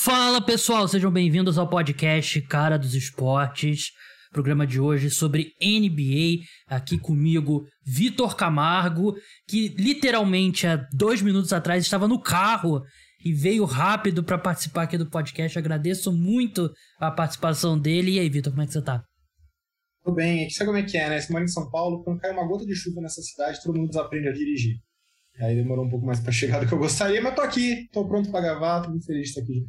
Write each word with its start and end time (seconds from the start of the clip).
Fala 0.00 0.40
pessoal, 0.40 0.88
sejam 0.88 1.12
bem-vindos 1.12 1.58
ao 1.58 1.68
podcast 1.68 2.40
Cara 2.42 2.78
dos 2.78 2.94
Esportes. 2.94 3.90
Programa 4.32 4.66
de 4.66 4.80
hoje 4.80 5.10
sobre 5.10 5.52
NBA. 5.62 6.44
Aqui 6.66 6.98
comigo, 6.98 7.66
Vitor 7.84 8.34
Camargo, 8.34 9.14
que 9.46 9.68
literalmente 9.68 10.66
há 10.66 10.76
dois 10.92 11.20
minutos 11.20 11.52
atrás 11.52 11.84
estava 11.84 12.08
no 12.08 12.18
carro 12.18 12.82
e 13.22 13.34
veio 13.34 13.64
rápido 13.64 14.24
para 14.24 14.38
participar 14.38 14.84
aqui 14.84 14.96
do 14.96 15.10
podcast. 15.10 15.58
Agradeço 15.58 16.10
muito 16.10 16.72
a 16.98 17.10
participação 17.10 17.78
dele. 17.78 18.12
E 18.12 18.18
aí, 18.18 18.30
Vitor, 18.30 18.50
como 18.50 18.62
é 18.62 18.66
que 18.66 18.72
você 18.72 18.82
tá? 18.82 19.04
Tudo 20.02 20.16
bem, 20.16 20.48
sabe 20.48 20.68
como 20.68 20.78
é 20.78 20.82
que 20.84 20.96
é, 20.96 21.10
né? 21.10 21.20
Você 21.20 21.38
em 21.38 21.46
São 21.46 21.70
Paulo, 21.70 22.02
quando 22.02 22.18
cai 22.18 22.32
uma 22.32 22.48
gota 22.48 22.64
de 22.64 22.74
chuva 22.74 23.02
nessa 23.02 23.20
cidade, 23.20 23.62
todo 23.62 23.76
mundo 23.76 23.90
desaprende 23.90 24.26
a 24.26 24.32
dirigir. 24.32 24.78
Aí 25.38 25.54
demorou 25.54 25.84
um 25.84 25.90
pouco 25.90 26.06
mais 26.06 26.18
para 26.18 26.32
chegar 26.32 26.60
do 26.60 26.66
que 26.66 26.72
eu 26.72 26.78
gostaria, 26.78 27.20
mas 27.20 27.34
tô 27.34 27.42
aqui, 27.42 27.88
tô 27.92 28.08
pronto 28.08 28.30
para 28.30 28.40
gravar, 28.40 28.80
tô 28.80 28.90
muito 28.90 29.06
feliz 29.06 29.24
de 29.24 29.28
estar 29.28 29.42
aqui. 29.42 29.66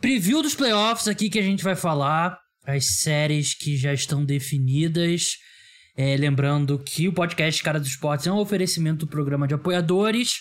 Preview 0.00 0.40
dos 0.42 0.54
playoffs 0.54 1.06
aqui 1.06 1.28
que 1.28 1.38
a 1.38 1.42
gente 1.42 1.62
vai 1.62 1.76
falar, 1.76 2.38
as 2.64 3.00
séries 3.00 3.52
que 3.52 3.76
já 3.76 3.92
estão 3.92 4.24
definidas. 4.24 5.36
É, 5.94 6.16
lembrando 6.16 6.78
que 6.78 7.06
o 7.06 7.12
podcast 7.12 7.62
Cara 7.62 7.78
dos 7.78 7.90
Esportes 7.90 8.26
é 8.26 8.32
um 8.32 8.38
oferecimento 8.38 9.00
do 9.00 9.10
programa 9.10 9.46
de 9.46 9.52
apoiadores. 9.52 10.36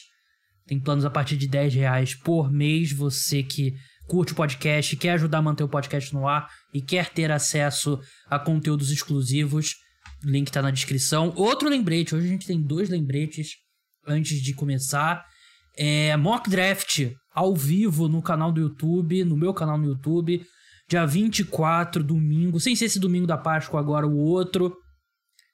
Tem 0.65 0.79
planos 0.79 1.03
a 1.03 1.09
partir 1.09 1.35
de 1.35 1.45
10 1.45 1.73
reais 1.73 2.15
por 2.15 2.49
mês. 2.49 2.93
Você 2.93 3.43
que 3.43 3.73
curte 4.07 4.31
o 4.31 4.35
podcast, 4.35 4.95
quer 4.95 5.11
ajudar 5.11 5.39
a 5.39 5.41
manter 5.41 5.63
o 5.65 5.69
podcast 5.69 6.13
no 6.13 6.25
ar 6.25 6.47
e 6.73 6.81
quer 6.81 7.09
ter 7.09 7.29
acesso 7.29 7.99
a 8.29 8.39
conteúdos 8.39 8.91
exclusivos, 8.91 9.75
o 10.23 10.29
link 10.29 10.49
tá 10.49 10.61
na 10.61 10.71
descrição. 10.71 11.33
Outro 11.35 11.67
lembrete, 11.67 12.15
hoje 12.15 12.27
a 12.27 12.29
gente 12.29 12.47
tem 12.47 12.61
dois 12.61 12.87
lembretes 12.87 13.57
antes 14.07 14.41
de 14.41 14.53
começar. 14.53 15.25
É, 15.81 16.17
mock 16.17 16.49
Draft 16.49 17.09
ao 17.33 17.55
vivo 17.55 18.09
no 18.09 18.21
canal 18.21 18.51
do 18.51 18.59
YouTube, 18.59 19.23
no 19.23 19.37
meu 19.37 19.53
canal 19.53 19.77
no 19.77 19.85
YouTube, 19.85 20.45
dia 20.89 21.05
24, 21.05 22.03
domingo, 22.03 22.59
sem 22.59 22.75
ser 22.75 22.85
esse 22.85 22.99
domingo 22.99 23.25
da 23.25 23.37
Páscoa 23.37 23.79
agora, 23.79 24.05
o 24.05 24.17
outro, 24.17 24.75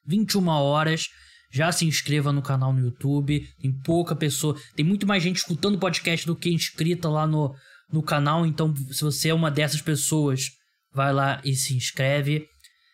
21 0.08 0.48
horas. 0.48 1.10
Já 1.52 1.72
se 1.72 1.86
inscreva 1.86 2.34
no 2.34 2.42
canal 2.42 2.74
no 2.74 2.80
YouTube. 2.80 3.48
Tem 3.62 3.72
pouca 3.84 4.16
pessoa, 4.16 4.60
tem 4.76 4.84
muito 4.84 5.06
mais 5.06 5.22
gente 5.22 5.38
escutando 5.38 5.76
o 5.76 5.80
podcast 5.80 6.26
do 6.26 6.36
que 6.36 6.50
inscrita 6.50 7.08
lá 7.08 7.28
no, 7.28 7.54
no 7.94 8.02
canal. 8.02 8.48
Então, 8.48 8.76
se 8.92 9.04
você 9.04 9.30
é 9.30 9.34
uma 9.34 9.52
dessas 9.52 9.82
pessoas, 9.82 10.50
vai 10.92 11.14
lá 11.14 11.40
e 11.46 11.54
se 11.54 11.78
inscreve. 11.78 12.48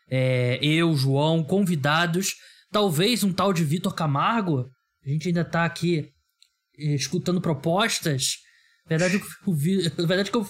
É, 0.09 0.59
eu, 0.61 0.93
João, 0.97 1.45
convidados. 1.45 2.33
Talvez 2.71 3.23
um 3.23 3.31
tal 3.31 3.53
de 3.53 3.63
Vitor 3.63 3.95
Camargo. 3.95 4.69
A 5.05 5.09
gente 5.09 5.29
ainda 5.29 5.45
tá 5.45 5.63
aqui 5.63 6.11
escutando 6.95 7.41
propostas. 7.41 8.37
Verdade, 8.87 9.21
o, 9.45 9.53
verdade 10.05 10.31
que 10.31 10.37
eu 10.37 10.47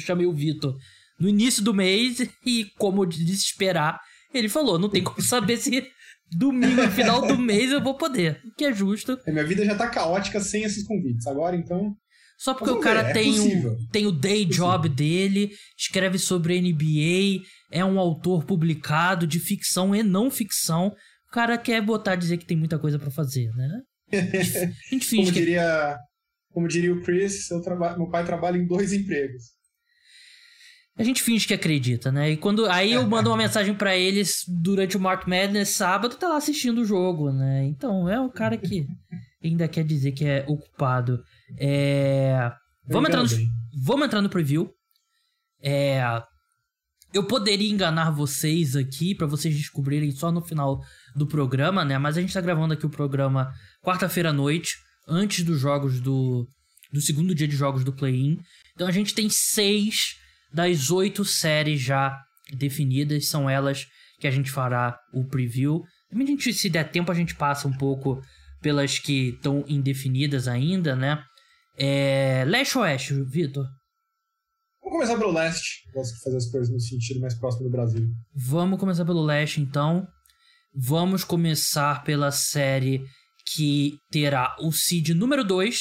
chamei 0.00 0.26
o 0.26 0.32
Vitor 0.32 0.76
no 1.18 1.28
início 1.28 1.62
do 1.62 1.74
mês 1.74 2.20
e, 2.44 2.66
como 2.78 3.06
de 3.06 3.36
se 3.36 3.44
esperar, 3.44 4.00
ele 4.32 4.48
falou: 4.48 4.78
não 4.78 4.88
tem 4.88 5.02
como 5.02 5.20
saber 5.22 5.56
se 5.56 5.86
domingo, 6.30 6.82
no 6.82 6.90
final 6.90 7.26
do 7.26 7.38
mês, 7.38 7.72
eu 7.72 7.82
vou 7.82 7.96
poder. 7.96 8.40
Que 8.56 8.66
é 8.66 8.72
justo. 8.72 9.18
É, 9.26 9.32
minha 9.32 9.44
vida 9.44 9.64
já 9.64 9.74
tá 9.74 9.88
caótica 9.88 10.40
sem 10.40 10.64
esses 10.64 10.86
convites. 10.86 11.26
Agora, 11.26 11.56
então. 11.56 11.94
Só 12.38 12.52
porque 12.52 12.70
o 12.70 12.80
cara 12.80 13.02
ver, 13.02 13.10
é 13.10 13.12
tem, 13.14 13.40
um, 13.40 13.86
tem 13.90 14.06
o 14.06 14.12
day 14.12 14.44
job 14.44 14.90
dele, 14.90 15.52
escreve 15.78 16.18
sobre 16.18 16.60
NBA, 16.60 17.42
é 17.70 17.82
um 17.82 17.98
autor 17.98 18.44
publicado 18.44 19.26
de 19.26 19.40
ficção 19.40 19.94
e 19.94 20.02
não 20.02 20.30
ficção. 20.30 20.88
O 21.28 21.32
cara 21.32 21.56
quer 21.56 21.80
botar 21.80 22.14
dizer 22.14 22.36
que 22.36 22.44
tem 22.44 22.56
muita 22.56 22.78
coisa 22.78 22.98
para 22.98 23.10
fazer, 23.10 23.48
né? 23.54 23.80
A 24.12 24.94
gente 24.94 25.06
finge 25.06 25.24
como 25.24 25.32
que... 25.32 25.40
diria, 25.40 25.98
como 26.52 26.68
diria 26.68 26.92
o 26.92 27.02
Chris, 27.02 27.48
traba... 27.62 27.96
meu 27.96 28.08
pai 28.08 28.24
trabalha 28.24 28.56
em 28.56 28.66
dois 28.66 28.92
empregos. 28.92 29.56
A 30.98 31.02
gente 31.02 31.22
finge 31.22 31.46
que 31.46 31.52
acredita, 31.52 32.10
né? 32.10 32.30
E 32.30 32.36
quando 32.38 32.64
aí 32.66 32.92
eu 32.92 33.06
mando 33.06 33.28
uma 33.28 33.36
mensagem 33.36 33.74
para 33.74 33.94
eles 33.94 34.44
durante 34.48 34.96
o 34.96 35.00
Mark 35.00 35.26
Madness 35.26 35.70
sábado, 35.70 36.16
tá 36.16 36.26
lá 36.26 36.38
assistindo 36.38 36.80
o 36.80 36.86
jogo, 36.86 37.30
né? 37.30 37.64
Então 37.66 38.08
é 38.08 38.18
o 38.18 38.30
cara 38.30 38.56
que 38.56 38.86
ainda 39.44 39.68
quer 39.68 39.84
dizer 39.84 40.12
que 40.12 40.24
é 40.24 40.44
ocupado. 40.48 41.22
É... 41.58 42.50
Vamos 42.88 43.10
entrar 43.10 43.22
no, 43.22 43.28
vamos 43.84 44.06
entrar 44.06 44.22
no 44.22 44.30
preview. 44.30 44.72
É... 45.62 46.00
Eu 47.12 47.24
poderia 47.24 47.70
enganar 47.70 48.10
vocês 48.10 48.74
aqui 48.74 49.14
para 49.14 49.26
vocês 49.26 49.54
descobrirem 49.54 50.10
só 50.10 50.32
no 50.32 50.42
final 50.42 50.80
do 51.14 51.26
programa, 51.26 51.84
né? 51.84 51.98
Mas 51.98 52.16
a 52.16 52.20
gente 52.22 52.32
tá 52.32 52.40
gravando 52.40 52.72
aqui 52.72 52.86
o 52.86 52.90
programa 52.90 53.52
quarta-feira 53.86 54.30
à 54.30 54.32
noite, 54.32 54.74
antes 55.06 55.44
dos 55.44 55.60
jogos 55.60 56.00
do 56.00 56.48
do 56.92 57.00
segundo 57.00 57.34
dia 57.34 57.46
de 57.46 57.56
jogos 57.56 57.84
do 57.84 57.92
play-in. 57.92 58.38
Então 58.74 58.88
a 58.88 58.92
gente 58.92 59.14
tem 59.14 59.28
seis 59.30 60.16
das 60.52 60.90
oito 60.90 61.24
séries 61.24 61.80
já 61.80 62.18
definidas, 62.56 63.28
são 63.28 63.48
elas 63.48 63.86
que 64.18 64.26
a 64.26 64.30
gente 64.30 64.50
fará 64.50 64.98
o 65.12 65.24
preview. 65.26 65.82
Também 66.08 66.26
a 66.26 66.30
gente, 66.30 66.52
se 66.52 66.70
der 66.70 66.90
tempo, 66.90 67.12
a 67.12 67.14
gente 67.14 67.34
passa 67.34 67.68
um 67.68 67.76
pouco 67.76 68.20
pelas 68.60 68.98
que 68.98 69.30
estão 69.30 69.64
indefinidas 69.68 70.48
ainda, 70.48 70.96
né? 70.96 71.22
É... 71.76 72.44
Leste 72.46 72.78
ou 72.78 72.84
Oeste, 72.84 73.14
Vitor? 73.24 73.66
Vamos 74.82 74.98
começar 74.98 75.18
pelo 75.18 75.32
leste. 75.32 75.82
Gosto 75.92 76.14
de 76.14 76.22
fazer 76.22 76.36
as 76.36 76.46
coisas 76.46 76.72
no 76.72 76.80
sentido 76.80 77.20
mais 77.20 77.34
próximo 77.34 77.64
do 77.64 77.70
Brasil. 77.70 78.08
Vamos 78.34 78.78
começar 78.78 79.04
pelo 79.04 79.22
leste, 79.22 79.60
então. 79.60 80.06
Vamos 80.74 81.24
começar 81.24 82.04
pela 82.04 82.30
série 82.30 83.04
que 83.54 83.98
terá 84.10 84.56
o 84.60 84.72
seed 84.72 85.10
número 85.10 85.44
2, 85.44 85.78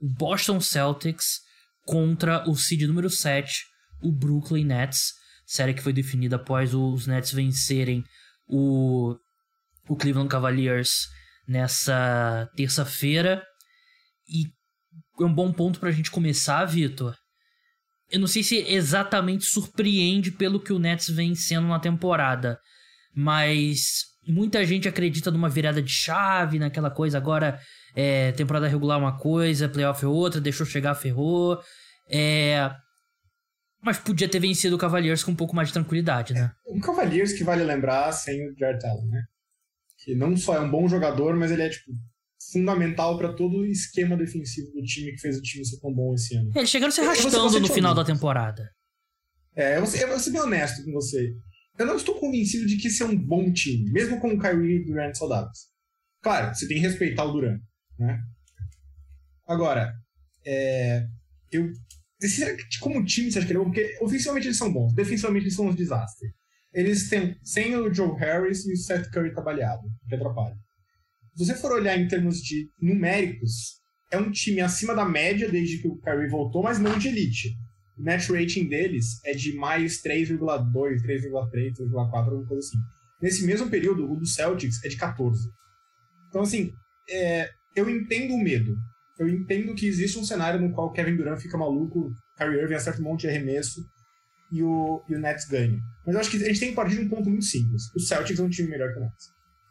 o 0.00 0.08
Boston 0.08 0.60
Celtics, 0.60 1.40
contra 1.86 2.48
o 2.48 2.56
seed 2.56 2.82
número 2.82 3.10
7, 3.10 3.64
o 4.02 4.12
Brooklyn 4.12 4.64
Nets. 4.64 5.12
Série 5.46 5.74
que 5.74 5.82
foi 5.82 5.92
definida 5.92 6.36
após 6.36 6.74
os 6.74 7.06
Nets 7.06 7.32
vencerem 7.32 8.02
o, 8.46 9.14
o 9.88 9.96
Cleveland 9.96 10.28
Cavaliers 10.28 11.06
nessa 11.46 12.48
terça-feira. 12.56 13.44
E 14.26 14.46
é 15.22 15.24
um 15.24 15.34
bom 15.34 15.52
ponto 15.52 15.78
para 15.78 15.90
a 15.90 15.92
gente 15.92 16.10
começar, 16.10 16.64
Vitor 16.64 17.14
eu 18.14 18.20
não 18.20 18.26
sei 18.26 18.42
se 18.42 18.56
exatamente 18.58 19.44
surpreende 19.44 20.30
pelo 20.30 20.60
que 20.60 20.72
o 20.72 20.78
Nets 20.78 21.08
vem 21.08 21.34
sendo 21.34 21.66
na 21.66 21.80
temporada, 21.80 22.60
mas 23.12 24.04
muita 24.26 24.64
gente 24.64 24.88
acredita 24.88 25.30
numa 25.30 25.48
virada 25.48 25.82
de 25.82 25.90
chave, 25.90 26.58
naquela 26.58 26.90
coisa 26.90 27.18
agora 27.18 27.58
é, 27.94 28.32
temporada 28.32 28.68
regular 28.68 28.98
uma 28.98 29.18
coisa, 29.18 29.68
playoff 29.68 30.04
é 30.04 30.08
outra, 30.08 30.40
deixou 30.40 30.66
chegar, 30.66 30.94
ferrou. 30.94 31.60
É, 32.08 32.70
mas 33.82 33.98
podia 33.98 34.28
ter 34.28 34.40
vencido 34.40 34.76
o 34.76 34.78
Cavaliers 34.78 35.22
com 35.22 35.32
um 35.32 35.36
pouco 35.36 35.54
mais 35.54 35.68
de 35.68 35.74
tranquilidade, 35.74 36.32
né? 36.32 36.52
É, 36.66 36.72
um 36.72 36.80
Cavaliers 36.80 37.32
que 37.32 37.44
vale 37.44 37.62
lembrar 37.62 38.10
sem 38.12 38.48
o 38.48 38.54
Jared 38.58 38.84
Allen, 38.86 39.08
né? 39.08 39.22
Que 40.02 40.14
não 40.14 40.36
só 40.36 40.56
é 40.56 40.60
um 40.60 40.70
bom 40.70 40.88
jogador, 40.88 41.36
mas 41.36 41.50
ele 41.50 41.62
é 41.62 41.68
tipo 41.68 41.92
fundamental 42.52 43.16
para 43.18 43.32
todo 43.32 43.58
o 43.58 43.66
esquema 43.66 44.16
defensivo 44.16 44.70
do 44.72 44.82
time 44.82 45.12
que 45.12 45.20
fez 45.20 45.38
o 45.38 45.42
time 45.42 45.64
ser 45.64 45.80
tão 45.80 45.92
bom 45.92 46.14
esse 46.14 46.36
ano. 46.36 46.50
Eles 46.54 46.70
chegaram 46.70 46.92
se 46.92 47.00
arrastando 47.00 47.60
no 47.60 47.68
final 47.68 47.94
da 47.94 48.04
temporada. 48.04 48.70
É, 49.56 49.76
eu 49.76 49.82
vou, 49.82 49.86
ser, 49.86 50.02
eu 50.02 50.08
vou 50.08 50.18
ser 50.18 50.30
bem 50.30 50.40
honesto 50.40 50.84
com 50.84 50.92
você. 50.92 51.32
Eu 51.78 51.86
não 51.86 51.96
estou 51.96 52.18
convencido 52.18 52.66
de 52.66 52.76
que 52.76 52.88
esse 52.88 53.02
é 53.02 53.06
um 53.06 53.16
bom 53.16 53.52
time, 53.52 53.90
mesmo 53.90 54.20
com 54.20 54.28
o 54.28 54.38
Kyrie 54.38 54.76
e 54.76 54.82
o 54.82 54.84
Durant 54.86 55.14
saudáveis. 55.14 55.68
Claro, 56.22 56.54
você 56.54 56.68
tem 56.68 56.76
que 56.76 56.86
respeitar 56.86 57.24
o 57.24 57.32
Durant, 57.32 57.60
né? 57.98 58.20
Agora, 59.46 59.92
é, 60.46 61.06
eu 61.50 61.70
como 62.80 63.04
time 63.04 63.30
você 63.30 63.38
acha 63.38 63.46
que 63.46 63.52
ele 63.52 63.60
é 63.60 63.62
bom? 63.62 63.70
Porque 63.70 63.98
ofensivamente 64.00 64.46
eles 64.46 64.56
são 64.56 64.72
bons, 64.72 64.94
defensivamente 64.94 65.44
eles 65.44 65.54
são 65.54 65.66
um 65.66 65.74
desastre. 65.74 66.32
Eles 66.72 67.08
têm 67.08 67.36
sem 67.42 67.76
o 67.76 67.92
Joe 67.92 68.18
Harris 68.18 68.64
e 68.64 68.72
o 68.72 68.76
Seth 68.76 69.10
Curry 69.10 69.32
trabalhado, 69.32 69.82
que 70.08 70.14
atrapalha 70.14 70.56
se 71.36 71.44
você 71.44 71.54
for 71.54 71.72
olhar 71.72 71.98
em 71.98 72.06
termos 72.06 72.40
de 72.40 72.70
numéricos, 72.80 73.80
é 74.10 74.16
um 74.16 74.30
time 74.30 74.60
acima 74.60 74.94
da 74.94 75.04
média 75.04 75.50
desde 75.50 75.78
que 75.78 75.88
o 75.88 75.96
Kyrie 75.96 76.28
voltou, 76.28 76.62
mas 76.62 76.78
não 76.78 76.96
de 76.96 77.08
elite. 77.08 77.56
Net 77.96 78.30
rating 78.32 78.68
deles 78.68 79.20
é 79.24 79.32
de 79.32 79.54
mais 79.56 80.02
3,2, 80.02 80.38
3,3, 81.02 81.76
3,4, 81.76 82.14
alguma 82.14 82.46
coisa 82.46 82.66
assim. 82.66 82.78
Nesse 83.22 83.46
mesmo 83.46 83.70
período, 83.70 84.10
o 84.10 84.16
do 84.16 84.26
Celtics 84.26 84.82
é 84.84 84.88
de 84.88 84.96
14. 84.96 85.48
Então, 86.28 86.42
assim, 86.42 86.72
é, 87.08 87.50
eu 87.76 87.88
entendo 87.88 88.34
o 88.34 88.42
medo. 88.42 88.76
Eu 89.18 89.28
entendo 89.28 89.74
que 89.74 89.86
existe 89.86 90.18
um 90.18 90.24
cenário 90.24 90.60
no 90.60 90.72
qual 90.72 90.92
Kevin 90.92 91.16
Durant 91.16 91.40
fica 91.40 91.56
maluco, 91.56 92.12
Kyrie 92.36 92.60
Irving 92.60 92.74
acerta 92.74 93.00
um 93.00 93.04
monte 93.04 93.22
de 93.22 93.28
arremesso 93.28 93.80
e 94.50 94.62
o, 94.62 95.04
e 95.08 95.14
o 95.14 95.20
Nets 95.20 95.46
ganha. 95.46 95.80
Mas 96.04 96.14
eu 96.14 96.20
acho 96.20 96.30
que 96.30 96.36
a 96.36 96.46
gente 96.46 96.60
tem 96.60 96.70
que 96.70 96.74
partir 96.74 96.96
de 96.96 97.02
um 97.02 97.08
ponto 97.08 97.30
muito 97.30 97.44
simples. 97.44 97.82
O 97.94 98.00
Celtics 98.00 98.40
é 98.40 98.42
um 98.42 98.50
time 98.50 98.68
melhor 98.68 98.92
que 98.92 98.98
o 98.98 99.02
Nets. 99.02 99.26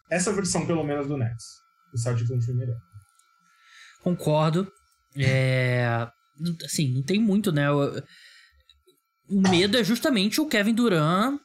Essa 0.10 0.32
versão, 0.32 0.66
pelo 0.66 0.84
menos, 0.84 1.08
do 1.08 1.18
Nets. 1.18 1.46
O 1.94 1.98
Celtics 1.98 2.32
é 2.32 2.36
um 2.36 2.40
time 2.40 2.60
melhor. 2.60 2.78
Concordo. 4.02 4.72
É... 5.16 6.08
Assim, 6.66 6.94
não 6.94 7.04
tem 7.04 7.20
muito, 7.20 7.52
né? 7.52 7.72
O 7.72 8.02
medo 9.30 9.78
é 9.78 9.84
justamente 9.84 10.42
o 10.42 10.48
Kevin 10.48 10.74
Durant 10.74 11.40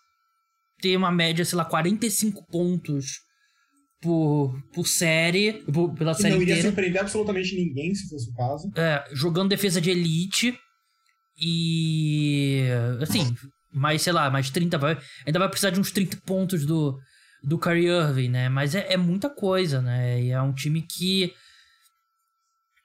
ter 0.80 0.96
uma 0.96 1.10
média, 1.10 1.44
sei 1.44 1.56
lá, 1.56 1.64
45 1.64 2.46
pontos 2.46 3.20
por, 4.00 4.54
por 4.72 4.86
série, 4.86 5.54
por, 5.72 5.92
pela 5.94 6.14
série 6.14 6.34
não 6.34 6.42
iria 6.42 6.62
surpreender 6.62 7.00
absolutamente 7.00 7.54
ninguém 7.54 7.94
se 7.94 8.08
fosse 8.08 8.30
o 8.30 8.34
caso. 8.34 8.70
É, 8.76 9.04
jogando 9.12 9.48
defesa 9.48 9.80
de 9.80 9.90
elite 9.90 10.58
E. 11.36 12.64
Assim, 13.00 13.34
mais, 13.72 14.02
sei 14.02 14.12
lá, 14.12 14.30
mais 14.30 14.50
30. 14.50 14.78
Vai, 14.78 14.98
ainda 15.26 15.38
vai 15.38 15.48
precisar 15.48 15.70
de 15.70 15.80
uns 15.80 15.90
30 15.90 16.18
pontos 16.18 16.64
do, 16.64 16.98
do 17.42 17.58
Kyrie 17.58 17.88
Irving, 17.88 18.28
né? 18.28 18.48
Mas 18.48 18.74
é, 18.74 18.92
é 18.92 18.96
muita 18.96 19.28
coisa, 19.28 19.82
né? 19.82 20.22
E 20.22 20.30
é 20.30 20.40
um 20.40 20.52
time 20.52 20.82
que. 20.82 21.32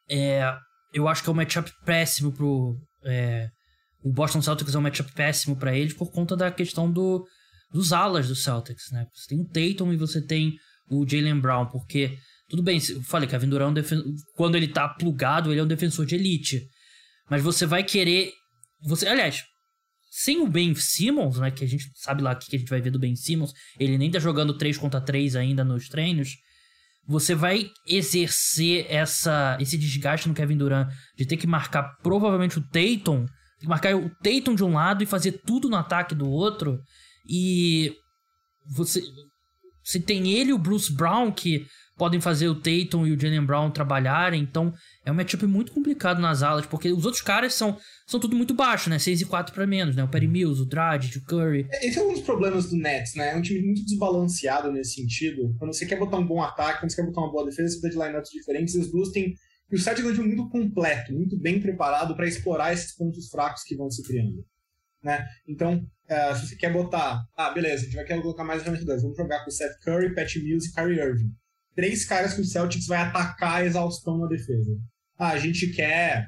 É, 0.09 0.53
eu 0.93 1.07
acho 1.07 1.23
que 1.23 1.29
é 1.29 1.31
um 1.31 1.35
matchup 1.35 1.71
péssimo 1.85 2.31
pro. 2.31 2.77
É, 3.03 3.49
o 4.03 4.11
Boston 4.11 4.41
Celtics 4.41 4.75
é 4.75 4.77
um 4.77 4.81
matchup 4.81 5.11
péssimo 5.13 5.55
para 5.55 5.75
eles 5.75 5.93
por 5.93 6.11
conta 6.11 6.35
da 6.35 6.51
questão 6.51 6.91
do, 6.91 7.25
dos 7.71 7.93
alas 7.93 8.27
do 8.27 8.35
Celtics, 8.35 8.91
né? 8.91 9.07
Você 9.13 9.29
tem 9.29 9.39
o 9.39 9.45
Tatum 9.45 9.93
e 9.93 9.97
você 9.97 10.21
tem 10.21 10.53
o 10.89 11.07
Jalen 11.07 11.39
Brown, 11.39 11.67
porque 11.67 12.17
tudo 12.49 12.61
bem, 12.61 12.79
eu 12.89 13.01
falei 13.03 13.27
que 13.27 13.35
a 13.35 13.39
Durant 13.39 13.67
é 13.67 13.71
um 13.71 13.73
defen... 13.73 14.03
quando 14.35 14.55
ele 14.55 14.67
tá 14.67 14.87
plugado, 14.87 15.51
ele 15.51 15.59
é 15.59 15.63
um 15.63 15.67
defensor 15.67 16.05
de 16.05 16.15
elite. 16.15 16.67
Mas 17.29 17.41
você 17.41 17.65
vai 17.65 17.83
querer 17.83 18.31
você, 18.85 19.07
aliás, 19.07 19.43
sem 20.11 20.41
o 20.41 20.47
Ben 20.47 20.75
Simmons, 20.75 21.39
né, 21.39 21.49
que 21.49 21.63
a 21.63 21.67
gente 21.67 21.89
sabe 21.95 22.21
lá 22.21 22.33
o 22.33 22.37
que 22.37 22.55
a 22.55 22.59
gente 22.59 22.69
vai 22.69 22.81
ver 22.81 22.91
do 22.91 22.99
Ben 22.99 23.15
Simmons, 23.15 23.53
ele 23.79 23.97
nem 23.97 24.11
tá 24.11 24.19
jogando 24.19 24.57
3 24.57 24.77
contra 24.77 25.01
3 25.01 25.35
ainda 25.35 25.63
nos 25.63 25.87
treinos. 25.87 26.35
Você 27.07 27.35
vai 27.35 27.69
exercer 27.85 28.85
essa, 28.89 29.57
esse 29.59 29.77
desgaste 29.77 30.27
no 30.27 30.33
Kevin 30.33 30.57
Durant 30.57 30.89
de 31.17 31.25
ter 31.25 31.37
que 31.37 31.47
marcar 31.47 31.97
provavelmente 32.01 32.57
o 32.57 32.61
Tatum, 32.61 33.25
marcar 33.63 33.95
o 33.95 34.09
Tatum 34.21 34.55
de 34.55 34.63
um 34.63 34.73
lado 34.73 35.03
e 35.03 35.07
fazer 35.07 35.41
tudo 35.45 35.69
no 35.69 35.75
ataque 35.75 36.15
do 36.15 36.29
outro. 36.29 36.79
E 37.27 37.93
você, 38.65 39.01
você 39.83 39.99
tem 39.99 40.31
ele 40.31 40.51
e 40.51 40.53
o 40.53 40.57
Bruce 40.57 40.93
Brown 40.93 41.31
que 41.31 41.65
podem 41.97 42.19
fazer 42.19 42.47
o 42.47 42.55
Tatum 42.55 43.05
e 43.05 43.11
o 43.11 43.19
Jalen 43.19 43.45
Brown 43.45 43.69
trabalharem. 43.69 44.41
Então 44.41 44.73
é 45.05 45.11
um 45.11 45.15
matchup 45.15 45.45
muito 45.45 45.71
complicado 45.71 46.19
nas 46.19 46.41
alas, 46.41 46.65
porque 46.65 46.91
os 46.91 47.05
outros 47.05 47.21
caras 47.21 47.53
são, 47.53 47.77
são 48.05 48.19
tudo 48.19 48.35
muito 48.35 48.53
baixo, 48.53 48.89
né? 48.89 48.99
6 48.99 49.21
e 49.21 49.25
4 49.25 49.53
para 49.53 49.65
menos, 49.65 49.95
né? 49.95 50.03
O 50.03 50.07
Perry 50.07 50.27
Mills, 50.27 50.61
o 50.61 50.65
Dragic, 50.65 51.17
o 51.17 51.25
Curry. 51.25 51.67
É, 51.71 51.87
esse 51.87 51.97
é 51.97 52.03
um 52.03 52.11
dos 52.11 52.21
problemas 52.21 52.69
do 52.69 52.75
Nets, 52.75 53.15
né? 53.15 53.31
É 53.31 53.35
um 53.35 53.41
time 53.41 53.61
muito 53.61 53.83
desbalanceado 53.85 54.71
nesse 54.71 54.95
sentido. 54.95 55.55
Quando 55.57 55.73
você 55.73 55.85
quer 55.85 55.97
botar 55.97 56.17
um 56.17 56.25
bom 56.25 56.41
ataque, 56.41 56.79
quando 56.79 56.91
você 56.91 57.01
quer 57.01 57.07
botar 57.07 57.21
uma 57.21 57.31
boa 57.31 57.45
defesa, 57.45 57.69
você 57.69 57.79
precisa 57.79 58.01
de 58.01 58.07
lineups 58.07 58.31
diferentes. 58.31 58.75
E 58.75 58.79
os 58.79 58.91
Blues 58.91 59.11
têm. 59.11 59.33
E 59.71 59.75
o 59.75 59.79
Celtics 59.79 60.07
é 60.07 60.11
um 60.11 60.15
time 60.15 60.27
muito 60.35 60.49
completo, 60.49 61.13
muito 61.13 61.39
bem 61.39 61.59
preparado 61.59 62.15
para 62.15 62.27
explorar 62.27 62.73
esses 62.73 62.95
pontos 62.95 63.29
fracos 63.29 63.63
que 63.63 63.75
vão 63.75 63.89
se 63.89 64.03
criando. 64.03 64.45
Né? 65.01 65.25
Então, 65.47 65.77
uh, 65.77 66.35
se 66.35 66.47
você 66.47 66.55
quer 66.55 66.71
botar, 66.71 67.21
ah, 67.35 67.49
beleza, 67.49 67.81
a 67.81 67.85
gente 67.85 67.95
vai 67.95 68.05
querer 68.05 68.21
colocar 68.21 68.43
mais 68.43 68.61
arremessadores, 68.61 69.01
vamos 69.01 69.17
jogar 69.17 69.43
com 69.43 69.51
Seth 69.51 69.77
Curry, 69.83 70.13
Pat 70.13 70.35
Mills 70.35 70.69
e 70.69 70.73
Kyrie 70.73 70.99
Irving. 70.99 71.31
Três 71.75 72.05
caras 72.05 72.33
que 72.35 72.41
o 72.41 72.45
Celtics 72.45 72.85
vai 72.85 72.99
atacar 72.99 73.61
a 73.61 73.65
exaustão 73.65 74.17
na 74.17 74.27
defesa. 74.27 74.77
Ah, 75.17 75.29
a 75.29 75.39
gente 75.39 75.67
quer 75.71 76.27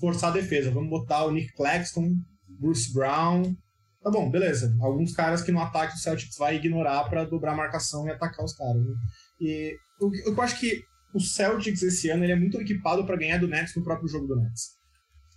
forçar 0.00 0.30
a 0.30 0.34
defesa, 0.34 0.70
vamos 0.70 0.90
botar 0.90 1.24
o 1.24 1.30
Nick 1.30 1.52
Claxton, 1.54 2.14
Bruce 2.60 2.92
Brown. 2.92 3.54
Tá 4.02 4.10
bom, 4.10 4.30
beleza. 4.30 4.76
Alguns 4.80 5.12
caras 5.12 5.42
que 5.42 5.52
no 5.52 5.60
ataque 5.60 5.94
o 5.94 5.98
Celtics 5.98 6.36
vai 6.38 6.56
ignorar 6.56 7.04
para 7.08 7.24
dobrar 7.24 7.52
a 7.52 7.56
marcação 7.56 8.06
e 8.06 8.10
atacar 8.10 8.44
os 8.44 8.54
caras. 8.54 8.76
Né? 8.76 8.94
E 9.40 9.76
eu, 10.00 10.10
eu 10.26 10.42
acho 10.42 10.58
que 10.60 10.82
o 11.12 11.20
Celtics 11.20 11.82
esse 11.82 12.08
ano 12.10 12.24
ele 12.24 12.32
é 12.32 12.36
muito 12.36 12.60
equipado 12.60 13.04
para 13.04 13.16
ganhar 13.16 13.38
do 13.38 13.48
Nets 13.48 13.74
no 13.74 13.82
próprio 13.82 14.08
jogo 14.08 14.26
do 14.26 14.36
Nets. 14.36 14.76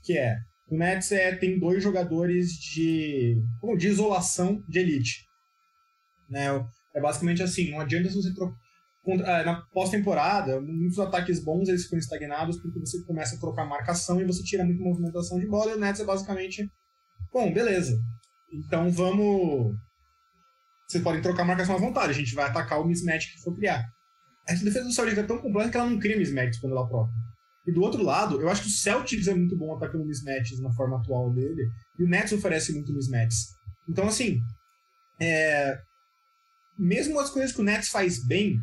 Que 0.04 0.18
é, 0.18 0.38
o 0.70 0.78
Nets 0.78 1.12
é, 1.12 1.36
tem 1.36 1.60
dois 1.60 1.82
jogadores 1.82 2.52
de, 2.52 3.42
como 3.60 3.78
de 3.78 3.88
isolação 3.88 4.64
de 4.70 4.80
elite. 4.80 5.26
Né? 6.30 6.46
É 6.94 7.02
basicamente 7.02 7.42
assim, 7.42 7.72
não 7.72 7.80
adianta 7.80 8.10
você 8.10 8.34
trocar 8.34 8.56
na 9.18 9.62
pós-temporada, 9.72 10.60
muitos 10.62 11.00
ataques 11.00 11.44
bons 11.44 11.68
eles 11.68 11.84
ficam 11.84 12.00
estagnados 12.00 12.62
porque 12.62 12.80
você 12.80 13.04
começa 13.04 13.36
a 13.36 13.40
trocar 13.40 13.66
marcação 13.66 14.20
e 14.22 14.26
você 14.26 14.44
tira 14.44 14.64
muita 14.64 14.84
movimentação 14.84 15.40
de 15.40 15.48
bola 15.48 15.72
e 15.72 15.76
o 15.76 15.80
Nets 15.80 16.02
é 16.02 16.06
basicamente, 16.06 16.70
bom, 17.32 17.54
beleza, 17.54 18.00
então 18.52 18.92
vamos... 18.92 19.76
Vocês 20.88 21.04
podem 21.04 21.22
trocar 21.22 21.44
marcação 21.46 21.76
à 21.76 21.80
vontade, 21.80 22.12
a 22.12 22.16
gente 22.16 22.34
vai 22.34 22.46
atacar 22.46 22.82
o 22.82 22.88
mismatch 22.88 23.32
que 23.32 23.42
for 23.44 23.56
criar. 23.56 23.86
Essa 24.48 24.64
defesa 24.66 24.86
do 24.86 24.92
Celtics 24.92 25.20
é 25.20 25.24
tão 25.24 25.38
completa 25.38 25.70
que 25.70 25.78
ela 25.78 25.90
não 25.90 26.00
cria 26.00 26.18
mismatch 26.18 26.60
quando 26.60 26.74
ela 26.74 26.88
própria. 26.88 27.14
E 27.68 27.72
do 27.72 27.82
outro 27.82 28.02
lado, 28.02 28.42
eu 28.42 28.50
acho 28.50 28.64
que 28.64 28.68
o 28.70 28.72
Celtics 28.72 29.28
é 29.28 29.36
muito 29.36 29.56
bom 29.56 29.76
atacando 29.76 30.04
mismatches 30.04 30.60
na 30.60 30.74
forma 30.74 30.98
atual 30.98 31.32
dele, 31.32 31.70
e 32.00 32.04
o 32.04 32.08
Nets 32.08 32.34
oferece 32.34 32.74
muito 32.74 32.92
mismatches. 32.92 33.50
Então, 33.88 34.08
assim, 34.08 34.40
é... 35.22 35.78
mesmo 36.76 37.20
as 37.20 37.30
coisas 37.30 37.52
que 37.52 37.62
o 37.62 37.64
Nets 37.64 37.90
faz 37.90 38.26
bem, 38.26 38.58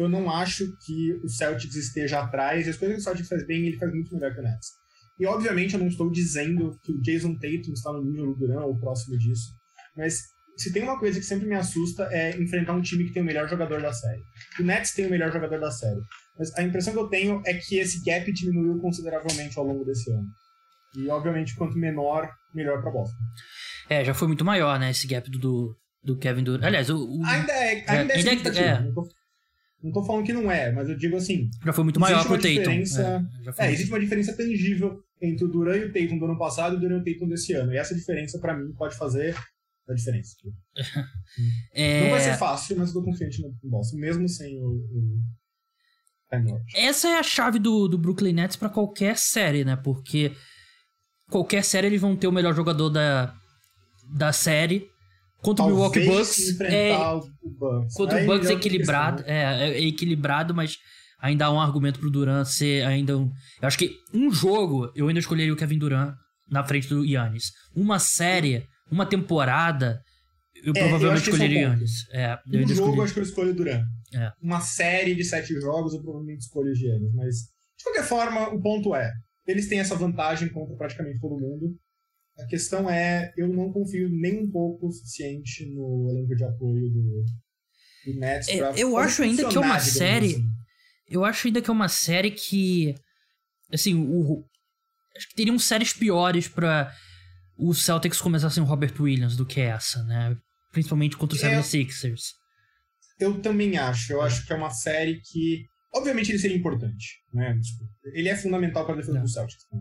eu 0.00 0.08
não 0.08 0.30
acho 0.30 0.64
que 0.84 1.12
o 1.22 1.28
Celtics 1.28 1.76
esteja 1.76 2.20
atrás. 2.20 2.66
E 2.66 2.70
as 2.70 2.76
coisas 2.76 2.96
que 2.96 3.00
o 3.00 3.04
Celtics 3.04 3.28
faz 3.28 3.46
bem, 3.46 3.66
ele 3.66 3.76
faz 3.76 3.92
muito 3.92 4.14
melhor 4.14 4.32
que 4.32 4.40
o 4.40 4.42
Nets. 4.42 4.68
E 5.18 5.26
obviamente 5.26 5.74
eu 5.74 5.80
não 5.80 5.88
estou 5.88 6.10
dizendo 6.10 6.78
que 6.82 6.92
o 6.92 7.00
Jason 7.02 7.34
Tatum 7.34 7.72
está 7.74 7.92
no 7.92 8.02
nível 8.02 8.34
do 8.34 8.36
Durant 8.36 8.64
ou 8.64 8.80
próximo 8.80 9.18
disso, 9.18 9.50
mas 9.94 10.18
se 10.56 10.72
tem 10.72 10.82
uma 10.82 10.98
coisa 10.98 11.18
que 11.18 11.26
sempre 11.26 11.46
me 11.46 11.54
assusta 11.54 12.08
é 12.10 12.30
enfrentar 12.40 12.72
um 12.72 12.80
time 12.80 13.04
que 13.04 13.12
tem 13.12 13.22
o 13.22 13.26
melhor 13.26 13.46
jogador 13.46 13.82
da 13.82 13.92
série. 13.92 14.22
O 14.58 14.62
Nets 14.62 14.92
tem 14.94 15.06
o 15.06 15.10
melhor 15.10 15.30
jogador 15.30 15.60
da 15.60 15.70
série. 15.70 16.00
Mas 16.38 16.56
a 16.56 16.62
impressão 16.62 16.94
que 16.94 16.98
eu 16.98 17.08
tenho 17.08 17.42
é 17.44 17.54
que 17.54 17.78
esse 17.78 18.02
gap 18.02 18.32
diminuiu 18.32 18.78
consideravelmente 18.78 19.58
ao 19.58 19.66
longo 19.66 19.84
desse 19.84 20.10
ano. 20.10 20.26
E 20.96 21.08
obviamente 21.08 21.54
quanto 21.54 21.76
menor, 21.76 22.30
melhor 22.54 22.80
para 22.80 22.90
Boston. 22.90 23.16
É, 23.90 24.04
já 24.04 24.14
foi 24.14 24.28
muito 24.28 24.44
maior, 24.44 24.78
né, 24.78 24.90
esse 24.90 25.06
gap 25.06 25.30
do, 25.30 25.76
do 26.02 26.16
Kevin 26.16 26.44
Durant. 26.44 26.64
Aliás, 26.64 26.88
o, 26.88 26.96
o... 26.96 27.24
ainda 27.26 27.52
é, 27.52 27.84
ainda 27.86 28.14
é, 28.14 28.16
é, 28.16 28.30
ainda 28.30 28.58
é, 28.58 28.62
é. 28.62 29.19
Não 29.82 29.92
tô 29.92 30.04
falando 30.04 30.24
que 30.24 30.32
não 30.32 30.50
é, 30.50 30.70
mas 30.72 30.88
eu 30.88 30.96
digo 30.96 31.16
assim. 31.16 31.48
Já 31.64 31.72
foi 31.72 31.84
muito 31.84 31.98
maior 31.98 32.24
pro 32.24 32.36
Tatum. 32.36 32.70
É, 32.70 33.66
é 33.66 33.72
existe 33.72 33.90
uma 33.90 34.00
diferença 34.00 34.36
tangível 34.36 35.02
entre 35.20 35.44
o 35.44 35.48
Duran 35.48 35.76
e 35.76 35.84
o 35.86 35.92
Tatum 35.92 36.18
do 36.18 36.24
ano 36.26 36.38
passado 36.38 36.74
e 36.74 36.76
o 36.76 36.80
Duran 36.80 36.98
e 36.98 37.00
o 37.00 37.04
Tatum 37.04 37.28
desse 37.28 37.52
ano. 37.54 37.72
E 37.72 37.78
essa 37.78 37.94
diferença, 37.94 38.38
para 38.38 38.56
mim, 38.56 38.72
pode 38.74 38.94
fazer 38.96 39.34
a 39.88 39.94
diferença. 39.94 40.36
é... 41.72 42.02
Não 42.02 42.10
vai 42.10 42.20
ser 42.20 42.36
fácil, 42.36 42.76
mas 42.76 42.88
eu 42.88 43.00
tô 43.00 43.02
confiante 43.02 43.40
no 43.40 43.54
Boston, 43.64 43.96
mesmo 43.96 44.28
sem 44.28 44.60
o, 44.60 44.68
o 44.68 45.20
Essa 46.74 47.08
é 47.08 47.18
a 47.18 47.22
chave 47.22 47.58
do, 47.58 47.88
do 47.88 47.96
Brooklyn 47.96 48.34
Nets 48.34 48.56
para 48.56 48.68
qualquer 48.68 49.16
série, 49.16 49.64
né? 49.64 49.76
Porque 49.76 50.32
qualquer 51.30 51.64
série 51.64 51.86
eles 51.86 52.00
vão 52.00 52.14
ter 52.14 52.26
o 52.26 52.32
melhor 52.32 52.54
jogador 52.54 52.90
da, 52.90 53.34
da 54.14 54.30
série 54.30 54.89
Contra 55.42 55.64
o 55.64 55.68
Milwaukee 55.68 56.04
Bucks. 56.04 56.60
É, 56.60 56.96
o 56.96 57.22
Bucks. 57.42 57.94
Contra 57.94 58.18
Aí 58.18 58.24
o 58.24 58.26
Bucks 58.26 58.50
é 58.50 58.52
equilibrado. 58.52 59.22
É, 59.26 59.70
é, 59.70 59.80
equilibrado, 59.86 60.54
mas 60.54 60.76
ainda 61.20 61.46
há 61.46 61.52
um 61.52 61.60
argumento 61.60 61.98
pro 61.98 62.10
Durant 62.10 62.46
ser 62.46 62.84
ainda 62.84 63.16
um. 63.16 63.30
Eu 63.60 63.68
acho 63.68 63.78
que 63.78 63.94
um 64.12 64.30
jogo 64.30 64.90
eu 64.94 65.08
ainda 65.08 65.20
escolheria 65.20 65.52
o 65.52 65.56
Kevin 65.56 65.78
Durant 65.78 66.14
na 66.50 66.64
frente 66.64 66.88
do 66.88 67.04
Yannis. 67.04 67.52
Uma 67.74 67.98
série, 67.98 68.66
uma 68.90 69.06
temporada, 69.06 70.02
eu 70.64 70.72
é, 70.74 70.80
provavelmente 70.80 71.28
eu 71.28 71.32
escolheria 71.32 71.68
o 71.68 71.70
Yannis. 71.70 71.92
É, 72.12 72.38
um 72.46 72.52
jogo 72.52 72.72
escolhi... 72.72 72.96
eu 72.96 73.04
acho 73.04 73.14
que 73.14 73.20
eu 73.20 73.24
escolho 73.24 73.50
o 73.50 73.54
Durant. 73.54 73.84
É. 74.14 74.32
Uma 74.42 74.60
série 74.60 75.14
de 75.14 75.24
sete 75.24 75.54
jogos 75.60 75.94
eu 75.94 76.02
provavelmente 76.02 76.40
escolho 76.40 76.72
o 76.72 76.74
Giannis. 76.74 77.12
Mas, 77.14 77.36
de 77.78 77.84
qualquer 77.84 78.04
forma, 78.04 78.48
o 78.48 78.60
ponto 78.60 78.94
é: 78.94 79.10
eles 79.46 79.68
têm 79.68 79.80
essa 79.80 79.94
vantagem 79.94 80.48
contra 80.48 80.76
praticamente 80.76 81.20
todo 81.20 81.40
mundo. 81.40 81.76
A 82.40 82.46
questão 82.46 82.88
é, 82.88 83.32
eu 83.36 83.48
não 83.48 83.72
confio 83.72 84.08
nem 84.08 84.44
um 84.44 84.50
pouco 84.50 84.88
o 84.88 84.92
suficiente 84.92 85.66
no 85.66 86.08
elenco 86.10 86.34
de 86.34 86.44
apoio 86.44 86.88
do, 86.90 87.24
do 88.06 88.18
Nets 88.18 88.48
é, 88.48 88.58
pra 88.58 88.72
Eu 88.78 88.96
acho 88.96 89.22
ainda 89.22 89.48
que 89.48 89.56
é 89.56 89.60
uma 89.60 89.80
série. 89.80 90.34
Assim. 90.34 90.46
Eu 91.08 91.24
acho 91.24 91.46
ainda 91.46 91.60
que 91.60 91.70
é 91.70 91.72
uma 91.72 91.88
série 91.88 92.30
que. 92.30 92.94
Assim, 93.72 93.94
o. 93.94 94.44
Acho 95.16 95.28
que 95.28 95.34
teriam 95.34 95.58
séries 95.58 95.92
piores 95.92 96.48
para 96.48 96.92
o 97.58 97.74
Celtics 97.74 98.20
começassem 98.20 98.62
o 98.62 98.66
Robert 98.66 98.94
Williams 98.98 99.36
do 99.36 99.44
que 99.44 99.60
essa, 99.60 100.02
né? 100.04 100.36
Principalmente 100.72 101.16
contra 101.16 101.36
os 101.36 101.42
76ers. 101.42 102.32
Eu 103.18 103.40
também 103.42 103.76
acho. 103.76 104.12
Eu 104.12 104.22
é. 104.22 104.26
acho 104.26 104.46
que 104.46 104.52
é 104.52 104.56
uma 104.56 104.70
série 104.70 105.20
que. 105.20 105.66
Obviamente 105.92 106.30
ele 106.30 106.38
seria 106.38 106.56
importante, 106.56 107.16
né? 107.34 107.58
Ele 108.14 108.28
é 108.28 108.36
fundamental 108.36 108.86
para 108.86 108.94
a 108.94 108.98
defesa 108.98 109.18
do 109.18 109.28
Celtics. 109.28 109.66
Né? 109.72 109.80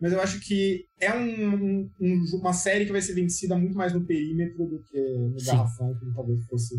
Mas 0.00 0.12
eu 0.12 0.20
acho 0.20 0.40
que 0.40 0.86
é 0.98 1.14
um, 1.14 1.90
um, 2.00 2.24
uma 2.40 2.54
série 2.54 2.86
que 2.86 2.92
vai 2.92 3.02
ser 3.02 3.12
vencida 3.12 3.56
muito 3.56 3.76
mais 3.76 3.92
no 3.92 4.04
perímetro 4.06 4.66
do 4.66 4.82
que 4.82 4.98
no 5.18 5.38
Sim. 5.38 5.46
garrafão, 5.46 5.94
como 5.98 6.14
talvez 6.14 6.42
fosse 6.46 6.74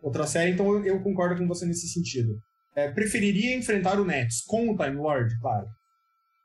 outra 0.00 0.24
série. 0.26 0.52
Então 0.52 0.72
eu, 0.72 0.84
eu 0.84 1.02
concordo 1.02 1.36
com 1.36 1.48
você 1.48 1.66
nesse 1.66 1.88
sentido. 1.88 2.38
É, 2.76 2.88
preferiria 2.88 3.56
enfrentar 3.56 3.98
o 4.00 4.04
Nets 4.04 4.42
com 4.46 4.70
o 4.70 4.76
Time 4.76 4.96
Lord, 4.96 5.36
claro. 5.40 5.66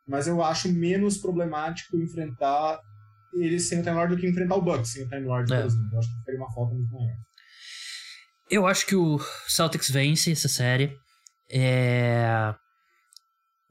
Mas 0.07 0.27
eu 0.27 0.43
acho 0.43 0.71
menos 0.71 1.17
problemático 1.17 1.95
enfrentar 1.97 2.79
eles 3.35 3.67
sem 3.69 3.79
o 3.79 3.83
Time 3.83 3.95
Lord 3.95 4.15
do 4.15 4.19
que 4.19 4.27
enfrentar 4.27 4.55
o 4.55 4.61
Bucks 4.61 4.93
sem 4.93 5.03
o 5.03 5.09
Time 5.09 5.27
Lord, 5.27 5.53
é. 5.53 5.57
por 5.57 5.65
exemplo. 5.67 5.89
Eu 5.93 5.99
acho 5.99 6.09
que 6.09 6.23
seria 6.23 6.39
uma 6.39 6.51
falta 6.51 6.73
muito 6.73 6.91
maior. 6.91 7.15
Eu 8.49 8.65
acho 8.65 8.85
que 8.87 8.95
o 8.95 9.19
Celtics 9.47 9.91
vence 9.91 10.31
essa 10.31 10.47
série. 10.47 10.91
É 11.49 12.55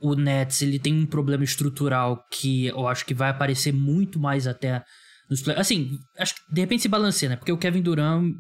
o 0.05 0.15
Nets 0.15 0.61
ele 0.61 0.79
tem 0.79 0.95
um 0.95 1.07
problema 1.07 1.43
estrutural 1.43 2.23
que 2.31 2.67
eu 2.67 2.87
acho 2.87 3.07
que 3.07 3.15
vai 3.15 3.31
aparecer 3.31 3.73
muito 3.73 4.21
mais 4.21 4.47
até 4.47 4.85
nos 5.31 5.41
play 5.41 5.57
Assim, 5.57 5.99
acho 6.19 6.35
que 6.35 6.55
de 6.55 6.61
repente 6.61 6.83
se 6.83 6.89
balanceia, 6.89 7.31
né? 7.31 7.37
Porque 7.37 7.51
o 7.51 7.57
Kevin 7.57 7.81
Durant 7.81 8.35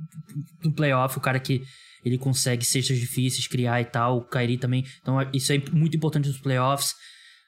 no 0.62 0.74
playoff, 0.74 1.16
o 1.16 1.20
cara 1.20 1.40
que 1.40 1.62
ele 2.04 2.18
consegue 2.18 2.64
cestas 2.66 2.98
difíceis, 2.98 3.48
criar 3.48 3.80
e 3.80 3.86
tal, 3.86 4.18
o 4.18 4.28
Kyrie 4.28 4.58
também. 4.58 4.84
Então 5.00 5.16
isso 5.32 5.52
é 5.52 5.62
muito 5.72 5.96
importante 5.96 6.28
nos 6.28 6.38
playoffs. 6.38 6.92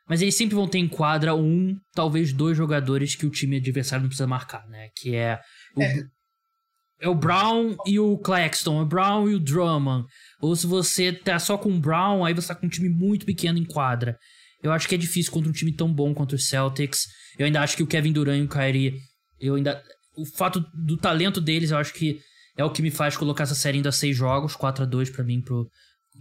Mas 0.08 0.22
eles 0.22 0.36
sempre 0.36 0.54
vão 0.54 0.68
ter 0.68 0.78
em 0.78 0.88
quadra 0.88 1.34
um, 1.34 1.76
talvez 1.92 2.32
dois 2.32 2.56
jogadores 2.56 3.14
que 3.16 3.26
o 3.26 3.30
time 3.30 3.56
adversário 3.56 4.02
não 4.02 4.08
precisa 4.08 4.26
marcar, 4.26 4.66
né? 4.68 4.88
Que 4.96 5.14
é 5.14 5.38
o, 5.76 5.82
É. 5.82 5.94
é 7.00 7.08
o 7.08 7.14
Brown 7.14 7.76
e 7.86 7.98
o 7.98 8.16
Claxton, 8.18 8.82
o 8.82 8.86
Brown 8.86 9.28
e 9.28 9.34
o 9.34 9.40
Drummond. 9.40 10.06
Ou 10.40 10.54
se 10.56 10.66
você 10.66 11.12
tá 11.12 11.38
só 11.38 11.58
com 11.58 11.70
o 11.70 11.80
Brown, 11.80 12.24
aí 12.24 12.34
você 12.34 12.48
tá 12.48 12.54
com 12.54 12.66
um 12.66 12.70
time 12.70 12.88
muito 12.88 13.26
pequeno 13.26 13.58
em 13.58 13.64
quadra. 13.64 14.18
Eu 14.62 14.72
acho 14.72 14.88
que 14.88 14.94
é 14.94 14.98
difícil 14.98 15.32
contra 15.32 15.48
um 15.50 15.52
time 15.52 15.72
tão 15.72 15.92
bom 15.92 16.14
quanto 16.14 16.34
o 16.34 16.38
Celtics. 16.38 17.06
Eu 17.38 17.46
ainda 17.46 17.60
acho 17.60 17.76
que 17.76 17.82
o 17.82 17.86
Kevin 17.86 18.12
Durant 18.12 18.38
e 18.38 18.42
o 18.42 18.48
Kyrie, 18.48 18.98
eu 19.38 19.54
ainda 19.54 19.82
o 20.16 20.24
fato 20.24 20.64
do 20.74 20.96
talento 20.96 21.40
deles, 21.40 21.70
eu 21.70 21.76
acho 21.76 21.92
que 21.92 22.20
é 22.56 22.64
o 22.64 22.70
que 22.70 22.80
me 22.80 22.90
faz 22.90 23.16
colocar 23.16 23.44
essa 23.44 23.54
série 23.54 23.76
ainda 23.76 23.90
a 23.90 23.92
seis 23.92 24.16
jogos, 24.16 24.56
4 24.56 24.84
a 24.84 24.86
2 24.86 25.10
pra 25.10 25.22
mim 25.22 25.42
pro 25.42 25.68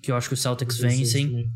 que 0.04 0.12
eu 0.12 0.16
acho 0.18 0.28
que 0.28 0.34
os 0.34 0.42
Celtics 0.42 0.78
vencem, 0.78 1.50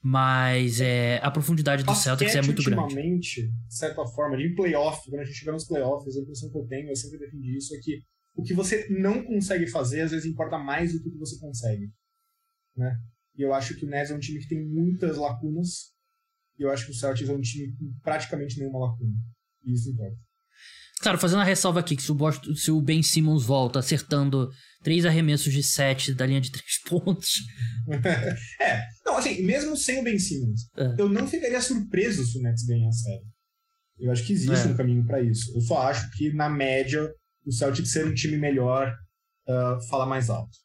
mas 0.00 0.80
é 0.80 1.18
a 1.20 1.30
profundidade 1.32 1.82
do 1.82 1.94
Celtics 1.94 2.32
é 2.32 2.36
Basquete, 2.36 2.46
muito 2.46 2.62
grande. 2.62 2.82
ultimamente, 2.82 3.48
de 3.48 3.76
certa 3.76 4.06
forma, 4.06 4.36
de 4.36 4.54
playoff, 4.54 5.10
quando 5.10 5.20
a 5.20 5.24
gente 5.24 5.36
chegar 5.36 5.52
nos 5.52 5.66
playoffs, 5.66 6.16
a 6.16 6.20
impressão 6.20 6.48
que 6.48 6.58
eu 6.58 6.66
tenho, 6.66 6.88
eu 6.88 6.96
sempre 6.96 7.18
defendi 7.18 7.56
isso, 7.56 7.74
é 7.74 7.78
que 7.78 8.00
o 8.34 8.42
que 8.42 8.54
você 8.54 8.86
não 8.88 9.22
consegue 9.24 9.66
fazer, 9.66 10.02
às 10.02 10.10
vezes, 10.10 10.26
importa 10.30 10.58
mais 10.58 10.92
do 10.92 11.02
que 11.02 11.08
o 11.08 11.12
que 11.12 11.18
você 11.18 11.38
consegue. 11.38 11.90
Né? 12.76 12.96
E 13.36 13.42
eu 13.42 13.52
acho 13.52 13.74
que 13.76 13.84
o 13.84 13.88
Nets 13.88 14.10
é 14.10 14.14
um 14.14 14.18
time 14.20 14.38
que 14.40 14.48
tem 14.48 14.64
muitas 14.66 15.16
lacunas, 15.16 15.92
e 16.58 16.62
eu 16.62 16.70
acho 16.70 16.86
que 16.86 16.92
o 16.92 16.94
Celtics 16.94 17.28
é 17.28 17.32
um 17.32 17.40
time 17.40 17.72
com 17.76 17.92
praticamente 18.02 18.58
nenhuma 18.58 18.78
lacuna. 18.86 19.14
E 19.64 19.72
isso 19.72 19.90
importa. 19.90 20.16
Claro, 21.00 21.18
fazendo 21.18 21.40
a 21.40 21.44
ressalva 21.44 21.80
aqui 21.80 21.96
que 21.96 22.02
se 22.02 22.12
o, 22.12 22.14
Boston- 22.14 22.54
se 22.54 22.70
o 22.70 22.80
Ben 22.80 23.02
Simmons 23.02 23.44
volta 23.44 23.80
acertando 23.80 24.48
três 24.84 25.04
arremessos 25.04 25.52
de 25.52 25.60
sete 25.62 26.14
da 26.14 26.24
linha 26.24 26.40
de 26.40 26.52
três 26.52 26.78
pontos, 26.88 27.30
é, 28.60 28.80
não, 29.04 29.16
assim, 29.16 29.42
mesmo 29.42 29.76
sem 29.76 30.00
o 30.00 30.04
Ben 30.04 30.18
Simmons, 30.18 30.68
É. 30.76 30.94
eu 31.00 31.08
não 31.08 31.26
ficaria 31.26 31.60
surpreso 31.60 32.24
se 32.24 32.38
o 32.38 32.42
Nets 32.42 32.64
ganhar 32.64 32.88
a 32.88 32.92
série. 32.92 33.24
Eu 33.98 34.10
acho 34.12 34.24
que 34.24 34.32
existe 34.32 34.68
É. 34.68 34.70
um 34.70 34.76
caminho 34.76 35.04
pra 35.04 35.20
isso. 35.20 35.52
Eu 35.56 35.60
só 35.62 35.82
acho 35.88 36.08
que, 36.16 36.32
na 36.32 36.48
média, 36.48 37.12
o 37.46 37.52
Celtics 37.52 37.92
ser 37.92 38.06
um 38.06 38.14
time 38.14 38.36
melhor 38.36 38.92
ah, 39.48 39.78
fala 39.88 40.06
mais 40.06 40.30
alto. 40.30 40.56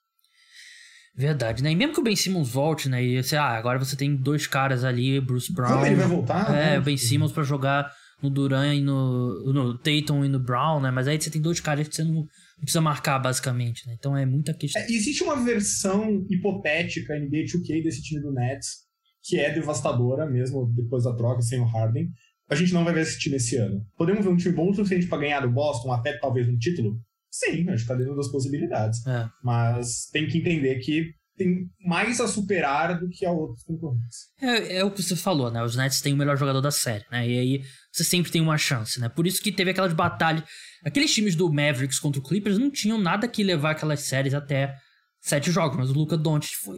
verdade, 1.15 1.63
né? 1.63 1.71
E 1.71 1.75
mesmo 1.75 1.93
que 1.93 1.99
o 1.99 2.03
Ben 2.03 2.15
Simmons 2.15 2.49
volte, 2.49 2.87
né? 2.87 3.03
E 3.03 3.23
sei 3.23 3.39
lá, 3.39 3.57
agora 3.57 3.79
você 3.79 3.95
tem 3.95 4.15
dois 4.15 4.45
caras 4.45 4.83
ali, 4.83 5.19
Bruce 5.19 5.51
Brown. 5.51 5.73
Como 5.73 5.85
ele 5.85 5.95
vai 5.95 6.07
voltar? 6.07 6.49
É, 6.55 6.71
né? 6.71 6.79
o 6.79 6.83
Ben 6.83 6.97
Simmons 6.97 7.31
pra 7.31 7.43
jogar 7.43 7.91
no 8.21 8.29
Duran 8.29 8.73
e 8.75 8.81
no, 8.81 9.53
no 9.53 9.77
Tatum 9.77 10.25
e 10.25 10.29
no 10.29 10.39
Brown, 10.39 10.79
né? 10.79 10.91
Mas 10.91 11.07
aí 11.07 11.19
você 11.19 11.29
tem 11.29 11.41
dois 11.41 11.59
caras 11.59 11.87
que 11.87 11.95
você 11.95 12.03
não, 12.03 12.13
não 12.13 12.27
precisa 12.61 12.81
marcar, 12.81 13.19
basicamente, 13.19 13.87
né? 13.87 13.95
Então 13.97 14.15
é 14.15 14.25
muita 14.25 14.53
questão. 14.53 14.81
É, 14.81 14.85
existe 14.91 15.23
uma 15.23 15.43
versão 15.43 16.25
hipotética 16.29 17.19
NBA 17.19 17.45
2K 17.45 17.83
desse 17.83 18.01
time 18.01 18.21
do 18.21 18.31
Nets 18.31 18.87
que 19.23 19.37
é 19.37 19.53
devastadora 19.53 20.25
mesmo 20.25 20.71
depois 20.73 21.03
da 21.03 21.13
troca 21.13 21.41
sem 21.41 21.59
o 21.59 21.65
Harden. 21.65 22.09
A 22.49 22.55
gente 22.55 22.73
não 22.73 22.83
vai 22.83 22.93
ver 22.93 23.01
esse 23.01 23.19
time 23.19 23.35
esse 23.35 23.57
ano. 23.57 23.81
Podemos 23.97 24.23
ver 24.23 24.31
um 24.31 24.37
time 24.37 24.55
bom 24.55 24.69
o 24.69 24.73
suficiente 24.73 25.07
para 25.07 25.19
ganhar 25.19 25.41
do 25.41 25.51
Boston, 25.51 25.91
até 25.91 26.17
talvez 26.17 26.47
um 26.47 26.57
título? 26.57 26.97
Sim, 27.29 27.69
acho 27.69 27.83
que 27.83 27.89
tá 27.89 27.95
dentro 27.95 28.15
das 28.15 28.31
possibilidades. 28.31 29.05
É. 29.05 29.27
Mas 29.43 30.07
tem 30.11 30.27
que 30.27 30.37
entender 30.37 30.75
que 30.79 31.11
tem 31.35 31.67
mais 31.85 32.19
a 32.19 32.27
superar 32.27 32.99
do 32.99 33.07
que 33.09 33.25
a 33.25 33.31
outros 33.31 33.63
concorrentes. 33.63 34.17
É, 34.41 34.77
é 34.77 34.83
o 34.83 34.89
que 34.89 35.03
você 35.03 35.15
falou, 35.15 35.51
né? 35.51 35.61
Os 35.63 35.75
Nets 35.75 36.01
têm 36.01 36.13
o 36.13 36.17
melhor 36.17 36.35
jogador 36.35 36.61
da 36.61 36.71
série, 36.71 37.05
né? 37.11 37.27
E 37.27 37.37
aí 37.37 37.61
você 37.91 38.03
sempre 38.03 38.31
tem 38.31 38.41
uma 38.41 38.57
chance, 38.57 38.99
né? 38.99 39.07
Por 39.07 39.27
isso 39.27 39.41
que 39.41 39.51
teve 39.51 39.69
aquelas 39.69 39.93
batalhas. 39.93 40.43
Aqueles 40.83 41.13
times 41.13 41.35
do 41.35 41.51
Mavericks 41.51 41.99
contra 41.99 42.19
o 42.19 42.23
Clippers 42.23 42.57
não 42.57 42.71
tinham 42.71 42.97
nada 42.97 43.27
que 43.27 43.43
levar 43.43 43.71
aquelas 43.71 43.99
séries 44.01 44.33
até 44.33 44.73
sete 45.21 45.51
jogos, 45.51 45.77
mas 45.77 45.89
o 45.91 45.93
Luca 45.93 46.17
Doncic 46.17 46.55
foi 46.63 46.77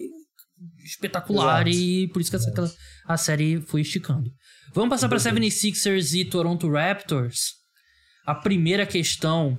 espetacular 0.83 1.67
Exato. 1.67 1.83
e 1.83 2.07
por 2.09 2.21
isso 2.21 2.29
que 2.29 2.35
essa, 2.35 2.49
aquela- 2.49 2.71
a 3.07 3.17
série 3.17 3.61
foi 3.61 3.81
esticando. 3.81 4.29
Vamos 4.73 4.89
passar 4.89 5.09
para 5.09 5.19
Perfeito. 5.19 5.55
76ers 5.55 6.13
e 6.13 6.25
Toronto 6.25 6.69
Raptors. 6.69 7.53
A 8.25 8.35
primeira 8.35 8.85
questão, 8.85 9.57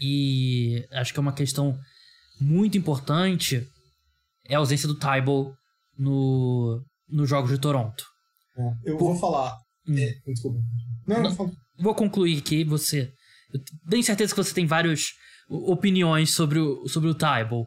e 0.00 0.86
acho 0.92 1.12
que 1.12 1.18
é 1.18 1.22
uma 1.22 1.32
questão 1.32 1.78
muito 2.40 2.78
importante, 2.78 3.66
é 4.46 4.54
a 4.54 4.58
ausência 4.58 4.88
do 4.88 4.98
Tybal 4.98 5.52
no, 5.98 6.82
nos 7.08 7.28
jogos 7.28 7.50
de 7.50 7.58
Toronto. 7.58 8.04
Eu 8.84 8.98
vou 8.98 9.14
falar. 9.16 9.56
Hum. 9.86 9.98
É, 9.98 10.14
desculpa. 10.26 10.58
Não, 11.06 11.22
Não. 11.22 11.52
Vou 11.78 11.94
concluir 11.94 12.38
aqui, 12.38 12.64
você. 12.64 13.12
Eu 13.52 13.60
tenho 13.88 14.02
certeza 14.02 14.34
que 14.34 14.42
você 14.42 14.52
tem 14.52 14.66
várias 14.66 15.12
opiniões 15.48 16.34
sobre 16.34 16.58
o, 16.58 16.86
sobre 16.88 17.08
o 17.08 17.14
Tybal. 17.14 17.66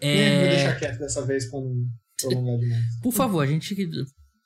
É... 0.00 0.38
Vou 0.38 0.48
deixar 0.48 0.78
quieto 0.78 0.98
dessa 0.98 1.26
vez 1.26 1.50
pra 1.50 1.60
não 1.60 1.74
prolongar 2.20 2.58
demais. 2.58 2.84
por 3.02 3.12
favor, 3.12 3.42
a 3.42 3.46
gente 3.46 3.74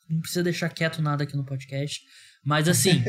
não 0.08 0.20
precisa 0.20 0.42
deixar 0.42 0.68
quieto 0.68 1.00
nada 1.00 1.25
aqui 1.25 1.37
no 1.37 1.44
podcast. 1.44 2.00
Mas 2.44 2.68
assim, 2.68 3.02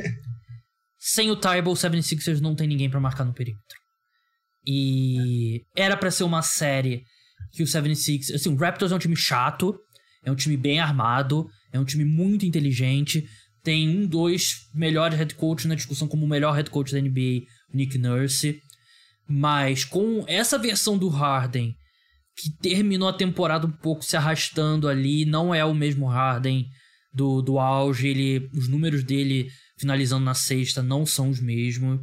sem 0.97 1.29
o 1.29 1.35
Tybal, 1.35 1.73
o 1.73 1.75
76ers 1.75 2.39
não 2.39 2.55
tem 2.55 2.67
ninguém 2.67 2.89
pra 2.89 2.99
marcar 2.99 3.25
no 3.25 3.33
perímetro. 3.33 3.77
E 4.65 5.63
era 5.75 5.95
pra 5.95 6.09
ser 6.09 6.23
uma 6.23 6.41
série 6.41 7.03
que 7.51 7.63
o 7.63 7.65
76ers. 7.65 8.33
Assim, 8.33 8.49
o 8.49 8.55
Raptors 8.55 8.91
é 8.91 8.95
um 8.95 8.99
time 8.99 9.15
chato, 9.15 9.77
é 10.23 10.31
um 10.31 10.35
time 10.35 10.57
bem 10.57 10.79
armado, 10.79 11.47
é 11.71 11.79
um 11.79 11.85
time 11.85 12.03
muito 12.03 12.45
inteligente. 12.45 13.27
Tem 13.63 13.87
um, 13.89 14.05
dois 14.05 14.69
melhores 14.73 15.17
head 15.17 15.35
coach 15.35 15.67
na 15.67 15.75
discussão 15.75 16.07
como 16.07 16.25
o 16.25 16.29
melhor 16.29 16.53
head 16.53 16.69
coach 16.69 16.91
da 16.91 17.01
NBA, 17.01 17.45
o 17.73 17.77
Nick 17.77 17.97
Nurse. 17.97 18.59
Mas 19.27 19.83
com 19.83 20.23
essa 20.27 20.57
versão 20.57 20.97
do 20.97 21.09
Harden, 21.09 21.75
que 22.35 22.51
terminou 22.57 23.07
a 23.07 23.13
temporada 23.13 23.65
um 23.65 23.71
pouco 23.71 24.03
se 24.03 24.15
arrastando 24.15 24.87
ali, 24.87 25.25
não 25.25 25.53
é 25.53 25.63
o 25.63 25.73
mesmo 25.73 26.05
Harden 26.05 26.67
do, 27.15 27.41
do 27.41 27.57
auge. 27.57 28.07
Ele, 28.07 28.49
os 28.53 28.67
números 28.67 29.03
dele 29.03 29.49
finalizando 29.79 30.25
na 30.25 30.33
sexta 30.33 30.83
não 30.83 31.05
são 31.05 31.29
os 31.29 31.39
mesmos. 31.41 32.01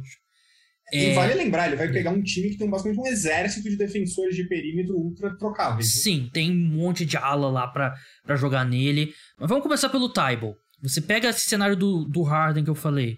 E 0.91 1.05
É, 1.05 1.13
vale 1.13 1.33
lembrar, 1.33 1.67
ele 1.67 1.75
vai 1.75 1.91
pegar 1.91 2.11
um 2.11 2.21
time 2.21 2.49
que 2.49 2.57
tem 2.57 2.69
basicamente 2.69 2.99
um 2.99 3.07
exército 3.07 3.69
de 3.69 3.77
defensores 3.77 4.35
de 4.35 4.47
perímetro 4.47 4.95
ultra 4.95 5.35
trocáveis. 5.37 5.87
né? 5.87 6.01
Sim, 6.01 6.29
tem 6.31 6.51
um 6.51 6.75
monte 6.75 7.05
de 7.05 7.17
ala 7.17 7.49
lá 7.49 7.67
pra, 7.67 7.95
pra 8.23 8.35
jogar 8.35 8.65
nele. 8.65 9.13
Mas 9.39 9.49
vamos 9.49 9.63
começar 9.63 9.89
pelo 9.89 10.09
Tybal. 10.09 10.55
Você 10.81 11.01
pega 11.01 11.29
esse 11.29 11.47
cenário 11.47 11.75
do, 11.77 12.03
do 12.05 12.21
Harden 12.23 12.63
que 12.63 12.69
eu 12.69 12.75
falei, 12.75 13.17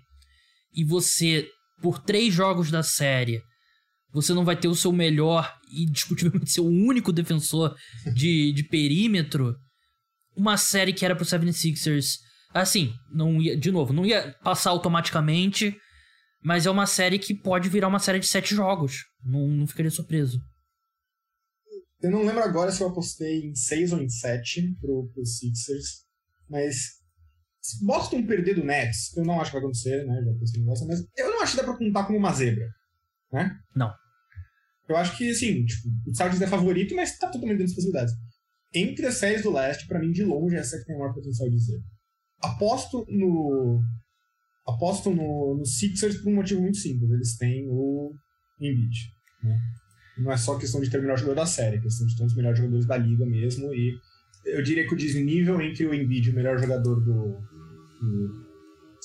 e 0.74 0.84
você, 0.84 1.48
por 1.82 2.00
três 2.00 2.34
jogos 2.34 2.70
da 2.70 2.84
série, 2.84 3.42
você 4.14 4.34
não 4.34 4.46
vai 4.46 4.56
ter 4.56 4.68
o 4.68 4.76
seu 4.76 4.92
melhor 4.92 5.52
e 5.76 5.86
discutivelmente 5.86 6.52
seu 6.52 6.66
único 6.66 7.12
defensor 7.12 7.76
de, 8.14 8.54
de 8.54 8.64
perímetro. 8.64 9.56
Uma 10.36 10.58
série 10.58 10.94
que 10.94 11.06
era 11.06 11.16
pro 11.16 11.26
76ers, 11.26 12.20
assim, 12.54 12.94
não 13.12 13.42
ia, 13.42 13.58
de 13.58 13.72
novo, 13.72 13.94
não 13.94 14.06
ia 14.06 14.34
passar 14.44 14.72
automaticamente, 14.72 15.78
mas 16.44 16.66
é 16.66 16.70
uma 16.70 16.86
série 16.86 17.18
que 17.18 17.34
pode 17.34 17.70
virar 17.70 17.88
uma 17.88 18.00
série 18.00 18.20
de 18.20 18.28
sete 18.28 18.54
jogos. 18.54 19.06
Não, 19.24 19.48
não 19.48 19.68
ficaria 19.68 19.92
surpreso. 19.92 20.40
Eu 22.02 22.12
não 22.12 22.24
lembro 22.24 22.44
agora 22.44 22.72
se 22.72 22.82
eu 22.82 22.90
apostei 22.90 23.46
em 23.48 23.56
6 23.56 23.94
ou 23.94 24.02
em 24.02 24.10
7 24.10 24.76
pro, 24.80 25.10
pro 25.12 25.26
Sixers, 25.26 26.04
mas 26.48 26.76
Boston 27.82 28.26
perder 28.26 28.56
do 28.56 28.64
Nets, 28.64 29.16
eu 29.18 29.26
não 29.26 29.42
acho 29.42 29.50
que 29.50 29.58
vai 29.58 29.64
acontecer, 29.64 30.06
né? 30.06 30.22
Já 30.24 30.34
pensei 30.38 30.64
nessa, 30.64 30.86
mas 30.86 31.00
eu 31.18 31.32
não 31.32 31.42
acho 31.42 31.54
que 31.54 31.58
dá 31.58 31.64
pra 31.64 31.78
contar 31.78 32.04
como 32.06 32.20
uma 32.20 32.34
zebra, 32.34 32.68
né? 33.32 33.58
Não. 33.76 33.92
Eu 34.88 34.96
acho 34.98 35.18
que, 35.18 35.32
assim, 35.32 35.66
tipo, 35.66 35.90
o 36.08 36.14
Celtics 36.14 36.42
é 36.42 36.48
favorito, 36.48 36.96
mas 36.96 37.18
tá 37.18 37.28
totalmente 37.28 37.58
dentro 37.58 37.74
das 37.74 37.76
possibilidades. 37.76 38.14
Entre 38.76 39.06
as 39.06 39.16
séries 39.16 39.44
do 39.44 39.54
leste, 39.54 39.88
pra 39.88 40.00
mim, 40.00 40.12
de 40.12 40.24
longe, 40.24 40.56
essa 40.56 40.76
é 40.76 40.80
que 40.80 40.86
tem 40.86 40.96
o 40.96 41.00
maior 41.00 41.14
potencial 41.14 41.50
de 41.50 41.58
zebra. 41.58 41.84
Aposto 42.42 43.06
no. 43.10 43.82
Aposto 44.68 45.10
no, 45.12 45.58
no 45.58 45.66
Sixers 45.66 46.18
por 46.18 46.32
um 46.32 46.36
motivo 46.36 46.62
muito 46.62 46.78
simples. 46.78 47.10
Eles 47.10 47.38
têm 47.38 47.68
o 47.70 48.14
Embiid. 48.60 48.96
Né? 49.44 49.58
Não 50.18 50.32
é 50.32 50.38
só 50.38 50.58
questão 50.58 50.82
de 50.82 50.90
ter 50.90 50.98
o 50.98 51.02
melhor 51.02 51.18
jogador 51.18 51.42
da 51.42 51.46
série, 51.46 51.78
é 51.78 51.82
questão 51.82 52.06
de 52.06 52.16
ter 52.16 52.24
um 52.24 52.26
dos 52.26 52.36
melhores 52.36 52.58
jogadores 52.58 52.86
da 52.86 52.98
liga 52.98 53.26
mesmo. 53.26 53.74
E 53.74 53.98
eu 54.46 54.62
diria 54.62 54.88
que 54.88 54.94
o 54.94 54.98
desnível 54.98 55.62
entre 55.62 55.86
o 55.86 55.94
Embiid 55.94 56.28
e 56.28 56.32
o 56.32 56.36
melhor 56.36 56.58
jogador 56.58 56.96
do, 56.96 57.38
do, 58.02 58.45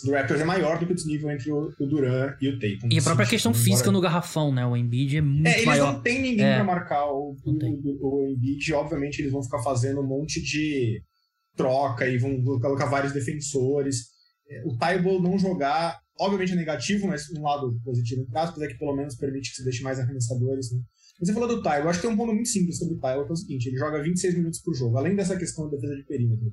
do 0.05 0.13
Raptors 0.13 0.41
é 0.41 0.45
maior 0.45 0.79
do 0.79 0.87
que 0.87 0.93
o 0.93 0.95
desnível 0.95 1.31
entre 1.31 1.51
o, 1.51 1.73
o 1.79 1.87
Duran 1.87 2.35
e 2.41 2.49
o 2.49 2.59
Tatum. 2.59 2.89
E 2.91 2.99
a 2.99 3.03
própria 3.03 3.27
Sim, 3.27 3.31
questão 3.31 3.51
embora- 3.53 3.65
física 3.65 3.91
no 3.91 4.01
garrafão, 4.01 4.53
né? 4.53 4.65
O 4.67 4.77
Embiid 4.77 5.17
é 5.17 5.21
muito 5.21 5.47
é, 5.47 5.55
eles 5.55 5.65
maior. 5.67 5.93
não 5.95 6.03
têm 6.03 6.23
ninguém 6.23 6.47
É. 6.47 6.55
pra 6.57 6.65
marcar 6.65 7.07
o, 7.07 7.37
o, 7.45 8.09
o 8.25 8.29
Embiid. 8.29 8.73
Obviamente, 8.75 9.21
eles 9.21 9.33
vão 9.33 9.43
ficar 9.43 9.63
fazendo 9.63 10.01
um 10.01 10.07
monte 10.07 10.41
de 10.43 11.03
troca 11.57 12.07
e 12.09 12.17
vão 12.19 12.43
colocar 12.43 12.87
vários 12.87 13.13
defensores. 13.13 14.07
É, 14.49 14.63
O 14.65 14.77
Tybal 14.77 15.21
não 15.21 15.39
jogar, 15.39 15.99
obviamente 16.19 16.53
é 16.53 16.57
negativo, 16.57 17.07
mas 17.07 17.31
um 17.37 17.43
lado 17.43 17.79
positivo 17.85 18.23
entre 18.23 18.39
aspas 18.39 18.63
é 18.63 18.69
que 18.69 18.79
pelo 18.79 18.95
menos 18.97 19.15
permite 19.17 19.51
que 19.51 19.57
se 19.57 19.65
deixe 19.65 19.83
mais 19.83 19.99
arremessadores. 19.99 20.73
Né? 20.73 20.81
Você 21.21 21.33
falou 21.35 21.49
do 21.49 21.57
Tybal, 21.63 21.81
eu 21.83 21.89
acho 21.91 22.01
que 22.01 22.07
tem 22.07 22.15
um 22.15 22.17
ponto 22.17 22.33
muito 22.33 22.49
simples 22.49 22.79
sobre 22.79 22.95
o 22.95 22.99
Tybal, 22.99 23.25
que 23.25 23.31
é 23.31 23.33
o 23.33 23.37
seguinte, 23.37 23.67
ele 23.69 23.77
joga 23.77 24.03
26 24.03 24.35
minutos 24.37 24.61
por 24.61 24.75
jogo, 24.75 24.97
além 24.97 25.15
dessa 25.15 25.37
questão 25.37 25.65
da 25.69 25.77
defesa 25.77 25.95
de 25.97 26.05
perímetro. 26.05 26.51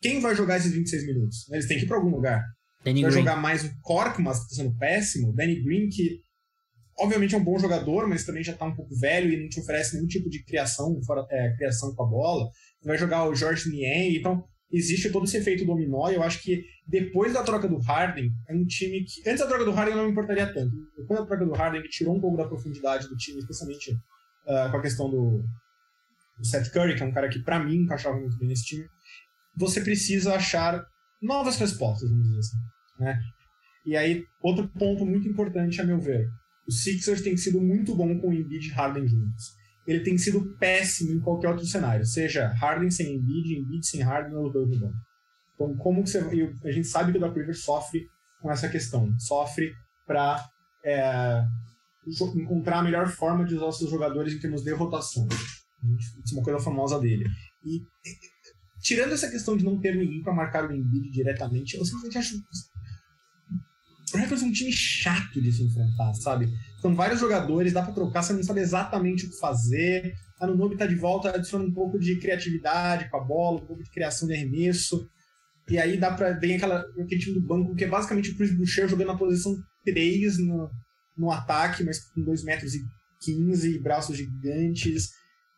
Quem 0.00 0.20
vai 0.20 0.34
jogar 0.36 0.58
esses 0.58 0.72
26 0.72 1.06
minutos? 1.06 1.50
Eles 1.50 1.66
têm 1.66 1.78
que 1.78 1.84
ir 1.84 1.88
pra 1.88 1.96
algum 1.96 2.10
lugar 2.10 2.42
Danny 2.84 3.02
vai 3.02 3.10
Green. 3.10 3.22
jogar 3.22 3.36
mais 3.36 3.64
o 3.64 3.80
Korkmaz, 3.80 4.40
que 4.40 4.50
tá 4.50 4.54
sendo 4.56 4.76
péssimo. 4.76 5.32
Danny 5.32 5.62
Green, 5.62 5.88
que 5.88 6.20
obviamente 6.98 7.34
é 7.34 7.38
um 7.38 7.44
bom 7.44 7.58
jogador, 7.58 8.06
mas 8.06 8.24
também 8.24 8.44
já 8.44 8.52
tá 8.52 8.66
um 8.66 8.74
pouco 8.74 8.94
velho 8.96 9.32
e 9.32 9.40
não 9.40 9.48
te 9.48 9.60
oferece 9.60 9.94
nenhum 9.94 10.06
tipo 10.06 10.28
de 10.28 10.44
criação, 10.44 11.00
fora, 11.04 11.26
é, 11.30 11.54
criação 11.56 11.94
com 11.94 12.04
a 12.04 12.06
bola. 12.06 12.48
Vai 12.84 12.98
jogar 12.98 13.28
o 13.28 13.34
George 13.34 13.70
Niang, 13.70 14.16
então 14.16 14.44
existe 14.70 15.10
todo 15.10 15.24
esse 15.24 15.36
efeito 15.36 15.64
dominó, 15.64 16.10
e 16.10 16.16
eu 16.16 16.22
acho 16.22 16.42
que 16.42 16.62
depois 16.86 17.32
da 17.32 17.42
troca 17.42 17.68
do 17.68 17.78
Harden, 17.78 18.30
é 18.48 18.54
um 18.54 18.64
time 18.66 19.04
que. 19.04 19.28
Antes 19.28 19.40
da 19.40 19.46
troca 19.46 19.64
do 19.64 19.72
Harden 19.72 19.94
eu 19.94 19.98
não 19.98 20.06
me 20.06 20.12
importaria 20.12 20.52
tanto. 20.52 20.74
Depois 20.96 21.20
da 21.20 21.26
troca 21.26 21.46
do 21.46 21.52
Harden, 21.52 21.80
ele 21.80 21.88
tirou 21.88 22.16
um 22.16 22.20
pouco 22.20 22.36
da 22.36 22.46
profundidade 22.46 23.08
do 23.08 23.16
time, 23.16 23.38
especialmente 23.38 23.92
uh, 23.92 24.70
com 24.70 24.76
a 24.76 24.82
questão 24.82 25.08
do, 25.08 25.42
do 26.38 26.46
Seth 26.46 26.70
Curry, 26.70 26.96
que 26.96 27.02
é 27.02 27.06
um 27.06 27.12
cara 27.12 27.28
que, 27.28 27.38
para 27.38 27.62
mim, 27.62 27.76
encaixava 27.76 28.18
muito 28.18 28.36
bem 28.36 28.48
nesse 28.48 28.64
time. 28.64 28.84
Você 29.56 29.80
precisa 29.80 30.34
achar 30.34 30.84
novas 31.22 31.56
respostas, 31.56 32.10
vamos 32.10 32.26
dizer 32.26 32.40
assim. 32.40 32.73
Né? 32.98 33.18
E 33.86 33.96
aí, 33.96 34.24
outro 34.40 34.68
ponto 34.68 35.04
muito 35.04 35.28
importante, 35.28 35.80
a 35.80 35.84
meu 35.84 36.00
ver. 36.00 36.26
Os 36.66 36.82
Sixers 36.82 37.20
têm 37.20 37.36
sido 37.36 37.60
muito 37.60 37.94
bom 37.94 38.18
com 38.18 38.28
o 38.28 38.32
Embiid 38.32 38.68
e 38.68 38.72
Harden 38.72 39.06
juntos. 39.06 39.44
Ele 39.86 40.00
tem 40.00 40.16
sido 40.16 40.56
péssimo 40.58 41.12
em 41.12 41.20
qualquer 41.20 41.48
outro 41.50 41.66
cenário, 41.66 42.06
seja 42.06 42.48
Harden 42.54 42.90
sem 42.90 43.16
Embiid, 43.16 43.58
Embiid 43.58 43.86
sem 43.86 44.00
Harden 44.00 44.34
ou 44.34 44.50
dois 44.50 44.70
no 44.70 44.80
banco. 44.80 44.96
Então, 45.54 45.76
como 45.76 46.02
que 46.02 46.10
você. 46.10 46.18
A 46.64 46.72
gente 46.72 46.88
sabe 46.88 47.12
que 47.12 47.18
o 47.18 47.20
Doc 47.20 47.36
Rivers 47.36 47.62
sofre 47.62 48.06
com 48.40 48.50
essa 48.50 48.68
questão. 48.68 49.14
Sofre 49.18 49.72
para 50.06 50.42
é, 50.84 51.44
encontrar 52.06 52.78
a 52.78 52.82
melhor 52.82 53.08
forma 53.08 53.44
de 53.44 53.54
usar 53.54 53.66
os 53.66 53.78
seus 53.78 53.90
jogadores 53.90 54.32
em 54.32 54.38
termos 54.38 54.62
de 54.62 54.72
rotação. 54.72 55.28
Isso 55.98 56.34
é 56.34 56.38
uma 56.38 56.44
coisa 56.44 56.58
famosa 56.58 56.98
dele. 56.98 57.24
E 57.64 57.82
tirando 58.80 59.12
essa 59.12 59.30
questão 59.30 59.56
de 59.56 59.64
não 59.64 59.78
ter 59.80 59.94
ninguém 59.94 60.22
para 60.22 60.34
marcar 60.34 60.68
o 60.68 60.72
Embiid 60.72 61.10
diretamente, 61.10 61.76
eu 61.76 61.84
simplesmente 61.84 62.18
acho 62.18 62.36
o 64.14 64.18
Raptors 64.18 64.42
é 64.42 64.46
um 64.46 64.52
time 64.52 64.72
chato 64.72 65.40
de 65.42 65.52
se 65.52 65.64
enfrentar, 65.64 66.14
sabe? 66.14 66.48
São 66.80 66.94
vários 66.94 67.18
jogadores, 67.18 67.72
dá 67.72 67.82
para 67.82 67.92
trocar, 67.92 68.22
você 68.22 68.32
não 68.32 68.42
sabe 68.42 68.60
exatamente 68.60 69.26
o 69.26 69.30
que 69.30 69.38
fazer. 69.38 70.14
A 70.40 70.46
Nunobi 70.46 70.76
tá 70.76 70.86
de 70.86 70.94
volta, 70.94 71.30
adiciona 71.30 71.64
um 71.64 71.72
pouco 71.72 71.98
de 71.98 72.16
criatividade 72.18 73.10
com 73.10 73.16
a 73.16 73.24
bola, 73.24 73.60
um 73.60 73.66
pouco 73.66 73.82
de 73.82 73.90
criação 73.90 74.28
de 74.28 74.34
arremesso. 74.34 75.08
E 75.68 75.78
aí 75.78 75.96
dá 75.96 76.12
pra. 76.12 76.32
Vem 76.32 76.56
aquela, 76.56 76.80
aquele 76.80 77.20
time 77.20 77.34
do 77.34 77.46
banco 77.46 77.74
que 77.74 77.84
é 77.84 77.88
basicamente 77.88 78.30
o 78.30 78.36
Chris 78.36 78.54
Boucher 78.54 78.88
jogando 78.88 79.08
na 79.08 79.16
posição 79.16 79.56
3 79.84 80.38
no, 80.38 80.70
no 81.16 81.30
ataque, 81.30 81.82
mas 81.82 82.00
com 82.10 82.22
2 82.22 82.44
metros 82.44 82.74
e 82.74 82.84
15 83.22 83.78
braços 83.80 84.16
gigantes. 84.16 85.10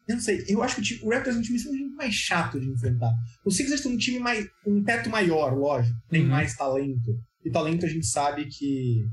Eu 0.09 0.15
não 0.15 0.23
sei, 0.23 0.45
eu 0.49 0.63
acho 0.63 0.81
que 0.81 1.05
o, 1.05 1.11
Raptors 1.11 1.35
é 1.35 1.39
um 1.41 1.43
time 1.43 1.59
mais 1.97 2.15
chato 2.15 2.61
de 2.61 2.71
enfrentar. 2.71 3.13
O 3.45 3.51
Sixers 3.51 3.81
tem 3.81 3.93
um 3.93 3.99
time 3.99 4.21
mais. 4.21 4.47
um 4.65 4.83
teto 4.85 5.11
maior, 5.11 5.59
lógico, 5.59 5.99
tem 6.09 6.23
uhum. 6.23 6.29
mais 6.29 6.57
talento. 6.57 7.19
E 7.47 7.51
talento 7.51 7.87
a 7.87 7.89
gente 7.89 8.07
sabe 8.07 8.47
que, 8.47 9.07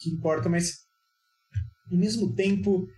que 0.00 0.10
importa, 0.10 0.48
mas 0.48 0.72
ao 1.90 1.98
mesmo 1.98 2.34
tempo. 2.34 2.88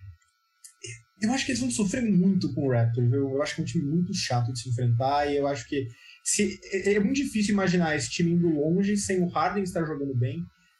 Eu 1.20 1.32
acho 1.32 1.44
que 1.44 1.50
eles 1.50 1.60
vão 1.60 1.70
sofrer 1.70 2.02
muito 2.02 2.54
com 2.54 2.66
o 2.66 2.72
Raptors. 2.72 3.12
Eu, 3.12 3.30
eu 3.30 3.42
acho 3.42 3.54
que 3.54 3.60
é 3.60 3.64
um 3.64 3.66
time 3.66 3.84
muito 3.84 4.14
chato 4.14 4.52
de 4.52 4.60
se 4.60 4.70
enfrentar. 4.70 5.26
E 5.26 5.36
eu 5.36 5.46
acho 5.46 5.68
que 5.68 5.86
se, 6.24 6.58
é, 6.72 6.94
é 6.94 7.00
muito 7.00 7.16
difícil 7.16 7.52
imaginar 7.52 7.94
esse 7.94 8.08
time 8.08 8.30
indo 8.30 8.48
longe 8.48 8.96
sem 8.96 9.20
o 9.20 9.28
Harden 9.28 9.64
estar 9.64 9.84
jogando 9.84 10.16
bem. 10.16 10.38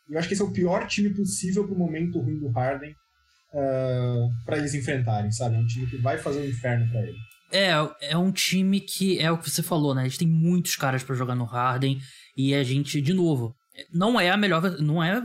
Eu 0.08 0.18
acho 0.18 0.28
que 0.28 0.34
esse 0.34 0.42
é 0.42 0.46
o 0.46 0.52
pior 0.52 0.86
time 0.86 1.12
possível 1.12 1.66
pro 1.66 1.76
momento 1.76 2.20
ruim 2.20 2.38
do 2.38 2.48
Harden 2.48 2.90
uh, 2.90 3.58
ah, 3.58 4.28
para 4.46 4.56
eles 4.56 4.72
enfrentarem, 4.72 5.30
sabe? 5.30 5.56
É 5.56 5.58
um 5.58 5.66
time 5.66 5.86
que 5.86 5.98
vai 5.98 6.16
fazer 6.16 6.40
o 6.40 6.42
um 6.42 6.48
inferno 6.48 6.90
para 6.90 7.02
ele. 7.02 7.18
É, 7.52 7.72
é 8.12 8.16
um 8.16 8.32
time 8.32 8.80
que 8.80 9.18
é 9.18 9.30
o 9.30 9.38
que 9.38 9.50
você 9.50 9.62
falou, 9.62 9.94
né? 9.94 10.02
A 10.02 10.04
gente 10.04 10.20
tem 10.20 10.28
muitos 10.28 10.74
caras 10.76 11.02
para 11.02 11.16
jogar 11.16 11.34
no 11.34 11.44
Harden 11.44 12.00
e 12.36 12.54
a 12.54 12.62
gente, 12.62 13.00
de 13.02 13.12
novo, 13.12 13.54
não 13.92 14.20
é 14.20 14.30
a 14.30 14.36
melhor, 14.36 14.80
não 14.80 15.02
é 15.02 15.22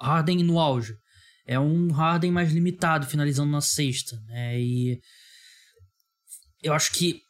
Harden 0.00 0.42
no 0.42 0.58
auge. 0.58 0.96
É 1.46 1.58
um 1.58 1.90
Harden 1.90 2.30
mais 2.30 2.52
limitado, 2.52 3.06
finalizando 3.06 3.50
na 3.50 3.60
sexta, 3.60 4.20
né? 4.26 4.60
E 4.60 5.00
eu 6.62 6.74
acho 6.74 6.92
que 6.92 7.22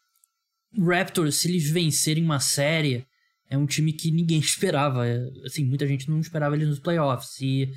Raptors, 0.77 1.37
se 1.37 1.49
eles 1.49 1.71
vencerem 1.71 2.25
uma 2.25 2.41
série, 2.41 3.07
é 3.49 3.57
um 3.57 3.67
time 3.67 3.93
que 3.93 4.11
ninguém 4.11 4.39
esperava. 4.41 5.05
Assim, 5.45 5.65
muita 5.65 5.87
gente 5.87 6.09
não 6.11 6.21
esperava 6.21 6.55
eles 6.55 6.69
nos 6.69 6.81
playoffs. 6.81 7.41
E 7.41 7.71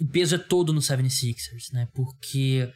o 0.00 0.08
peso 0.08 0.34
é 0.34 0.38
todo 0.38 0.72
no 0.72 0.80
76ers, 0.80 1.72
né? 1.72 1.88
Porque 1.94 2.70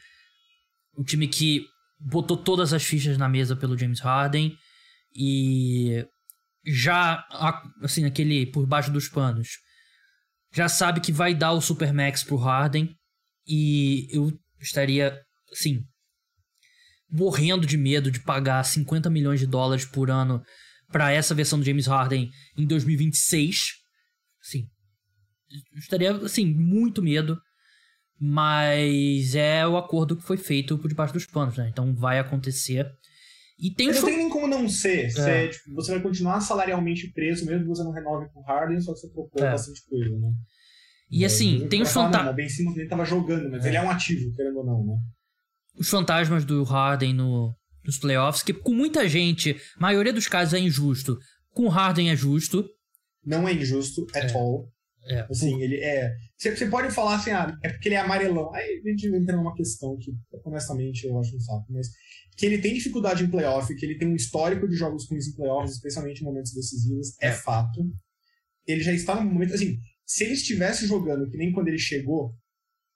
o 0.97 1.04
time 1.04 1.28
que 1.28 1.64
botou 1.99 2.36
todas 2.36 2.73
as 2.73 2.84
fichas 2.84 3.19
na 3.19 3.28
mesa 3.28 3.56
pelo 3.56 3.76
James 3.76 4.00
Harden 4.00 4.56
e 5.14 6.06
já, 6.66 7.24
assim, 7.82 8.04
aquele 8.04 8.46
por 8.46 8.66
baixo 8.66 8.90
dos 8.90 9.08
panos, 9.08 9.48
já 10.52 10.68
sabe 10.68 11.00
que 11.00 11.12
vai 11.12 11.34
dar 11.34 11.52
o 11.52 11.60
Supermax 11.60 12.24
pro 12.24 12.36
Harden 12.36 12.94
e 13.46 14.08
eu 14.10 14.32
estaria, 14.60 15.20
assim, 15.52 15.80
morrendo 17.10 17.66
de 17.66 17.76
medo 17.76 18.10
de 18.10 18.20
pagar 18.20 18.64
50 18.64 19.08
milhões 19.08 19.38
de 19.38 19.46
dólares 19.46 19.84
por 19.84 20.10
ano 20.10 20.42
para 20.90 21.12
essa 21.12 21.34
versão 21.34 21.58
do 21.58 21.64
James 21.64 21.86
Harden 21.86 22.30
em 22.56 22.66
2026. 22.66 23.74
Sim. 24.42 24.66
Estaria, 25.76 26.12
assim, 26.16 26.46
muito 26.46 27.02
medo. 27.02 27.40
Mas 28.18 29.34
é 29.34 29.66
o 29.66 29.76
acordo 29.76 30.16
que 30.16 30.22
foi 30.22 30.38
feito 30.38 30.78
por 30.78 30.88
debaixo 30.88 31.12
dos 31.12 31.26
panos, 31.26 31.56
né? 31.58 31.68
Então 31.68 31.94
vai 31.94 32.18
acontecer. 32.18 32.90
E 33.58 33.73
tem 33.75 33.90
não 33.90 34.04
tem 34.04 34.16
nem 34.19 34.28
como 34.28 34.47
não 34.47 34.69
ser. 34.69 35.06
É. 35.06 35.08
Você, 35.08 35.49
tipo, 35.49 35.75
você 35.75 35.92
vai 35.92 36.02
continuar 36.02 36.40
salarialmente 36.40 37.10
preso, 37.12 37.47
mesmo 37.47 37.62
que 37.62 37.69
você 37.69 37.82
não 37.82 37.92
renove 37.92 38.28
com 38.32 38.40
o 38.40 38.42
Harden, 38.42 38.80
só 38.80 38.92
que 38.92 39.00
você 39.00 39.10
trocou 39.10 39.45
é. 39.45 39.50
bastante 39.50 39.82
coisa, 39.88 40.19
né? 40.19 40.32
E 41.10 41.23
é, 41.23 41.26
assim, 41.26 41.66
tem 41.69 41.82
os 41.82 41.92
fantasmas. 41.92 42.32
O 42.32 42.36
Ben 42.36 42.49
Simmons 42.49 42.76
ele 42.76 42.88
tava 42.88 43.04
jogando, 43.04 43.50
mas 43.50 43.64
é. 43.64 43.69
ele 43.69 43.76
é 43.76 43.82
um 43.82 43.90
ativo, 43.90 44.34
querendo 44.34 44.58
ou 44.58 44.66
não, 44.66 44.84
né? 44.84 44.99
Os 45.78 45.88
fantasmas 45.88 46.45
do 46.45 46.62
Harden 46.64 47.14
no, 47.14 47.54
nos 47.84 47.99
playoffs, 47.99 48.42
que 48.42 48.52
com 48.52 48.75
muita 48.75 49.08
gente, 49.08 49.56
maioria 49.78 50.12
dos 50.12 50.28
casos 50.28 50.54
é 50.54 50.58
injusto. 50.58 51.19
Com 51.50 51.64
o 51.64 51.69
Harden 51.69 52.10
é 52.10 52.16
justo. 52.16 52.69
Não 53.25 53.49
é 53.49 53.54
injusto 53.54 54.06
at 54.14 54.30
é. 54.30 54.34
all. 54.34 54.69
É. 55.08 55.21
Assim, 55.30 55.62
ele 55.62 55.76
é. 55.76 56.14
Você 56.36 56.66
pode 56.66 56.92
falar 56.92 57.16
assim, 57.16 57.30
ah, 57.30 57.56
é 57.62 57.69
porque 57.69 57.88
ele 57.88 57.95
é 57.95 57.99
amarelão. 57.99 58.52
Aí 58.52 58.82
a 58.84 58.88
gente 58.88 59.06
entra 59.06 59.36
numa 59.36 59.54
questão 59.54 59.97
que, 59.97 60.12
honestamente, 60.45 61.06
eu 61.06 61.19
acho 61.19 61.36
um 61.36 61.40
saco. 61.40 61.66
Mas 61.71 61.88
que 62.36 62.45
ele 62.45 62.58
tem 62.58 62.75
dificuldade 62.75 63.25
em 63.25 63.30
playoff, 63.30 63.75
que 63.75 63.86
ele 63.86 63.99
tem 63.99 64.08
um 64.08 64.16
histórico 64.16 64.69
de 64.69 64.76
jogos 64.76 65.08
ruins 65.08 65.28
em 65.28 65.34
playoffs, 65.34 65.76
especialmente 65.76 66.21
em 66.21 66.25
momentos 66.25 66.52
decisivos, 66.52 67.14
é, 67.21 67.28
é 67.28 67.32
fato. 67.32 67.80
Ele 68.66 68.82
já 68.82 68.92
está 68.92 69.23
num 69.23 69.32
momento. 69.32 69.54
Assim, 69.54 69.78
se 70.04 70.25
ele 70.25 70.34
estivesse 70.34 70.86
jogando 70.86 71.28
que 71.30 71.36
nem 71.36 71.52
quando 71.52 71.69
ele 71.69 71.78
chegou, 71.78 72.34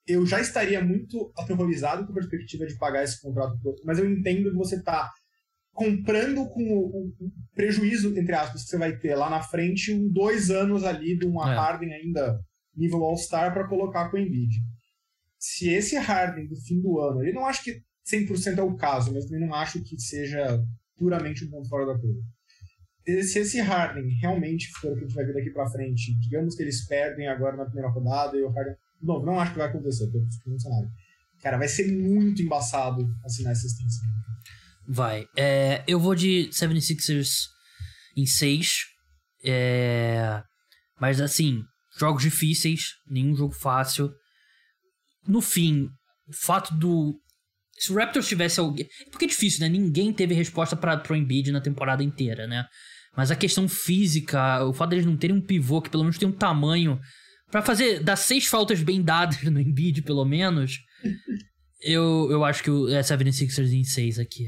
eu 0.07 0.27
já 0.27 0.41
estaria 0.41 0.85
muito 0.85 1.33
aterrorizado 1.37 2.05
com 2.05 2.13
a 2.13 2.15
perspectiva 2.15 2.67
de 2.67 2.77
pagar 2.77 3.05
esse 3.05 3.21
contrato 3.21 3.59
todo. 3.63 3.81
Mas 3.85 3.99
eu 3.99 4.11
entendo 4.11 4.51
que 4.51 4.57
você 4.57 4.77
está 4.77 5.11
comprando 5.73 6.49
com 6.49 6.63
o, 6.63 7.07
o, 7.07 7.33
prejuízo, 7.55 8.17
entre 8.19 8.35
aspas, 8.35 8.65
que 8.65 8.71
você 8.71 8.79
vai 8.79 8.97
ter 8.97 9.15
lá 9.15 9.31
na 9.31 9.43
frente, 9.43 9.93
um 9.93 10.09
dois 10.09 10.51
anos 10.51 10.85
ali 10.85 11.17
de 11.17 11.27
uma 11.27 11.53
é. 11.53 11.57
Harden 11.57 11.93
ainda 11.93 12.41
nível 12.77 13.03
All-Star 13.05 13.53
para 13.53 13.69
colocar 13.69 14.11
com 14.11 14.17
o 14.17 14.21
Embiid. 14.21 14.57
Se 15.39 15.71
esse 15.71 15.97
Harden 15.97 16.47
do 16.47 16.57
fim 16.57 16.81
do 16.81 17.01
ano, 17.01 17.25
eu 17.25 17.35
não 17.35 17.47
acho 17.47 17.65
que 17.65 17.83
100% 18.07 18.59
é 18.59 18.63
o 18.63 18.77
caso, 18.77 19.13
mas 19.13 19.25
também 19.25 19.47
não 19.47 19.55
acho 19.55 19.83
que 19.83 19.99
seja 19.99 20.63
puramente 20.97 21.45
um 21.45 21.51
ponto 21.51 21.69
fora 21.69 21.87
da 21.87 21.99
curva. 21.99 22.21
Se 23.25 23.39
esse 23.39 23.61
Harden 23.61 24.09
realmente 24.21 24.71
for 24.73 24.93
o 24.93 24.95
que 24.95 25.01
a 25.01 25.03
gente 25.07 25.15
vai 25.15 25.25
ver 25.25 25.35
daqui 25.35 25.51
para 25.51 25.71
frente, 25.71 26.15
digamos 26.21 26.55
que 26.55 26.63
eles 26.63 26.87
perdem 26.87 27.27
agora 27.27 27.57
na 27.57 27.65
primeira 27.65 27.89
rodada 27.89 28.37
e 28.37 28.43
o 28.43 28.51
Harden. 28.51 28.77
Não, 29.03 29.25
não 29.25 29.41
acho 29.41 29.53
que 29.53 29.59
vai 29.59 29.69
acontecer, 29.69 30.07
pelo 30.11 30.61
cenário. 30.61 30.91
Cara, 31.43 31.57
vai 31.57 31.69
ser 31.69 31.91
muito 31.91 32.43
embaçado 32.43 33.09
assinar 33.25 33.53
essa 33.53 33.67
extensão. 33.67 34.07
Vai. 34.89 35.27
É, 35.37 35.85
eu 35.87 36.01
vou 36.01 36.15
de 36.15 36.49
76ers 36.53 37.29
em 38.17 38.27
6. 38.27 38.79
É, 39.45 40.43
mas 41.01 41.21
assim, 41.21 41.63
jogos 41.99 42.23
difíceis, 42.23 42.95
nenhum 43.09 43.35
jogo 43.35 43.55
fácil. 43.55 44.13
No 45.27 45.41
fim, 45.41 45.89
o 46.29 46.33
fato 46.33 46.75
do. 46.75 47.19
Se 47.79 47.93
o 47.93 47.97
Raptors 47.97 48.29
tivesse 48.29 48.61
alguém. 48.61 48.87
Porque 49.11 49.25
é 49.25 49.29
difícil, 49.29 49.61
né? 49.61 49.69
Ninguém 49.69 50.13
teve 50.13 50.35
resposta 50.35 50.77
para 50.77 50.99
pro 50.99 51.17
Embiid 51.17 51.51
na 51.51 51.61
temporada 51.61 52.03
inteira, 52.03 52.47
né? 52.47 52.65
Mas 53.17 53.31
a 53.31 53.37
questão 53.37 53.69
física, 53.69 54.65
o 54.65 54.73
fato 54.73 54.91
deles 54.91 55.07
não 55.07 55.17
terem 55.17 55.37
um 55.37 55.45
pivô 55.45 55.81
que 55.81 55.91
pelo 55.91 56.05
menos 56.05 56.19
tem 56.19 56.29
um 56.29 56.37
tamanho 56.37 57.01
para 57.51 57.63
fazer 57.63 58.01
dar 58.01 58.17
seis 58.17 58.47
faltas 58.47 58.83
bem 58.83 59.03
dadas 59.03 59.43
no 59.43 59.61
Embiid, 59.61 60.03
pelo 60.03 60.25
menos. 60.25 60.79
eu, 61.83 62.29
eu 62.31 62.45
acho 62.45 62.63
que 62.63 62.71
o 62.71 62.89
é 62.89 63.01
76ers 63.01 63.73
em 63.73 63.85
6 63.85 64.19
aqui. 64.19 64.45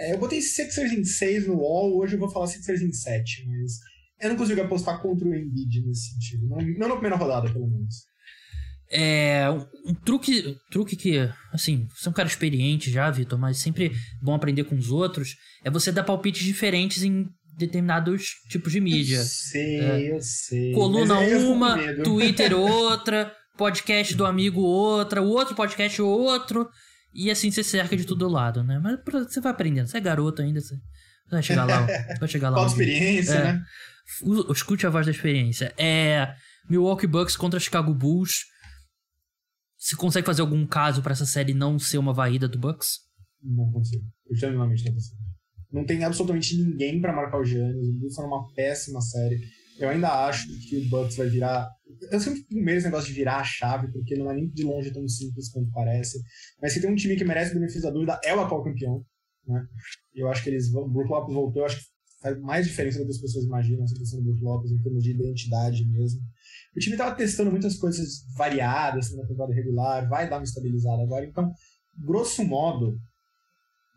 É, 0.00 0.14
eu 0.14 0.18
botei 0.18 0.40
Sixers 0.40 0.92
em 0.92 1.04
6 1.04 1.46
no 1.46 1.58
wall, 1.58 1.98
hoje 1.98 2.14
eu 2.14 2.18
vou 2.18 2.30
falar 2.30 2.46
Sixers 2.46 2.80
em 2.80 2.90
7, 2.90 3.46
mas 3.46 3.72
eu 4.18 4.30
não 4.30 4.36
consigo 4.36 4.62
apostar 4.62 5.00
contra 5.02 5.28
o 5.28 5.34
Embiid 5.34 5.82
nesse 5.86 6.12
sentido. 6.12 6.48
Não, 6.48 6.56
não 6.56 6.88
na 6.88 6.94
primeira 6.94 7.16
rodada, 7.16 7.52
pelo 7.52 7.68
menos. 7.68 8.08
É, 8.90 9.44
um, 9.84 9.94
truque, 9.94 10.48
um 10.48 10.70
truque 10.70 10.96
que, 10.96 11.18
assim, 11.52 11.86
você 11.94 12.08
é 12.08 12.10
um 12.10 12.14
cara 12.14 12.28
experiente 12.28 12.90
já, 12.90 13.10
Vitor, 13.10 13.38
mas 13.38 13.58
sempre 13.58 13.92
bom 14.22 14.34
aprender 14.34 14.64
com 14.64 14.74
os 14.74 14.90
outros, 14.90 15.36
é 15.62 15.70
você 15.70 15.92
dar 15.92 16.02
palpites 16.02 16.44
diferentes 16.44 17.02
em 17.02 17.28
determinados 17.58 18.36
tipos 18.48 18.72
de 18.72 18.80
mídia. 18.80 19.18
Eu 19.18 19.24
sei, 19.24 19.80
é, 19.80 20.12
eu 20.14 20.20
sei. 20.20 20.72
Coluna 20.72 21.20
uma, 21.20 21.78
Twitter 22.02 22.56
outra, 22.58 23.30
podcast 23.54 24.14
do 24.14 24.24
amigo 24.24 24.62
outra, 24.62 25.20
o 25.20 25.28
outro 25.28 25.54
podcast 25.54 26.00
outro. 26.00 26.66
E 27.12 27.30
assim 27.30 27.50
você 27.50 27.62
cerca 27.64 27.96
de 27.96 28.04
todo 28.04 28.28
lado, 28.28 28.62
né? 28.62 28.78
Mas 28.78 28.98
você 29.28 29.40
vai 29.40 29.52
aprendendo. 29.52 29.86
Você 29.88 29.98
é 29.98 30.00
garoto 30.00 30.42
ainda, 30.42 30.60
você 30.60 30.76
Vai 31.30 31.42
chegar 31.44 31.64
lá. 31.64 31.86
Vai 32.18 32.28
chegar 32.28 32.50
lá. 32.50 32.56
Falta 32.56 32.72
experiência, 32.72 33.34
É. 33.34 33.44
né? 33.52 33.64
O- 34.22 34.52
Escute 34.52 34.84
a 34.86 34.90
voz 34.90 35.06
da 35.06 35.12
experiência. 35.12 35.72
É. 35.78 36.34
Milwaukee 36.68 37.06
Bucks 37.06 37.36
contra 37.36 37.60
Chicago 37.60 37.94
Bulls. 37.94 38.46
Você 39.78 39.94
consegue 39.96 40.26
fazer 40.26 40.40
algum 40.42 40.66
caso 40.66 41.02
pra 41.02 41.12
essa 41.12 41.24
série 41.24 41.54
não 41.54 41.78
ser 41.78 41.98
uma 41.98 42.12
varrida 42.12 42.48
do 42.48 42.58
Bucks? 42.58 42.98
Não 43.42 43.70
consigo. 43.72 44.04
Eu 44.28 44.36
genuinamente 44.36 44.84
não 44.84 44.92
consigo. 44.94 45.16
Não 45.72 45.86
tem 45.86 46.02
absolutamente 46.04 46.56
ninguém 46.56 47.00
pra 47.00 47.14
marcar 47.14 47.38
o 47.38 47.44
Giannis. 47.44 47.76
Os 47.88 47.94
Bulls 47.98 48.14
são 48.14 48.26
uma 48.26 48.52
péssima 48.54 49.00
série. 49.00 49.40
Eu 49.80 49.88
ainda 49.88 50.26
acho 50.26 50.46
que 50.68 50.76
o 50.76 50.88
Bucks 50.90 51.16
vai 51.16 51.28
virar. 51.28 51.66
Eu 52.12 52.20
sempre 52.20 52.40
fico 52.40 52.54
meio 52.54 52.76
esse 52.76 52.86
negócio 52.86 53.08
de 53.08 53.14
virar 53.14 53.38
a 53.38 53.44
chave, 53.44 53.90
porque 53.90 54.14
não 54.14 54.30
é 54.30 54.34
nem 54.34 54.46
de 54.50 54.62
longe 54.62 54.92
tão 54.92 55.08
simples 55.08 55.50
quanto 55.50 55.72
parece. 55.72 56.20
Mas 56.60 56.74
se 56.74 56.82
tem 56.82 56.90
um 56.90 56.94
time 56.94 57.16
que 57.16 57.24
merece 57.24 57.52
o 57.52 57.54
benefício 57.54 57.82
da 57.82 57.90
dúvida, 57.90 58.20
é 58.22 58.34
o 58.34 58.40
atual 58.40 58.62
campeão. 58.62 59.02
Né? 59.46 59.66
E 60.14 60.20
eu 60.20 60.28
acho 60.28 60.44
que 60.44 60.50
eles 60.50 60.70
vão. 60.70 60.84
O 60.84 60.88
Brook 60.90 61.08
Lopes 61.08 61.34
voltou, 61.34 61.62
eu 61.62 61.66
acho 61.66 61.78
que 61.78 61.84
faz 62.20 62.38
mais 62.40 62.66
diferença 62.66 62.98
do 62.98 63.06
que 63.06 63.12
as 63.12 63.20
pessoas 63.20 63.46
imaginam 63.46 63.82
essa 63.84 63.94
questão 63.94 64.20
do 64.20 64.26
Brook 64.26 64.42
Lopes 64.42 64.70
em 64.70 64.82
termos 64.82 65.02
de 65.02 65.12
identidade 65.12 65.88
mesmo. 65.88 66.20
O 66.76 66.78
time 66.78 66.96
tava 66.98 67.16
testando 67.16 67.50
muitas 67.50 67.76
coisas 67.76 68.22
variadas 68.36 69.16
na 69.16 69.26
temporada 69.26 69.54
regular, 69.54 70.06
vai 70.10 70.28
dar 70.28 70.36
uma 70.36 70.44
estabilizada 70.44 71.02
agora. 71.02 71.24
Então, 71.24 71.50
grosso 72.04 72.44
modo, 72.44 72.98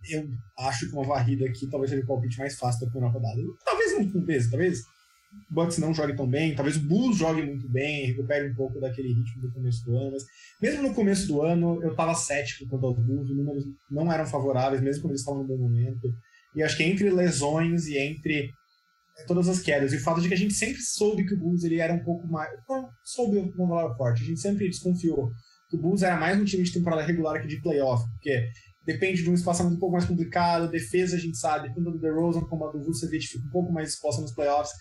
eu 0.09 0.29
acho 0.59 0.87
que 0.87 0.95
uma 0.95 1.05
varrida 1.05 1.45
aqui 1.45 1.69
talvez 1.69 1.91
seja 1.91 2.03
o 2.03 2.07
palpite 2.07 2.39
mais 2.39 2.57
fácil 2.57 2.85
da 2.85 2.91
primeira 2.91 3.13
rodada. 3.13 3.41
Talvez 3.65 3.93
não 3.93 4.09
com 4.09 4.25
peso, 4.25 4.49
talvez 4.49 4.79
o 5.49 5.53
Bucks 5.53 5.77
não 5.77 5.93
jogue 5.93 6.15
tão 6.15 6.27
bem, 6.27 6.55
talvez 6.55 6.77
o 6.77 6.87
Bulls 6.87 7.17
jogue 7.17 7.43
muito 7.43 7.69
bem, 7.69 8.07
recupere 8.07 8.49
um 8.49 8.55
pouco 8.55 8.79
daquele 8.79 9.09
ritmo 9.09 9.41
do 9.41 9.51
começo 9.51 9.85
do 9.85 9.95
ano, 9.95 10.11
mas 10.11 10.23
mesmo 10.61 10.87
no 10.87 10.93
começo 10.93 11.27
do 11.27 11.41
ano 11.41 11.81
eu 11.83 11.95
tava 11.95 12.15
cético 12.15 12.67
quanto 12.67 12.85
aos 12.85 12.97
Bulls, 12.97 13.29
os 13.29 13.37
números 13.37 13.63
não 13.89 14.11
eram 14.11 14.25
favoráveis, 14.25 14.81
mesmo 14.81 15.03
quando 15.03 15.11
eles 15.11 15.21
estavam 15.21 15.41
no 15.41 15.47
bom 15.47 15.57
momento. 15.57 16.11
E 16.55 16.61
acho 16.61 16.77
que 16.77 16.83
entre 16.83 17.09
lesões 17.09 17.87
e 17.87 17.97
entre 17.97 18.49
eh, 19.17 19.25
todas 19.27 19.47
as 19.47 19.59
quedas, 19.59 19.93
e 19.93 19.97
o 19.97 20.03
fato 20.03 20.21
de 20.21 20.27
que 20.27 20.33
a 20.33 20.37
gente 20.37 20.53
sempre 20.53 20.81
soube 20.81 21.25
que 21.25 21.33
o 21.33 21.39
Bulls 21.39 21.63
ele 21.63 21.79
era 21.79 21.93
um 21.93 22.03
pouco 22.03 22.27
mais. 22.27 22.49
Não, 22.67 22.89
soube 23.03 23.37
uma 23.37 23.69
palavra 23.69 23.95
forte, 23.95 24.23
a 24.23 24.25
gente 24.25 24.39
sempre 24.39 24.67
desconfiou 24.67 25.29
que 25.69 25.77
o 25.77 25.79
Bulls 25.81 26.03
era 26.03 26.19
mais 26.19 26.39
um 26.39 26.45
time 26.45 26.63
de 26.63 26.73
temporada 26.73 27.03
regular 27.03 27.41
que 27.41 27.47
de 27.47 27.61
playoff, 27.61 28.03
porque 28.11 28.47
depende 28.85 29.23
de 29.23 29.29
um 29.29 29.33
espaçamento 29.33 29.75
um 29.75 29.79
pouco 29.79 29.93
mais 29.93 30.05
complicado, 30.05 30.69
defesa 30.69 31.15
a 31.15 31.19
gente 31.19 31.37
sabe, 31.37 31.73
tanto 31.73 31.91
do 31.91 31.99
DeRozan 31.99 32.41
como 32.41 32.65
a 32.67 32.71
do 32.71 32.83
Vucevic 32.83 33.27
fica 33.27 33.47
um 33.47 33.51
pouco 33.51 33.71
mais 33.71 33.89
exposta 33.89 34.21
nos 34.21 34.33
playoffs. 34.33 34.71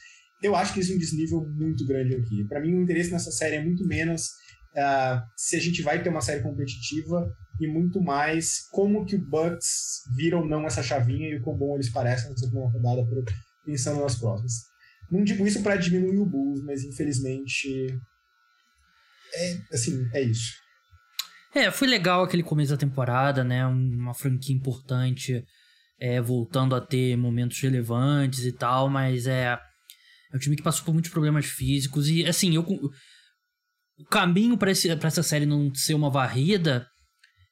Eu 0.43 0.57
acho 0.57 0.75
que 0.75 0.81
isso 0.81 0.93
é 0.93 0.97
um 0.97 0.99
desnível 0.99 1.41
muito 1.49 1.87
grande 1.87 2.15
aqui. 2.17 2.45
Para 2.45 2.61
mim, 2.61 2.75
o 2.75 2.83
interesse 2.83 3.11
nessa 3.11 3.31
série 3.31 3.57
é 3.57 3.65
muito 3.65 3.87
menos 3.87 4.31
ah, 4.77 5.25
se 5.37 5.57
a 5.57 5.61
gente 5.61 5.83
vai 5.83 6.03
ter 6.03 6.09
uma 6.09 6.21
série 6.21 6.43
competitiva 6.43 7.31
e 7.61 7.67
muito 7.69 8.01
mais 8.01 8.69
como 8.71 9.05
que 9.05 9.17
o 9.17 9.25
Bucks 9.25 10.03
vira 10.17 10.39
ou 10.39 10.47
não 10.47 10.67
essa 10.67 10.83
chavinha 10.83 11.29
e 11.29 11.37
o 11.37 11.43
quão 11.43 11.57
bom 11.57 11.75
eles 11.75 11.91
parecem 11.91 12.31
nessa 12.31 12.47
primeira 12.47 12.71
rodada 12.71 13.07
por- 13.07 13.25
pensando 13.65 14.01
nas 14.01 14.19
próximas. 14.19 14.53
Não 15.11 15.23
digo 15.23 15.47
isso 15.47 15.63
para 15.63 15.77
diminuir 15.77 16.19
o 16.19 16.27
Bulls, 16.27 16.63
mas 16.65 16.83
infelizmente 16.85 17.69
é 19.35 19.59
assim, 19.73 20.09
é 20.13 20.23
isso. 20.23 20.53
É, 21.55 21.71
foi 21.71 21.87
legal 21.87 22.25
aquele 22.25 22.43
começo 22.43 22.73
da 22.73 22.79
temporada, 22.79 23.45
né? 23.45 23.67
Uma 23.67 24.15
franquia 24.15 24.57
importante 24.57 25.45
é, 26.01 26.21
voltando 26.21 26.75
a 26.75 26.81
ter 26.81 27.17
momentos 27.17 27.61
relevantes 27.61 28.45
e 28.45 28.53
tal, 28.53 28.89
mas 28.89 29.27
é. 29.27 29.59
É 30.33 30.37
um 30.37 30.39
time 30.39 30.57
que 30.57 30.63
passou 30.63 30.85
por 30.85 30.93
muitos 30.93 31.11
problemas 31.11 31.47
físicos 31.47 32.09
e, 32.09 32.25
assim, 32.27 32.55
eu. 32.55 32.63
O 33.99 34.05
caminho 34.11 34.57
pra 34.57 34.71
essa 34.71 35.23
série 35.23 35.47
não 35.47 35.73
ser 35.75 35.95
uma 35.95 36.11
varrida 36.11 36.87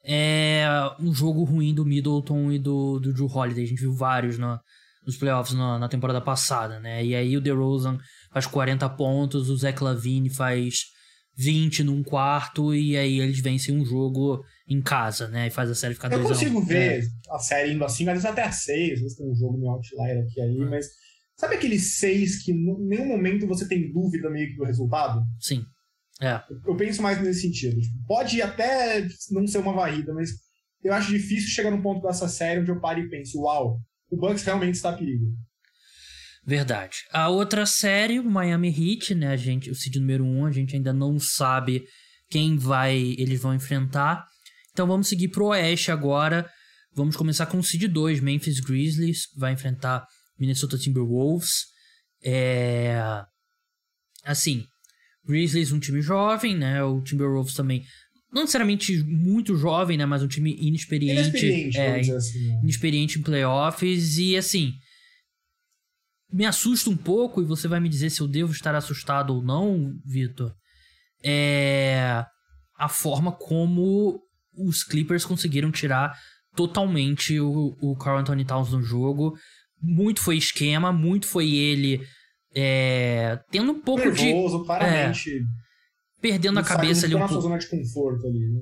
é 0.05 0.65
um 0.99 1.13
jogo 1.13 1.45
ruim 1.45 1.75
do 1.75 1.85
Middleton 1.85 2.51
e 2.51 2.59
do, 2.59 2.99
do 2.99 3.13
Drew 3.13 3.27
Holiday. 3.27 3.65
A 3.65 3.67
gente 3.67 3.81
viu 3.81 3.93
vários 3.93 4.39
na, 4.39 4.59
nos 5.07 5.17
playoffs 5.17 5.55
na, 5.55 5.79
na 5.79 5.89
temporada 5.89 6.21
passada, 6.21 6.81
né? 6.81 7.05
E 7.05 7.15
aí 7.15 7.37
o 7.37 7.41
DeRozan 7.41 7.99
faz 8.33 8.47
40 8.47 8.89
pontos, 8.91 9.51
o 9.51 9.57
Zach 9.57 9.83
Lavine 9.83 10.31
faz 10.31 10.85
20 11.37 11.85
num 11.85 12.03
quarto 12.03 12.75
e 12.75 12.97
aí 12.97 13.21
eles 13.21 13.41
vencem 13.41 13.77
um 13.77 13.85
jogo 13.85 14.43
em 14.67 14.81
casa, 14.81 15.29
né? 15.29 15.47
E 15.49 15.51
faz 15.51 15.71
a 15.71 15.75
série 15.75 15.95
ficar 15.95 16.11
Eu 16.11 16.23
2 16.23 16.31
a 16.31 16.35
1. 16.35 16.35
consigo 16.35 16.61
É. 16.63 16.65
ver 16.99 17.05
a 17.31 17.39
série 17.39 17.73
indo 17.75 17.85
assim, 17.85 18.05
às 18.09 18.13
vezes 18.15 18.25
até 18.25 18.43
a 18.43 18.51
6, 18.53 18.95
às 18.95 19.01
vezes 19.01 19.17
tem 19.17 19.31
um 19.31 19.35
jogo 19.35 19.59
meio 19.59 19.71
outlier 19.73 20.25
aqui 20.25 20.41
ali, 20.41 20.63
Hum. 20.65 20.71
mas 20.71 20.87
sabe 21.41 21.55
aqueles 21.55 21.95
6 21.97 22.45
que 22.45 22.53
em 22.53 22.87
nenhum 22.87 23.07
momento 23.07 23.47
você 23.47 23.67
tem 23.67 23.91
dúvida 23.91 24.29
meio 24.29 24.51
que 24.51 24.57
do 24.57 24.65
resultado? 24.65 25.23
Sim. 25.41 25.65
É. 26.21 26.39
Eu 26.67 26.77
penso 26.77 27.01
mais 27.01 27.21
nesse 27.23 27.41
sentido. 27.41 27.81
Tipo, 27.81 27.97
pode 28.07 28.43
até 28.43 29.09
não 29.31 29.47
ser 29.47 29.59
uma 29.59 29.73
varrida, 29.73 30.13
mas 30.13 30.29
eu 30.85 30.93
acho 30.93 31.11
difícil 31.11 31.49
chegar 31.49 31.71
num 31.71 31.81
ponto 31.81 32.07
dessa 32.07 32.29
série 32.29 32.61
onde 32.61 32.71
eu 32.71 32.79
paro 32.79 33.01
e 33.01 33.09
penso, 33.09 33.41
uau, 33.41 33.79
o 34.11 34.17
Bucks 34.19 34.45
realmente 34.45 34.75
está 34.75 34.91
a 34.91 34.93
perigo. 34.93 35.33
Verdade. 36.45 36.99
A 37.11 37.31
outra 37.31 37.65
série, 37.65 38.21
o 38.21 38.25
Miami 38.25 38.69
Heat, 38.69 39.15
né? 39.15 39.29
A 39.29 39.37
gente, 39.37 39.71
o 39.71 39.75
seed 39.75 39.97
número 39.97 40.25
1, 40.25 40.27
um, 40.27 40.45
a 40.45 40.51
gente 40.51 40.77
ainda 40.77 40.93
não 40.93 41.19
sabe 41.19 41.85
quem 42.29 42.59
vai 42.59 42.99
eles 43.17 43.41
vão 43.41 43.55
enfrentar. 43.55 44.27
Então 44.73 44.87
vamos 44.87 45.09
seguir 45.09 45.29
pro 45.29 45.47
Oeste 45.47 45.91
agora. 45.91 46.47
Vamos 46.95 47.17
começar 47.17 47.47
com 47.47 47.59
o 47.59 47.65
seed 47.65 47.91
2, 47.91 48.21
Memphis 48.21 48.61
Grizzlies, 48.61 49.23
vai 49.39 49.55
enfrentar 49.55 50.05
Minnesota 50.41 50.79
Timberwolves. 50.79 51.67
É 52.23 53.01
assim, 54.25 54.65
Grizzlies 55.25 55.73
um 55.73 55.81
time 55.81 56.03
jovem, 56.03 56.57
né? 56.57 56.83
O 56.83 57.01
Timberwolves 57.03 57.55
também 57.55 57.85
não 58.33 58.43
necessariamente 58.43 59.03
muito 59.05 59.57
jovem, 59.57 59.99
né, 59.99 60.07
mas 60.07 60.23
um 60.23 60.29
time 60.29 60.57
inexperiente. 60.61 61.21
Inexperiente, 61.21 61.79
é, 61.79 62.15
assim. 62.15 62.61
inexperiente 62.63 63.19
em 63.19 63.23
playoffs 63.23 64.19
e 64.19 64.37
assim 64.37 64.73
me 66.33 66.47
assusta 66.47 66.89
um 66.89 66.97
pouco 66.97 67.43
e 67.43 67.45
você 67.45 67.67
vai 67.67 67.81
me 67.81 67.89
dizer 67.89 68.11
se 68.11 68.21
eu 68.21 68.29
devo 68.29 68.53
estar 68.53 68.75
assustado 68.75 69.35
ou 69.35 69.43
não, 69.43 69.95
Vitor. 70.05 70.55
É 71.23 72.25
a 72.77 72.89
forma 72.89 73.33
como 73.33 74.23
os 74.57 74.83
Clippers 74.83 75.25
conseguiram 75.25 75.71
tirar 75.71 76.17
totalmente 76.57 77.39
o, 77.39 77.77
o 77.81 77.97
Carl 77.97 78.19
Anthony 78.19 78.45
Towns 78.45 78.71
no 78.71 78.83
jogo. 78.83 79.37
Muito 79.83 80.21
foi 80.21 80.37
esquema, 80.37 80.93
muito 80.93 81.27
foi 81.27 81.49
ele 81.55 82.07
é, 82.55 83.39
tendo 83.51 83.73
um 83.73 83.81
pouco 83.81 84.11
de 84.11 84.25
Nervoso, 84.25 84.65
claramente. 84.65 85.43
perdendo 86.21 86.59
a 86.59 86.63
cabeça 86.63 87.07
ali 87.07 87.15
um 87.15 87.19
pouco. 87.27 87.41
zona 87.41 87.59
de 87.59 87.69
conforto 87.69 88.27
ali, 88.27 88.39
né? 88.53 88.61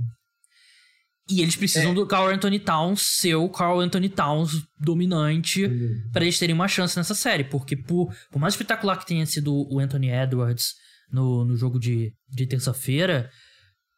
E 1.31 1.42
eles 1.42 1.57
precisam 1.57 1.90
É. 1.92 1.94
do 1.94 2.07
Carl 2.07 2.28
Anthony 2.28 2.59
Towns 2.59 3.02
ser 3.02 3.35
o 3.35 3.50
Carl 3.50 3.81
Anthony 3.81 4.09
Towns 4.09 4.52
dominante 4.81 5.64
Uhum. 5.66 6.11
pra 6.12 6.22
eles 6.22 6.38
terem 6.38 6.54
uma 6.54 6.68
chance 6.68 6.96
nessa 6.96 7.14
série. 7.14 7.44
Porque 7.44 7.76
por, 7.76 8.14
por 8.31 8.38
mais 8.38 8.54
espetacular 8.54 8.96
que 8.98 9.07
tenha 9.07 9.26
sido 9.26 9.52
o 9.70 9.78
Anthony 9.78 10.09
Edwards 10.11 10.72
no, 11.12 11.44
no 11.44 11.54
jogo 11.57 11.78
de, 11.78 12.12
de 12.31 12.46
terça-feira, 12.46 13.28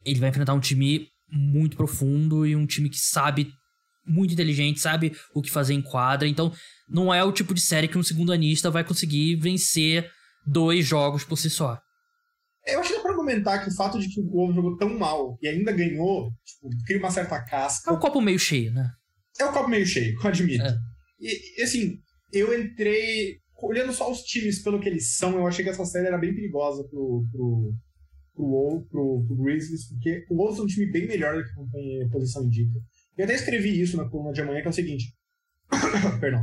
ele 0.04 0.18
vai 0.18 0.30
enfrentar 0.30 0.54
um 0.54 0.60
time 0.60 1.06
muito 1.30 1.76
profundo 1.76 2.44
e 2.44 2.56
um 2.56 2.66
time 2.66 2.90
que 2.90 2.98
sabe, 2.98 3.52
muito 4.06 4.34
inteligente, 4.34 4.80
sabe 4.80 5.12
o 5.34 5.42
que 5.42 5.50
fazer 5.50 5.74
em 5.74 5.82
quadra. 5.82 6.28
Então, 6.28 6.52
não 6.88 7.12
é 7.12 7.22
o 7.22 7.32
tipo 7.32 7.54
de 7.54 7.60
série 7.60 7.88
que 7.88 7.98
um 7.98 8.02
segundo 8.02 8.32
anista 8.32 8.70
vai 8.70 8.84
conseguir 8.84 9.36
vencer 9.36 10.10
dois 10.46 10.86
jogos 10.86 11.24
por 11.24 11.36
si 11.36 11.48
só. 11.48 11.78
Eu 12.66 12.80
acho 12.80 12.90
que 12.90 12.96
dá 12.96 13.02
pra 13.02 13.10
argumentar 13.12 13.58
que 13.60 13.70
o 13.70 13.74
fato 13.74 13.98
de 13.98 14.08
que 14.08 14.20
o 14.20 14.30
Wolves 14.30 14.56
jogou 14.56 14.76
tão 14.76 14.98
mal 14.98 15.38
e 15.40 15.48
ainda 15.48 15.72
ganhou, 15.72 16.30
tipo, 16.44 16.68
cria 16.86 16.98
uma 16.98 17.10
certa 17.10 17.42
casca. 17.42 17.90
É 17.90 17.94
o 17.94 17.98
copo 17.98 18.20
meio 18.20 18.38
cheio, 18.38 18.72
né? 18.72 18.90
É 19.38 19.44
o 19.44 19.52
copo 19.52 19.68
meio 19.68 19.86
cheio, 19.86 20.14
eu 20.14 20.28
admito. 20.28 20.64
É. 20.64 20.76
E, 21.20 21.62
assim, 21.62 21.98
eu 22.32 22.58
entrei. 22.58 23.38
Olhando 23.62 23.92
só 23.92 24.10
os 24.10 24.22
times 24.22 24.62
pelo 24.62 24.80
que 24.80 24.88
eles 24.88 25.16
são, 25.16 25.36
eu 25.36 25.46
achei 25.46 25.62
que 25.62 25.70
essa 25.70 25.84
série 25.84 26.06
era 26.06 26.16
bem 26.16 26.34
perigosa 26.34 26.82
pro, 26.84 27.26
pro, 27.30 27.74
pro, 28.34 28.46
Wolves, 28.46 28.88
pro, 28.88 29.24
pro 29.26 29.36
Grizzlies, 29.36 29.86
porque 29.88 30.24
o 30.30 30.36
Wolves 30.36 30.58
é 30.58 30.62
um 30.62 30.66
time 30.66 30.90
bem 30.90 31.06
melhor 31.06 31.36
do 31.36 31.44
que 31.44 32.02
a 32.02 32.08
posição 32.08 32.44
indica. 32.44 32.80
Eu 33.20 33.24
até 33.24 33.34
escrevi 33.34 33.80
isso 33.80 33.96
na 33.96 34.08
coluna 34.08 34.32
de 34.32 34.40
amanhã, 34.40 34.60
que 34.60 34.66
é 34.66 34.70
o 34.70 34.72
seguinte. 34.74 35.12
Perdão. 36.20 36.42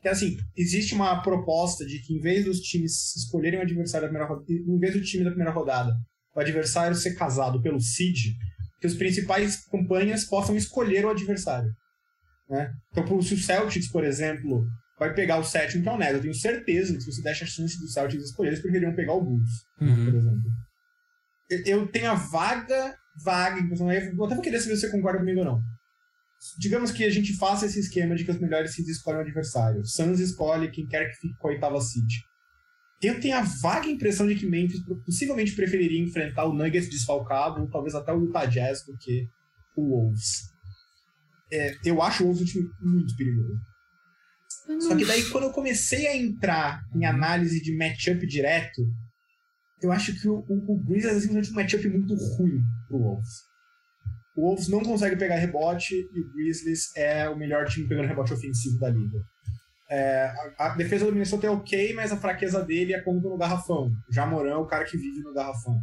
Que 0.00 0.08
é 0.08 0.10
assim, 0.10 0.36
existe 0.56 0.94
uma 0.94 1.22
proposta 1.22 1.84
de 1.86 2.00
que 2.00 2.14
em 2.14 2.20
vez 2.20 2.44
dos 2.44 2.58
times 2.60 3.14
escolherem 3.16 3.58
o 3.58 3.62
adversário 3.62 4.06
da 4.06 4.10
primeira 4.12 4.28
rodada, 4.28 4.52
em 4.52 4.78
vez 4.78 4.94
do 4.94 5.02
time 5.02 5.24
da 5.24 5.30
primeira 5.30 5.52
rodada, 5.52 5.92
o 6.34 6.40
adversário 6.40 6.96
ser 6.96 7.14
casado 7.14 7.62
pelo 7.62 7.80
seed, 7.80 8.32
que 8.80 8.86
os 8.86 8.94
principais 8.94 9.64
campanhas 9.66 10.24
possam 10.24 10.56
escolher 10.56 11.04
o 11.04 11.10
adversário. 11.10 11.70
Né? 12.48 12.70
Então, 12.90 13.22
se 13.22 13.34
o 13.34 13.38
Celtics, 13.38 13.88
por 13.90 14.04
exemplo, 14.04 14.64
vai 14.98 15.14
pegar 15.14 15.38
o 15.38 15.44
sétimo, 15.44 15.82
que 15.82 15.88
é 15.88 15.92
o 15.92 15.98
Nets, 15.98 16.14
eu 16.14 16.20
tenho 16.22 16.34
certeza 16.34 16.94
que 16.94 17.00
se 17.00 17.12
você 17.12 17.22
deixa 17.22 17.44
a 17.44 17.48
chance 17.48 17.78
do 17.78 17.88
Celtics 17.88 18.24
escolher, 18.24 18.48
eles 18.50 18.60
preferiam 18.62 18.94
pegar 18.94 19.14
o 19.14 19.22
Bulls, 19.24 19.50
Uhum. 19.80 20.04
por 20.04 20.14
exemplo. 20.16 20.50
Eu- 21.66 21.86
tenho 21.88 22.10
a 22.10 22.14
vaga, 22.14 22.94
vaga 23.24 23.60
eu 23.60 24.24
até 24.24 24.34
vou 24.34 24.42
querer 24.42 24.58
saber 24.60 24.74
se 24.76 24.80
você 24.82 24.90
concorda 24.90 25.18
comigo 25.18 25.40
ou 25.40 25.44
não. 25.44 25.60
Digamos 26.58 26.90
que 26.90 27.04
a 27.04 27.10
gente 27.10 27.36
faça 27.36 27.66
esse 27.66 27.78
esquema 27.78 28.16
de 28.16 28.24
que 28.24 28.30
os 28.30 28.40
melhores 28.40 28.74
seeds 28.74 28.96
escolhem 28.96 29.20
o 29.20 29.22
adversário. 29.22 29.84
Suns 29.84 30.18
escolhe 30.18 30.70
quem 30.70 30.86
quer 30.86 31.08
que 31.08 31.16
fique 31.16 31.36
com 31.38 31.48
a 31.48 31.50
oitava 31.52 31.80
seed. 31.80 32.10
Eu 33.00 33.20
tenho 33.20 33.36
a 33.36 33.42
vaga 33.42 33.88
impressão 33.88 34.26
de 34.26 34.34
que 34.34 34.46
Memphis 34.46 34.80
possivelmente 35.04 35.54
preferiria 35.54 36.00
enfrentar 36.00 36.44
o 36.44 36.54
Nuggets 36.54 36.88
desfalcado, 36.88 37.60
ou 37.60 37.68
talvez 37.68 37.94
até 37.94 38.12
o 38.12 38.24
Utah 38.24 38.46
Jazz, 38.46 38.84
do 38.84 38.96
que 38.96 39.26
o 39.76 39.88
Wolves. 39.88 40.52
É, 41.50 41.76
eu 41.84 42.00
acho 42.00 42.22
o 42.22 42.26
Wolves 42.26 42.42
um 42.42 42.46
time 42.46 42.70
muito 42.80 43.16
perigoso. 43.16 43.60
Só 44.80 44.96
que 44.96 45.04
daí, 45.04 45.28
quando 45.30 45.44
eu 45.44 45.52
comecei 45.52 46.06
a 46.06 46.16
entrar 46.16 46.80
em 46.94 47.04
análise 47.04 47.60
de 47.60 47.76
matchup 47.76 48.24
direto, 48.26 48.82
eu 49.80 49.90
acho 49.90 50.14
que 50.20 50.28
o, 50.28 50.44
o, 50.48 50.74
o 50.74 50.84
Grizzlies 50.84 51.16
é 51.16 51.20
simplesmente 51.20 51.50
um 51.50 51.54
matchup 51.54 51.88
muito 51.88 52.14
ruim 52.14 52.62
pro 52.88 52.98
Wolves. 52.98 53.51
O 54.34 54.46
Wolves 54.46 54.68
não 54.68 54.80
consegue 54.80 55.16
pegar 55.16 55.36
rebote 55.36 55.94
e 55.94 56.20
o 56.20 56.32
Grizzlies 56.32 56.96
é 56.96 57.28
o 57.28 57.36
melhor 57.36 57.66
time 57.66 57.86
pegando 57.86 58.08
rebote 58.08 58.32
ofensivo 58.32 58.78
da 58.78 58.88
liga. 58.88 59.18
É, 59.90 60.32
a, 60.58 60.72
a, 60.72 60.76
defesa 60.76 61.04
do 61.04 61.12
Minnesota 61.12 61.46
é 61.46 61.50
ok, 61.50 61.92
mas 61.92 62.12
a 62.12 62.16
fraqueza 62.16 62.64
dele 62.64 62.94
é 62.94 63.02
como 63.02 63.20
no 63.20 63.36
garrafão. 63.36 63.90
Já 64.10 64.26
Moran 64.26 64.52
é 64.52 64.56
o 64.56 64.66
cara 64.66 64.84
que 64.84 64.96
vive 64.96 65.20
no 65.20 65.34
garrafão. 65.34 65.78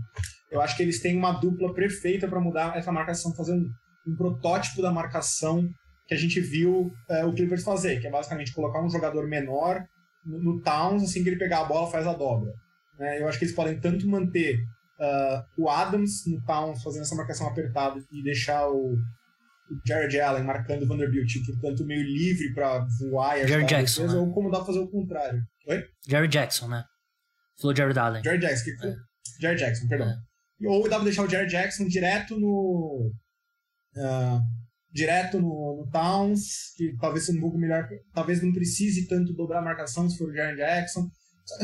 Eu 0.49 0.61
acho 0.61 0.75
que 0.75 0.81
eles 0.81 0.99
têm 0.99 1.15
uma 1.15 1.33
dupla 1.33 1.71
perfeita 1.75 2.27
para 2.27 2.39
mudar 2.39 2.75
essa 2.75 2.91
marcação, 2.91 3.35
fazer 3.35 3.53
um, 3.53 3.69
um, 4.07 4.15
protótipo 4.15 4.81
da 4.81 4.91
marcação 4.91 5.69
que 6.07 6.15
a 6.15 6.17
gente 6.17 6.41
viu 6.41 6.91
é, 7.07 7.23
o 7.23 7.33
Clippers 7.33 7.63
fazer, 7.63 8.01
que 8.01 8.07
é 8.07 8.09
basicamente 8.09 8.51
colocar 8.51 8.83
um 8.83 8.89
jogador 8.89 9.27
menor 9.27 9.85
no, 10.25 10.41
no 10.41 10.61
Towns, 10.61 11.03
assim 11.03 11.21
que 11.21 11.29
ele 11.29 11.37
pegar 11.37 11.59
a 11.59 11.65
bola, 11.65 11.91
faz 11.91 12.07
a 12.07 12.13
dobra. 12.13 12.51
É, 12.99 13.21
eu 13.21 13.27
acho 13.27 13.37
que 13.37 13.45
eles 13.45 13.55
podem 13.55 13.79
tanto 13.79 14.07
manter 14.09 14.57
uh, 14.99 15.43
o 15.57 15.69
Adams 15.69 16.25
no 16.27 16.43
Towns 16.45 16.83
fazendo 16.83 17.03
essa 17.03 17.15
marcação 17.15 17.47
apertada 17.47 17.99
e 18.11 18.23
deixar 18.23 18.69
o, 18.69 18.93
o 18.93 19.81
Jared 19.85 20.19
Allen 20.19 20.43
marcando 20.43 20.83
o 20.83 20.87
Vanderbilt, 20.87 21.33
portanto, 21.45 21.85
meio 21.85 22.03
livre 22.03 22.53
para 22.53 22.85
voar 22.99 23.39
e 23.39 23.47
Jared 23.47 23.69
Jackson, 23.69 24.03
defesa, 24.03 24.19
né? 24.19 24.27
ou 24.27 24.33
como 24.33 24.51
dá 24.51 24.57
pra 24.57 24.67
fazer 24.67 24.79
o 24.79 24.89
contrário. 24.89 25.41
Oi? 25.67 25.83
Jared 26.07 26.31
Jackson, 26.31 26.67
né? 26.67 26.83
Falou 27.59 27.75
Jared 27.75 27.99
Allen. 27.99 28.23
Jared 28.23 28.45
Jackson, 28.45 28.63
que... 28.63 28.87
é. 28.87 28.95
Jared 29.39 29.59
Jackson, 29.59 29.87
perdão. 29.87 30.09
É. 30.09 30.67
Ou 30.67 30.89
dá 30.89 30.97
pra 30.97 31.05
deixar 31.05 31.23
o 31.23 31.29
Jared 31.29 31.51
Jackson 31.51 31.87
direto 31.87 32.37
no. 32.37 33.13
Uh, 33.95 34.41
direto 34.91 35.39
no, 35.39 35.77
no, 35.77 35.89
Towns, 35.91 36.73
que 36.75 36.95
talvez 36.99 37.25
seja 37.25 37.37
um 37.37 37.41
pouco 37.41 37.57
melhor. 37.57 37.87
Talvez 38.13 38.41
não 38.41 38.51
precise 38.51 39.07
tanto 39.07 39.33
dobrar 39.33 39.59
a 39.59 39.63
marcação 39.63 40.09
se 40.09 40.17
for 40.17 40.29
o 40.29 40.33
Jared 40.33 40.57
Jackson. 40.57 41.09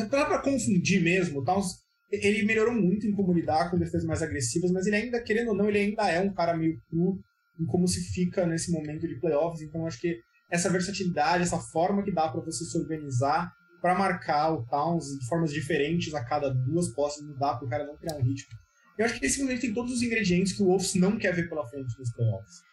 Pra, 0.10 0.26
pra 0.26 0.42
confundir 0.42 1.02
mesmo, 1.02 1.40
o 1.40 1.44
Towns. 1.44 1.85
Ele 2.12 2.46
melhorou 2.46 2.74
muito 2.74 3.08
em 3.08 3.12
como 3.12 3.34
lidar 3.34 3.70
com 3.70 3.78
defesas 3.78 4.06
mais 4.06 4.22
agressivas, 4.22 4.72
mas 4.72 4.86
ele 4.86 4.96
ainda, 4.96 5.22
querendo 5.22 5.50
ou 5.50 5.56
não, 5.56 5.68
ele 5.68 5.80
ainda 5.80 6.10
é 6.10 6.22
um 6.22 6.34
cara 6.34 6.56
meio 6.56 6.80
cru 6.90 7.20
em 7.60 7.66
como 7.66 7.88
se 7.88 8.02
fica 8.14 8.46
nesse 8.46 8.72
momento 8.72 9.08
de 9.08 9.20
playoffs. 9.20 9.62
Então 9.62 9.86
acho 9.88 10.00
que 10.00 10.20
essa 10.50 10.70
versatilidade, 10.70 11.44
essa 11.44 11.60
forma 11.60 12.04
que 12.04 12.14
dá 12.14 12.30
para 12.30 12.42
você 12.42 12.64
se 12.64 12.78
organizar 12.78 13.52
para 13.82 13.98
marcar 13.98 14.52
o 14.52 14.66
Towns 14.66 15.06
de 15.20 15.28
formas 15.28 15.52
diferentes 15.52 16.14
a 16.14 16.24
cada 16.24 16.50
duas 16.50 16.94
posses, 16.94 17.26
não 17.26 17.38
dá 17.38 17.56
para 17.56 17.66
o 17.66 17.70
cara 17.70 17.86
não 17.86 17.98
criar 17.98 18.16
um 18.18 18.24
ritmo. 18.24 18.50
Eu 18.98 19.06
acho 19.06 19.20
que 19.20 19.26
esse 19.26 19.42
momento 19.42 19.62
tem 19.62 19.74
todos 19.74 19.92
os 19.92 20.02
ingredientes 20.02 20.54
que 20.54 20.64
o 20.64 20.68
Wolves 20.68 20.96
não 20.96 21.18
quer 21.18 21.34
ver 21.34 21.50
pela 21.50 21.68
frente 21.68 21.98
nos 22.00 22.12
playoffs. 22.14 22.64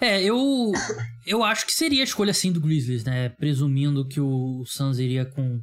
É, 0.00 0.22
eu 0.22 0.72
eu 1.26 1.42
acho 1.42 1.64
que 1.66 1.72
seria 1.72 2.02
a 2.02 2.04
escolha 2.04 2.30
assim 2.30 2.52
do 2.52 2.60
Grizzlies, 2.60 3.04
né? 3.04 3.30
Presumindo 3.30 4.06
que 4.06 4.20
o 4.20 4.62
Suns 4.66 4.98
iria 4.98 5.24
com 5.24 5.60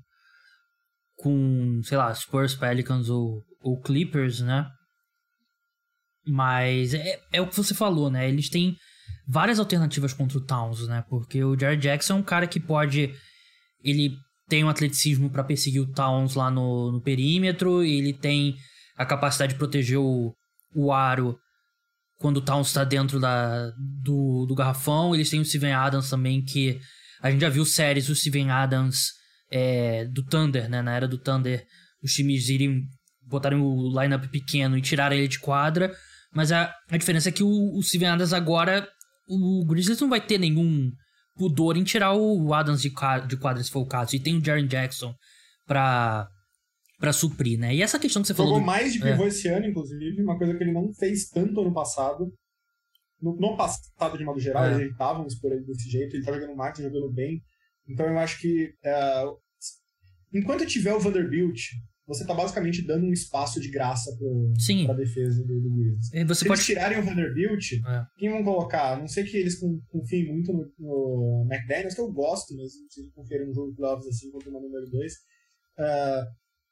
com, 1.23 1.81
sei 1.83 1.97
lá, 1.97 2.13
Spurs, 2.13 2.53
Pelicans 2.53 3.07
ou, 3.07 3.41
ou 3.61 3.79
Clippers, 3.79 4.41
né? 4.41 4.67
Mas 6.27 6.93
é, 6.93 7.17
é 7.31 7.41
o 7.41 7.47
que 7.47 7.55
você 7.55 7.73
falou, 7.73 8.11
né? 8.11 8.27
Eles 8.27 8.49
têm 8.49 8.75
várias 9.25 9.57
alternativas 9.57 10.11
contra 10.11 10.37
o 10.37 10.45
Towns, 10.45 10.85
né? 10.85 11.01
Porque 11.09 11.41
o 11.41 11.57
Jared 11.57 11.81
Jackson 11.81 12.15
é 12.15 12.17
um 12.17 12.23
cara 12.23 12.45
que 12.45 12.59
pode. 12.59 13.09
Ele 13.81 14.17
tem 14.49 14.65
um 14.65 14.69
atleticismo 14.69 15.29
para 15.29 15.45
perseguir 15.45 15.81
o 15.81 15.91
Towns 15.93 16.35
lá 16.35 16.51
no, 16.51 16.91
no 16.91 17.01
perímetro, 17.01 17.81
ele 17.81 18.11
tem 18.11 18.57
a 18.97 19.05
capacidade 19.05 19.53
de 19.53 19.57
proteger 19.57 19.97
o, 19.97 20.35
o 20.75 20.91
aro 20.91 21.39
quando 22.17 22.37
o 22.37 22.41
Towns 22.41 22.67
está 22.67 22.83
dentro 22.83 23.17
da, 23.17 23.71
do, 24.03 24.45
do 24.45 24.55
garrafão. 24.55 25.15
Eles 25.15 25.29
têm 25.29 25.39
o 25.39 25.45
Steven 25.45 25.71
Adams 25.71 26.09
também, 26.09 26.43
que 26.43 26.79
a 27.21 27.31
gente 27.31 27.39
já 27.39 27.49
viu 27.49 27.65
séries 27.65 28.07
do 28.07 28.15
Steven 28.15 28.51
Adams 28.51 29.22
é, 29.53 30.05
do 30.05 30.25
Thunder, 30.25 30.67
né? 30.67 30.81
Na 30.81 30.95
era 30.95 31.07
do 31.07 31.19
Thunder, 31.19 31.63
os 32.01 32.11
times 32.11 32.49
irem 32.49 32.81
botarem 33.21 33.59
o 33.59 33.87
lineup 33.89 34.25
pequeno 34.31 34.75
e 34.75 34.81
tirarem 34.81 35.19
ele 35.19 35.27
de 35.27 35.39
quadra. 35.39 35.95
Mas 36.33 36.51
a, 36.51 36.73
a 36.89 36.97
diferença 36.97 37.29
é 37.29 37.31
que 37.31 37.43
o, 37.43 37.77
o 37.77 37.83
Steven 37.83 38.09
Adams 38.09 38.33
agora, 38.33 38.87
o 39.29 39.63
Grizzlies 39.67 40.01
não 40.01 40.09
vai 40.09 40.19
ter 40.19 40.39
nenhum 40.39 40.91
pudor 41.35 41.77
em 41.77 41.83
tirar 41.83 42.15
o 42.15 42.51
Adams 42.51 42.81
de, 42.81 42.89
de 43.27 43.37
quadra, 43.37 43.63
se 43.63 43.69
for 43.69 43.81
o 43.81 43.87
caso. 43.87 44.15
E 44.15 44.19
tem 44.19 44.35
o 44.35 44.43
Jaren 44.43 44.65
Jackson 44.65 45.13
pra, 45.67 46.27
pra 46.99 47.13
suprir, 47.13 47.59
né? 47.59 47.75
E 47.75 47.83
essa 47.83 47.99
questão 47.99 48.23
que 48.23 48.27
você 48.27 48.33
Jogou 48.33 48.53
falou... 48.53 48.59
Jogou 48.59 48.73
mais 48.73 48.91
de 48.91 48.99
pivô 48.99 49.23
é. 49.25 49.27
esse 49.27 49.47
ano, 49.49 49.67
inclusive, 49.67 50.23
uma 50.23 50.37
coisa 50.37 50.57
que 50.57 50.63
ele 50.63 50.73
não 50.73 50.91
fez 50.95 51.29
tanto 51.29 51.61
ano 51.61 51.73
passado. 51.73 52.33
No, 53.21 53.35
no 53.35 53.55
passado, 53.55 54.17
de 54.17 54.25
modo 54.25 54.39
geral, 54.39 54.65
é. 54.65 54.81
eles 54.81 55.39
por 55.39 55.51
ele 55.51 55.63
desse 55.63 55.89
jeito, 55.91 56.15
ele 56.15 56.25
tá 56.25 56.33
jogando 56.33 56.55
mais, 56.55 56.75
tá 56.75 56.83
jogando 56.83 57.13
bem. 57.13 57.39
Então 57.87 58.07
eu 58.07 58.17
acho 58.17 58.39
que... 58.39 58.73
Uh, 58.83 59.42
enquanto 60.33 60.65
tiver 60.65 60.93
o 60.93 60.99
Vanderbilt 60.99 61.59
você 62.05 62.25
tá 62.25 62.33
basicamente 62.33 62.85
dando 62.85 63.05
um 63.05 63.13
espaço 63.13 63.61
de 63.61 63.69
graça 63.69 64.13
pro, 64.17 64.53
Sim. 64.59 64.85
pra 64.85 64.93
defesa 64.93 65.41
do, 65.43 65.59
do 65.61 65.73
Wizards. 65.73 66.09
Você 66.27 66.39
Se 66.39 66.45
pode... 66.45 66.59
eles 66.59 66.65
tirarem 66.65 66.99
o 66.99 67.03
Vanderbilt, 67.03 67.73
é. 67.73 68.05
quem 68.17 68.29
vão 68.29 68.43
colocar? 68.43 68.93
A 68.93 68.99
não 68.99 69.07
sei 69.07 69.23
que 69.23 69.37
eles 69.37 69.57
confiem 69.87 70.27
muito 70.27 70.51
no, 70.51 70.69
no 70.79 71.47
McDaniels, 71.49 71.95
que 71.95 72.01
eu 72.01 72.11
gosto, 72.11 72.55
mas 72.57 72.73
se 72.89 73.01
eles 73.01 73.13
confierem 73.13 73.47
no 73.47 73.53
jogo 73.53 73.71
de 73.71 73.77
playoffs 73.77 74.07
assim, 74.07 74.31
contra 74.31 74.49
uma 74.49 74.59
número 74.59 74.85
2, 74.89 75.13
uh, 75.13 75.17
ah, 75.79 76.27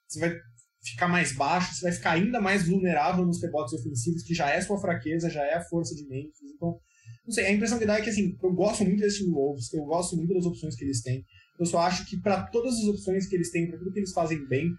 você 0.08 0.20
vai 0.20 0.38
ficar 0.84 1.08
mais 1.08 1.34
baixo, 1.34 1.76
você 1.76 1.84
vai 1.84 1.92
ficar 1.94 2.12
ainda 2.12 2.42
mais 2.42 2.68
vulnerável 2.68 3.26
nos 3.26 3.42
rebotes 3.42 3.74
ofensivos, 3.74 4.24
que 4.24 4.34
já 4.34 4.50
é 4.50 4.60
sua 4.60 4.80
fraqueza, 4.82 5.30
já 5.30 5.44
é 5.46 5.54
a 5.54 5.64
força 5.64 5.96
de 5.96 6.06
Memphis. 6.08 6.52
Então, 6.56 6.78
não 7.26 7.34
sei, 7.34 7.46
a 7.46 7.52
impressão 7.54 7.80
que 7.80 7.86
dá 7.86 7.98
é 7.98 8.02
que 8.02 8.10
assim, 8.10 8.36
eu 8.44 8.54
gosto 8.54 8.84
muito 8.84 9.00
desse 9.00 9.24
Wolves, 9.30 9.72
eu 9.74 9.86
gosto 9.86 10.18
muito 10.18 10.34
das 10.34 10.46
opções 10.46 10.76
que 10.76 10.84
eles 10.84 11.02
têm. 11.02 11.24
Eu 11.62 11.68
só 11.68 11.82
acho 11.82 12.08
que 12.08 12.20
para 12.20 12.48
todas 12.48 12.74
as 12.74 12.86
opções 12.86 13.28
que 13.28 13.36
eles 13.36 13.52
têm, 13.52 13.70
para 13.70 13.78
tudo 13.78 13.92
que 13.92 14.00
eles 14.00 14.14
fazem 14.14 14.48
bem, 14.48 14.76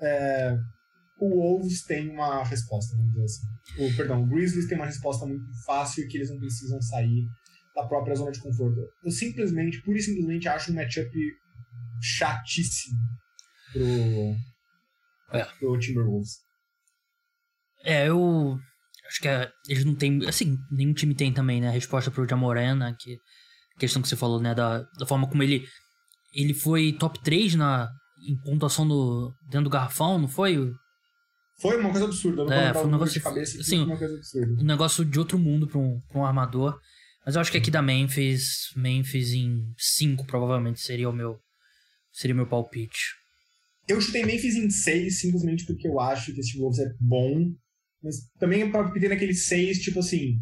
é, 0.00 0.56
o 1.18 1.28
Wolves 1.28 1.84
tem 1.84 2.08
uma 2.08 2.42
resposta, 2.42 2.96
vamos 2.96 3.12
dizer 3.12 3.24
assim. 3.24 3.46
O, 3.78 3.94
perdão, 3.94 4.22
o 4.22 4.26
Grizzlies 4.26 4.66
tem 4.66 4.78
uma 4.78 4.86
resposta 4.86 5.26
muito 5.26 5.44
fácil 5.66 6.08
que 6.08 6.16
eles 6.16 6.30
não 6.30 6.38
precisam 6.38 6.80
sair 6.80 7.26
da 7.76 7.86
própria 7.86 8.14
zona 8.14 8.32
de 8.32 8.40
conforto. 8.40 8.80
Eu 9.04 9.10
simplesmente, 9.10 9.82
pura 9.82 9.98
e 9.98 10.02
simplesmente, 10.02 10.48
acho 10.48 10.72
um 10.72 10.76
matchup 10.76 11.10
chatíssimo 12.00 12.98
pro, 13.74 15.38
é. 15.38 15.44
pro 15.58 15.78
Timberwolves. 15.78 16.38
É, 17.84 18.08
eu 18.08 18.58
acho 19.06 19.20
que 19.20 19.28
é, 19.28 19.50
eles 19.68 19.84
não 19.84 19.94
têm, 19.94 20.24
assim, 20.26 20.56
nenhum 20.70 20.94
time 20.94 21.14
tem 21.14 21.34
também, 21.34 21.60
né, 21.60 21.68
a 21.68 21.72
resposta 21.72 22.10
pro 22.10 22.26
Jamorana, 22.26 22.96
que 22.98 23.18
a 23.76 23.78
questão 23.78 24.00
que 24.00 24.08
você 24.08 24.16
falou, 24.16 24.40
né, 24.40 24.54
da, 24.54 24.78
da 24.98 25.04
forma 25.04 25.28
como 25.28 25.42
ele 25.42 25.66
ele 26.34 26.54
foi 26.54 26.92
top 26.92 27.22
3 27.22 27.54
na 27.54 27.88
em 28.26 28.36
pontuação 28.36 28.84
no, 28.84 29.34
dentro 29.50 29.64
do 29.64 29.70
garrafão, 29.70 30.18
não 30.18 30.28
foi? 30.28 30.56
Foi 31.60 31.78
uma 31.78 31.90
coisa 31.90 32.06
absurda, 32.06 32.44
não 32.44 32.52
é, 32.52 32.72
foi 32.72 32.86
um 32.86 32.90
negócio 32.90 33.14
de 33.14 33.20
cabeça, 33.20 33.60
assim, 33.60 33.84
uma 33.84 33.96
coisa 33.96 34.14
absurda. 34.14 34.62
Um 34.62 34.64
negócio 34.64 35.04
de 35.04 35.18
outro 35.18 35.38
mundo 35.38 35.68
para 35.68 35.78
um, 35.78 36.00
pra 36.08 36.20
um 36.20 36.24
armador. 36.24 36.78
Mas 37.24 37.34
eu 37.34 37.40
acho 37.40 37.50
que 37.50 37.58
aqui 37.58 37.70
da 37.70 37.80
Memphis, 37.80 38.70
Memphis 38.76 39.32
em 39.32 39.72
5 39.78 40.26
provavelmente 40.26 40.80
seria 40.80 41.08
o 41.08 41.12
meu 41.12 41.38
seria 42.12 42.34
meu 42.34 42.46
palpite. 42.46 43.14
Eu 43.88 44.00
chutei 44.00 44.24
Memphis 44.24 44.56
em 44.56 44.70
6 44.70 45.20
simplesmente 45.20 45.64
porque 45.66 45.86
eu 45.86 46.00
acho 46.00 46.32
que 46.32 46.40
esse 46.40 46.58
Wolves 46.58 46.80
é 46.80 46.88
bom, 47.00 47.50
mas 48.02 48.16
também 48.38 48.62
é 48.62 48.70
pra 48.70 48.90
pedir 48.90 49.08
naquele 49.08 49.34
6, 49.34 49.78
tipo 49.78 50.00
assim, 50.00 50.38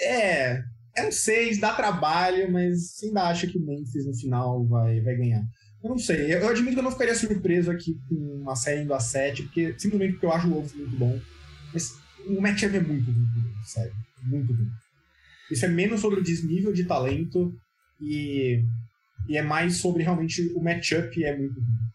é, 0.00 0.60
é 0.94 1.06
um 1.06 1.12
6, 1.12 1.58
dá 1.58 1.72
trabalho, 1.74 2.50
mas 2.52 3.02
ainda 3.02 3.28
acho 3.28 3.46
que 3.48 3.58
o 3.58 3.64
Memphis 3.64 4.06
no 4.06 4.14
final 4.14 4.66
vai, 4.66 5.00
vai 5.00 5.16
ganhar. 5.16 5.42
Eu 5.82 5.90
não 5.90 5.98
sei. 5.98 6.34
Eu 6.34 6.48
admito 6.48 6.74
que 6.74 6.78
eu 6.78 6.84
não 6.84 6.92
ficaria 6.92 7.14
surpreso 7.14 7.70
aqui 7.70 7.98
com 8.08 8.14
uma 8.14 8.54
série 8.54 8.82
indo 8.82 8.94
a 8.94 9.00
7, 9.00 9.44
porque, 9.44 9.74
simplesmente 9.78 10.12
porque 10.12 10.26
eu 10.26 10.32
acho 10.32 10.46
o 10.46 10.50
Wolves 10.50 10.74
muito 10.74 10.96
bom. 10.96 11.20
Mas 11.72 11.96
o 12.26 12.40
matchup 12.40 12.76
é 12.76 12.80
muito 12.80 13.10
ruim, 13.10 13.26
sério. 13.64 13.92
Muito 14.22 14.52
ruim. 14.52 14.68
Isso 15.50 15.64
é 15.64 15.68
menos 15.68 16.00
sobre 16.00 16.20
o 16.20 16.22
desnível 16.22 16.72
de 16.72 16.84
talento 16.84 17.52
e, 18.00 18.62
e 19.28 19.36
é 19.36 19.42
mais 19.42 19.78
sobre 19.78 20.02
realmente 20.02 20.40
o 20.54 20.62
matchup 20.62 21.24
é 21.24 21.36
muito 21.36 21.58
ruim. 21.58 21.92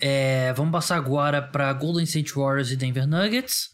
É, 0.00 0.52
vamos 0.52 0.72
passar 0.72 0.96
agora 0.96 1.42
para 1.42 1.72
Golden 1.72 2.04
State 2.04 2.32
Warriors 2.34 2.70
e 2.70 2.76
Denver 2.76 3.06
Nuggets. 3.06 3.68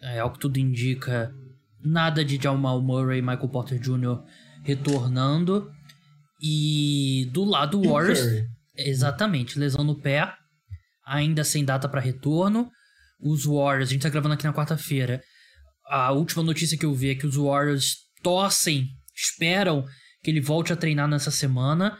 É, 0.00 0.20
ao 0.20 0.32
que 0.32 0.38
tudo 0.38 0.58
indica, 0.58 1.34
nada 1.82 2.24
de 2.24 2.36
Jamal 2.40 2.82
Murray 2.82 3.18
e 3.18 3.22
Michael 3.22 3.48
Porter 3.48 3.78
Jr. 3.78 4.20
retornando. 4.62 5.70
E 6.40 7.28
do 7.32 7.44
lado 7.44 7.80
do 7.80 7.88
Warriors, 7.90 8.20
exatamente, 8.76 9.58
lesão 9.58 9.82
no 9.82 10.00
pé, 10.00 10.32
ainda 11.04 11.42
sem 11.42 11.64
data 11.64 11.88
para 11.88 12.00
retorno. 12.00 12.70
Os 13.20 13.44
Warriors, 13.44 13.88
a 13.88 13.92
gente 13.92 14.02
tá 14.02 14.08
gravando 14.08 14.34
aqui 14.34 14.44
na 14.44 14.52
quarta-feira. 14.52 15.20
A 15.86 16.12
última 16.12 16.42
notícia 16.42 16.78
que 16.78 16.86
eu 16.86 16.94
vi 16.94 17.10
é 17.10 17.14
que 17.14 17.26
os 17.26 17.36
Warriors 17.36 17.96
torcem, 18.22 18.86
esperam 19.14 19.84
que 20.22 20.30
ele 20.30 20.40
volte 20.40 20.72
a 20.72 20.76
treinar 20.76 21.08
nessa 21.08 21.30
semana, 21.30 21.98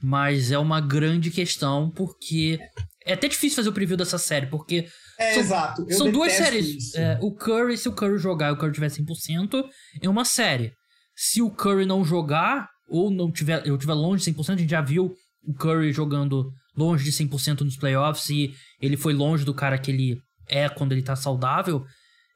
mas 0.00 0.52
é 0.52 0.58
uma 0.58 0.80
grande 0.80 1.30
questão 1.30 1.90
porque 1.90 2.58
é 3.04 3.14
até 3.14 3.28
difícil 3.28 3.56
fazer 3.56 3.68
o 3.68 3.72
preview 3.72 3.96
dessa 3.96 4.18
série, 4.18 4.46
porque 4.46 4.86
é, 5.18 5.34
são, 5.34 5.42
exato. 5.42 5.86
Eu 5.88 5.96
são 5.96 6.10
duas 6.10 6.32
séries. 6.32 6.94
É, 6.94 7.18
o 7.20 7.32
Curry, 7.34 7.76
se 7.76 7.88
o 7.88 7.92
Curry 7.92 8.18
jogar 8.18 8.48
e 8.48 8.52
o 8.52 8.56
Curry 8.56 8.72
tiver 8.72 8.88
100%, 8.88 9.64
é 10.00 10.08
uma 10.08 10.24
série. 10.24 10.72
Se 11.14 11.42
o 11.42 11.50
Curry 11.50 11.86
não 11.86 12.04
jogar, 12.04 12.68
ou 12.88 13.10
não 13.10 13.30
tiver, 13.30 13.66
eu 13.66 13.78
tiver 13.78 13.94
longe 13.94 14.24
de 14.24 14.32
100%, 14.32 14.54
a 14.54 14.56
gente 14.56 14.70
já 14.70 14.80
viu 14.80 15.14
o 15.44 15.54
Curry 15.54 15.92
jogando 15.92 16.52
longe 16.76 17.04
de 17.04 17.12
100% 17.12 17.60
nos 17.60 17.76
playoffs 17.76 18.28
e 18.30 18.54
ele 18.80 18.96
foi 18.96 19.12
longe 19.12 19.44
do 19.44 19.54
cara 19.54 19.78
que 19.78 19.90
ele 19.90 20.18
é 20.48 20.68
quando 20.68 20.92
ele 20.92 21.02
tá 21.02 21.16
saudável. 21.16 21.84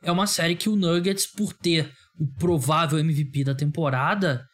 É 0.02 0.10
uma 0.12 0.26
série 0.26 0.56
que 0.56 0.68
o 0.68 0.76
Nuggets, 0.76 1.26
por 1.26 1.52
ter 1.52 1.90
o 2.18 2.26
provável 2.38 2.98
MVP 2.98 3.44
da 3.44 3.54
temporada, 3.54 4.44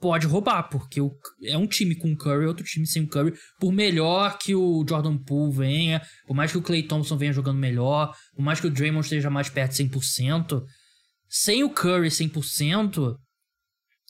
pode 0.00 0.26
roubar, 0.26 0.68
porque 0.68 1.00
o, 1.00 1.16
é 1.44 1.56
um 1.56 1.66
time 1.66 1.94
com 1.94 2.16
Curry, 2.16 2.46
outro 2.46 2.64
time 2.64 2.86
sem 2.86 3.02
o 3.02 3.08
Curry. 3.08 3.34
Por 3.58 3.72
melhor 3.72 4.38
que 4.38 4.54
o 4.54 4.84
Jordan 4.88 5.18
Poole 5.18 5.56
venha, 5.56 6.02
por 6.26 6.34
mais 6.34 6.52
que 6.52 6.58
o 6.58 6.62
Clay 6.62 6.82
Thompson 6.82 7.16
venha 7.16 7.32
jogando 7.32 7.58
melhor, 7.58 8.14
por 8.34 8.42
mais 8.42 8.60
que 8.60 8.66
o 8.66 8.70
Draymond 8.70 9.04
esteja 9.04 9.30
mais 9.30 9.48
perto 9.48 9.72
de 9.72 9.84
100%, 9.84 10.62
sem 11.28 11.64
o 11.64 11.70
Curry 11.70 12.08
100%, 12.08 13.16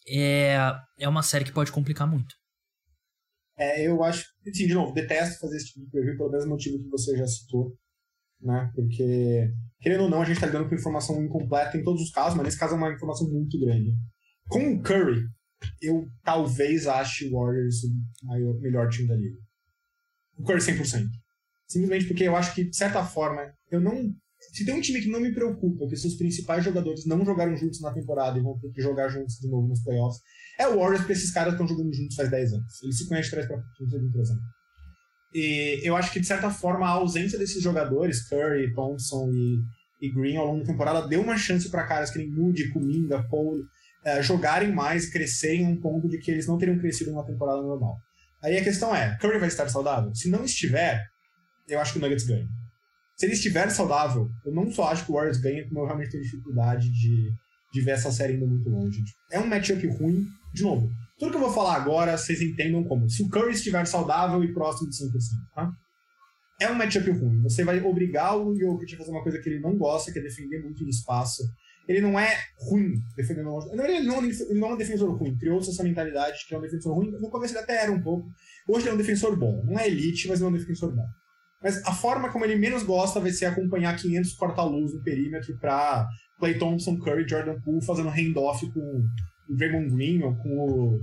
é, 0.08 0.56
é 0.98 1.08
uma 1.08 1.22
série 1.22 1.44
que 1.44 1.52
pode 1.52 1.72
complicar 1.72 2.08
muito. 2.08 2.34
É, 3.58 3.86
eu 3.86 4.02
acho, 4.04 4.26
assim, 4.46 4.66
de 4.66 4.74
novo, 4.74 4.92
detesto 4.92 5.40
fazer 5.40 5.56
esse 5.56 5.66
tipo 5.68 5.80
de 5.80 5.90
preview 5.90 6.16
pelo 6.18 6.30
mesmo 6.30 6.50
motivo 6.50 6.78
que 6.78 6.90
você 6.90 7.16
já 7.16 7.26
citou, 7.26 7.74
né? 8.40 8.70
Porque, 8.74 9.50
querendo 9.80 10.04
ou 10.04 10.10
não, 10.10 10.20
a 10.20 10.24
gente 10.26 10.38
tá 10.38 10.46
lidando 10.46 10.68
com 10.68 10.74
informação 10.74 11.24
incompleta 11.24 11.76
em 11.76 11.82
todos 11.82 12.02
os 12.02 12.10
casos, 12.10 12.36
mas 12.36 12.44
nesse 12.44 12.58
caso 12.58 12.74
é 12.74 12.76
uma 12.76 12.92
informação 12.92 13.30
muito 13.30 13.58
grande. 13.58 13.94
Com 14.48 14.74
o 14.74 14.82
Curry, 14.82 15.22
eu 15.80 16.06
talvez 16.22 16.86
ache 16.86 17.28
o 17.28 17.32
Warriors 17.32 17.82
o 17.84 18.26
maior, 18.26 18.58
melhor 18.60 18.88
time 18.88 19.08
da 19.08 19.16
liga. 19.16 19.38
O 20.38 20.44
Curry 20.44 20.60
100%. 20.60 21.06
Simplesmente 21.68 22.06
porque 22.06 22.24
eu 22.24 22.36
acho 22.36 22.54
que, 22.54 22.64
de 22.64 22.76
certa 22.76 23.04
forma, 23.04 23.52
eu 23.70 23.80
não. 23.80 24.14
Se 24.52 24.64
tem 24.64 24.74
um 24.74 24.80
time 24.80 25.00
que 25.00 25.08
não 25.08 25.20
me 25.20 25.34
preocupa, 25.34 25.88
que 25.88 25.96
seus 25.96 26.14
principais 26.14 26.64
jogadores 26.64 27.06
não 27.06 27.24
jogaram 27.24 27.56
juntos 27.56 27.80
na 27.80 27.92
temporada 27.92 28.38
e 28.38 28.42
vão 28.42 28.58
ter 28.58 28.70
que 28.70 28.82
jogar 28.82 29.08
juntos 29.08 29.36
de 29.36 29.48
novo 29.48 29.66
nos 29.66 29.82
playoffs, 29.82 30.20
é 30.58 30.68
o 30.68 30.78
Warriors, 30.78 31.00
porque 31.00 31.14
esses 31.14 31.32
caras 31.32 31.54
estão 31.54 31.66
jogando 31.66 31.92
juntos 31.92 32.14
faz 32.14 32.30
10 32.30 32.52
anos. 32.52 32.82
Eles 32.82 32.98
se 32.98 33.08
conhecem 33.08 33.30
trás 33.30 33.46
pra 33.46 33.56
trás 33.56 34.30
anos. 34.30 34.42
E 35.34 35.80
eu 35.82 35.96
acho 35.96 36.12
que, 36.12 36.20
de 36.20 36.26
certa 36.26 36.50
forma, 36.50 36.86
a 36.86 36.90
ausência 36.90 37.38
desses 37.38 37.62
jogadores, 37.62 38.28
Curry, 38.28 38.72
Thompson 38.74 39.30
e, 39.32 39.58
e 40.00 40.12
Green, 40.12 40.36
ao 40.36 40.46
longo 40.46 40.60
da 40.60 40.72
temporada, 40.72 41.08
deu 41.08 41.20
uma 41.20 41.36
chance 41.36 41.68
para 41.70 41.86
caras 41.86 42.10
que 42.10 42.18
nem 42.18 42.30
Moody, 42.30 42.70
Kuminga, 42.72 43.26
Paul, 43.28 43.58
é, 44.06 44.22
jogarem 44.22 44.72
mais, 44.72 45.10
crescerem 45.10 45.66
um 45.66 45.80
ponto 45.80 46.08
de 46.08 46.18
que 46.18 46.30
eles 46.30 46.46
não 46.46 46.56
teriam 46.56 46.78
crescido 46.78 47.10
numa 47.10 47.26
temporada 47.26 47.60
normal. 47.60 47.98
Aí 48.40 48.56
a 48.56 48.62
questão 48.62 48.94
é, 48.94 49.18
Curry 49.20 49.40
vai 49.40 49.48
estar 49.48 49.68
saudável? 49.68 50.14
Se 50.14 50.30
não 50.30 50.44
estiver, 50.44 51.04
eu 51.68 51.80
acho 51.80 51.92
que 51.92 51.98
o 51.98 52.02
Nuggets 52.02 52.24
ganha. 52.24 52.46
Se 53.16 53.26
ele 53.26 53.32
estiver 53.32 53.68
saudável, 53.68 54.28
eu 54.44 54.52
não 54.54 54.70
só 54.70 54.92
acho 54.92 55.04
que 55.04 55.10
o 55.10 55.14
Warriors 55.14 55.38
ganha, 55.38 55.66
como 55.66 55.80
eu 55.80 55.86
realmente 55.86 56.12
tenho 56.12 56.22
dificuldade 56.22 56.88
de, 56.88 57.32
de 57.72 57.80
ver 57.80 57.92
essa 57.92 58.12
série 58.12 58.34
indo 58.34 58.46
muito 58.46 58.70
longe. 58.70 59.02
É 59.32 59.40
um 59.40 59.46
matchup 59.46 59.84
ruim, 59.88 60.24
de 60.54 60.62
novo. 60.62 60.88
Tudo 61.18 61.30
que 61.32 61.36
eu 61.38 61.40
vou 61.40 61.52
falar 61.52 61.74
agora, 61.74 62.16
vocês 62.16 62.40
entendam 62.40 62.84
como. 62.84 63.10
Se 63.10 63.24
o 63.24 63.28
Curry 63.28 63.54
estiver 63.54 63.84
saudável 63.86 64.44
e 64.44 64.52
próximo 64.52 64.88
de 64.88 64.96
100%, 64.96 65.08
tá? 65.52 65.72
É 66.60 66.70
um 66.70 66.74
matchup 66.74 67.10
ruim. 67.10 67.42
Você 67.42 67.64
vai 67.64 67.80
obrigar 67.80 68.36
o 68.36 68.54
Jokic 68.54 68.94
a 68.94 68.98
fazer 68.98 69.10
uma 69.10 69.22
coisa 69.22 69.40
que 69.40 69.48
ele 69.48 69.60
não 69.60 69.76
gosta, 69.76 70.12
que 70.12 70.18
é 70.20 70.22
defender 70.22 70.62
muito 70.62 70.84
no 70.84 70.90
espaço 70.90 71.42
ele 71.88 72.00
não 72.00 72.18
é 72.18 72.36
ruim 72.58 72.94
defendendo. 73.16 73.50
Não, 73.72 73.84
ele, 73.84 74.00
não, 74.00 74.24
ele 74.24 74.60
não 74.60 74.70
é 74.70 74.74
um 74.74 74.76
defensor 74.76 75.16
ruim. 75.16 75.36
Criou-se 75.36 75.70
essa 75.70 75.84
mentalidade 75.84 76.38
de 76.38 76.46
que 76.46 76.54
é 76.54 76.58
um 76.58 76.62
defensor 76.62 76.94
ruim. 76.94 77.10
No 77.12 77.30
começo 77.30 77.54
ele 77.54 77.62
até 77.62 77.82
era 77.82 77.92
um 77.92 78.02
pouco. 78.02 78.28
Hoje 78.68 78.84
ele 78.84 78.90
é 78.90 78.94
um 78.94 78.98
defensor 78.98 79.38
bom. 79.38 79.62
Não 79.64 79.78
é 79.78 79.86
elite, 79.86 80.28
mas 80.28 80.40
ele 80.40 80.48
é 80.48 80.50
um 80.50 80.58
defensor 80.58 80.94
bom. 80.94 81.06
Mas 81.62 81.84
a 81.84 81.92
forma 81.92 82.30
como 82.30 82.44
ele 82.44 82.56
menos 82.56 82.82
gosta 82.82 83.20
vai 83.20 83.30
ser 83.30 83.46
acompanhar 83.46 83.96
500 83.96 84.34
corta-luz 84.34 84.92
no 84.92 85.02
perímetro 85.02 85.56
para 85.58 86.06
Clay 86.38 86.58
Thompson, 86.58 86.98
Curry, 86.98 87.28
Jordan 87.28 87.60
Poole 87.60 87.84
fazendo 87.84 88.08
handoff 88.08 88.70
com 88.72 88.80
o 89.48 89.56
Draymond 89.56 89.94
Green 89.94 90.22
ou 90.22 90.36
com 90.36 90.58
o, 90.58 91.00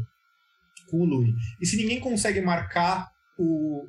com 0.90 0.98
o 0.98 1.06
Louis. 1.06 1.34
E 1.62 1.66
se 1.66 1.78
ninguém 1.78 2.00
consegue 2.00 2.42
marcar 2.42 3.08
o, 3.38 3.86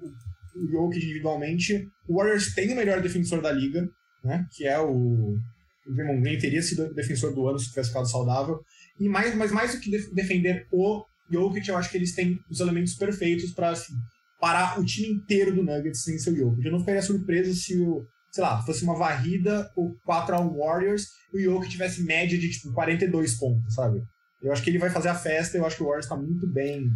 o 0.56 0.70
Jokic 0.70 1.04
individualmente, 1.04 1.88
o 2.08 2.16
Warriors 2.16 2.54
tem 2.54 2.72
o 2.72 2.76
melhor 2.76 3.02
defensor 3.02 3.42
da 3.42 3.52
liga, 3.52 3.86
né? 4.22 4.46
Que 4.52 4.66
é 4.66 4.78
o 4.78 5.36
o 5.86 5.92
Draymond 5.92 6.22
Green 6.22 6.38
teria 6.38 6.62
sido 6.62 6.92
defensor 6.94 7.34
do 7.34 7.46
ano 7.48 7.58
se 7.58 7.68
tivesse 7.68 7.88
ficado 7.88 8.08
saudável. 8.08 8.60
E 8.98 9.08
mais, 9.08 9.34
mas 9.34 9.52
mais 9.52 9.74
do 9.74 9.80
que 9.80 9.90
defender 10.12 10.66
o 10.72 11.04
Jokic, 11.30 11.68
eu 11.68 11.76
acho 11.76 11.90
que 11.90 11.96
eles 11.96 12.14
têm 12.14 12.38
os 12.50 12.60
elementos 12.60 12.94
perfeitos 12.94 13.52
para 13.52 13.70
assim, 13.70 13.94
parar 14.40 14.78
o 14.78 14.84
time 14.84 15.08
inteiro 15.08 15.54
do 15.54 15.62
Nuggets 15.62 16.02
sem 16.02 16.18
seu 16.18 16.34
Jokic. 16.34 16.64
Eu 16.64 16.72
não 16.72 16.80
ficaria 16.80 17.02
surpreso 17.02 17.54
se 17.54 17.78
o, 17.80 18.06
sei 18.30 18.44
lá, 18.44 18.62
fosse 18.62 18.84
uma 18.84 18.96
varrida 18.96 19.70
ou 19.76 19.94
4 20.04 20.34
a 20.34 20.40
1 20.40 20.58
Warriors 20.58 21.06
e 21.32 21.38
o 21.38 21.52
Jokic 21.52 21.70
tivesse 21.70 22.02
média 22.04 22.38
de 22.38 22.50
tipo 22.50 22.72
42 22.72 23.34
pontos, 23.38 23.74
sabe? 23.74 24.00
Eu 24.42 24.52
acho 24.52 24.62
que 24.62 24.70
ele 24.70 24.78
vai 24.78 24.90
fazer 24.90 25.08
a 25.08 25.14
festa, 25.14 25.56
eu 25.56 25.64
acho 25.64 25.76
que 25.76 25.82
o 25.82 25.86
Warriors 25.86 26.04
está 26.04 26.16
muito 26.16 26.46
bem 26.46 26.86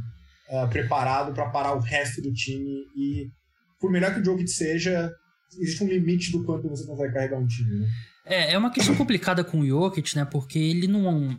uh, 0.51 0.69
preparado 0.69 1.33
para 1.33 1.49
parar 1.51 1.75
o 1.75 1.81
resto 1.81 2.21
do 2.21 2.33
time 2.33 2.85
e 2.95 3.27
por 3.81 3.91
melhor 3.91 4.13
que 4.13 4.21
o 4.21 4.25
Jokic 4.25 4.51
seja, 4.51 5.11
existe 5.59 5.83
um 5.83 5.89
limite 5.89 6.31
do 6.33 6.45
quanto 6.45 6.69
você 6.69 6.87
consegue 6.87 7.15
carregar 7.15 7.39
um 7.39 7.47
time, 7.47 7.81
né? 7.81 7.87
É, 8.29 8.53
é 8.53 8.59
uma 8.59 8.71
questão 8.71 8.95
complicada 8.95 9.43
com 9.43 9.61
o 9.61 9.67
Jokic, 9.67 10.15
né? 10.17 10.25
Porque 10.25 10.59
ele 10.59 10.87
não. 10.87 11.39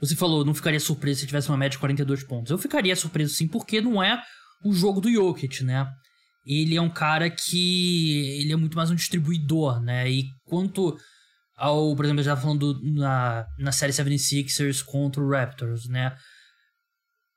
Você 0.00 0.14
falou, 0.14 0.44
não 0.44 0.54
ficaria 0.54 0.80
surpreso 0.80 1.20
se 1.20 1.26
tivesse 1.26 1.48
uma 1.48 1.56
média 1.56 1.76
de 1.76 1.78
42 1.78 2.24
pontos. 2.24 2.50
Eu 2.50 2.58
ficaria 2.58 2.94
surpreso 2.94 3.34
sim, 3.34 3.48
porque 3.48 3.80
não 3.80 4.02
é 4.02 4.20
o 4.64 4.72
jogo 4.72 5.00
do 5.00 5.10
Jokic, 5.10 5.64
né? 5.64 5.88
Ele 6.46 6.76
é 6.76 6.82
um 6.82 6.90
cara 6.90 7.30
que. 7.30 8.40
Ele 8.40 8.52
é 8.52 8.56
muito 8.56 8.76
mais 8.76 8.90
um 8.90 8.94
distribuidor, 8.94 9.80
né? 9.80 10.10
E 10.10 10.24
quanto 10.44 10.96
ao. 11.56 11.94
Por 11.94 12.04
exemplo, 12.04 12.20
eu 12.20 12.24
já 12.24 12.36
falando 12.36 12.80
na, 12.82 13.46
na 13.58 13.72
série 13.72 13.92
76ers 13.92 14.84
contra 14.84 15.22
o 15.22 15.30
Raptors, 15.30 15.88
né? 15.88 16.16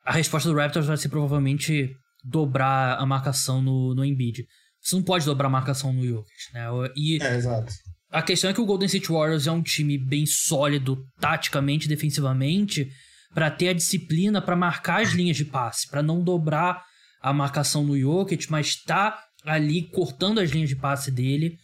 A 0.04 0.12
resposta 0.12 0.50
do 0.50 0.56
Raptors 0.56 0.88
vai 0.88 0.98
ser 0.98 1.10
provavelmente 1.10 1.96
dobrar 2.24 2.98
a 2.98 3.06
marcação 3.06 3.62
no, 3.62 3.94
no 3.94 4.04
Embiid. 4.04 4.46
Você 4.82 4.96
não 4.96 5.04
pode 5.04 5.26
dobrar 5.26 5.48
a 5.48 5.52
marcação 5.52 5.94
no 5.94 6.06
Jokic, 6.06 6.54
né? 6.54 6.68
E, 6.96 7.22
é, 7.22 7.36
exato. 7.36 7.72
A 8.12 8.22
questão 8.22 8.50
é 8.50 8.54
que 8.54 8.62
o 8.62 8.66
Golden 8.66 8.88
State 8.88 9.12
Warriors 9.12 9.46
é 9.46 9.52
um 9.52 9.62
time 9.62 9.98
bem 9.98 10.26
sólido 10.26 11.06
taticamente 11.20 11.88
defensivamente 11.88 12.90
para 13.34 13.52
ter 13.52 13.70
a 13.70 13.74
disciplina 13.74 14.42
para 14.42 14.56
marcar 14.56 15.02
as 15.02 15.10
linhas 15.12 15.38
de 15.38 15.46
passe, 15.46 15.88
para 15.88 16.02
não 16.02 16.24
dobrar 16.24 16.84
a 17.22 17.32
marcação 17.32 17.84
no 17.84 18.00
Jokic, 18.00 18.50
mas 18.50 18.82
tá 18.82 19.24
ali 19.46 19.90
cortando 19.92 20.40
as 20.40 20.50
linhas 20.50 20.70
de 20.70 20.76
passe 20.76 21.12
dele, 21.12 21.58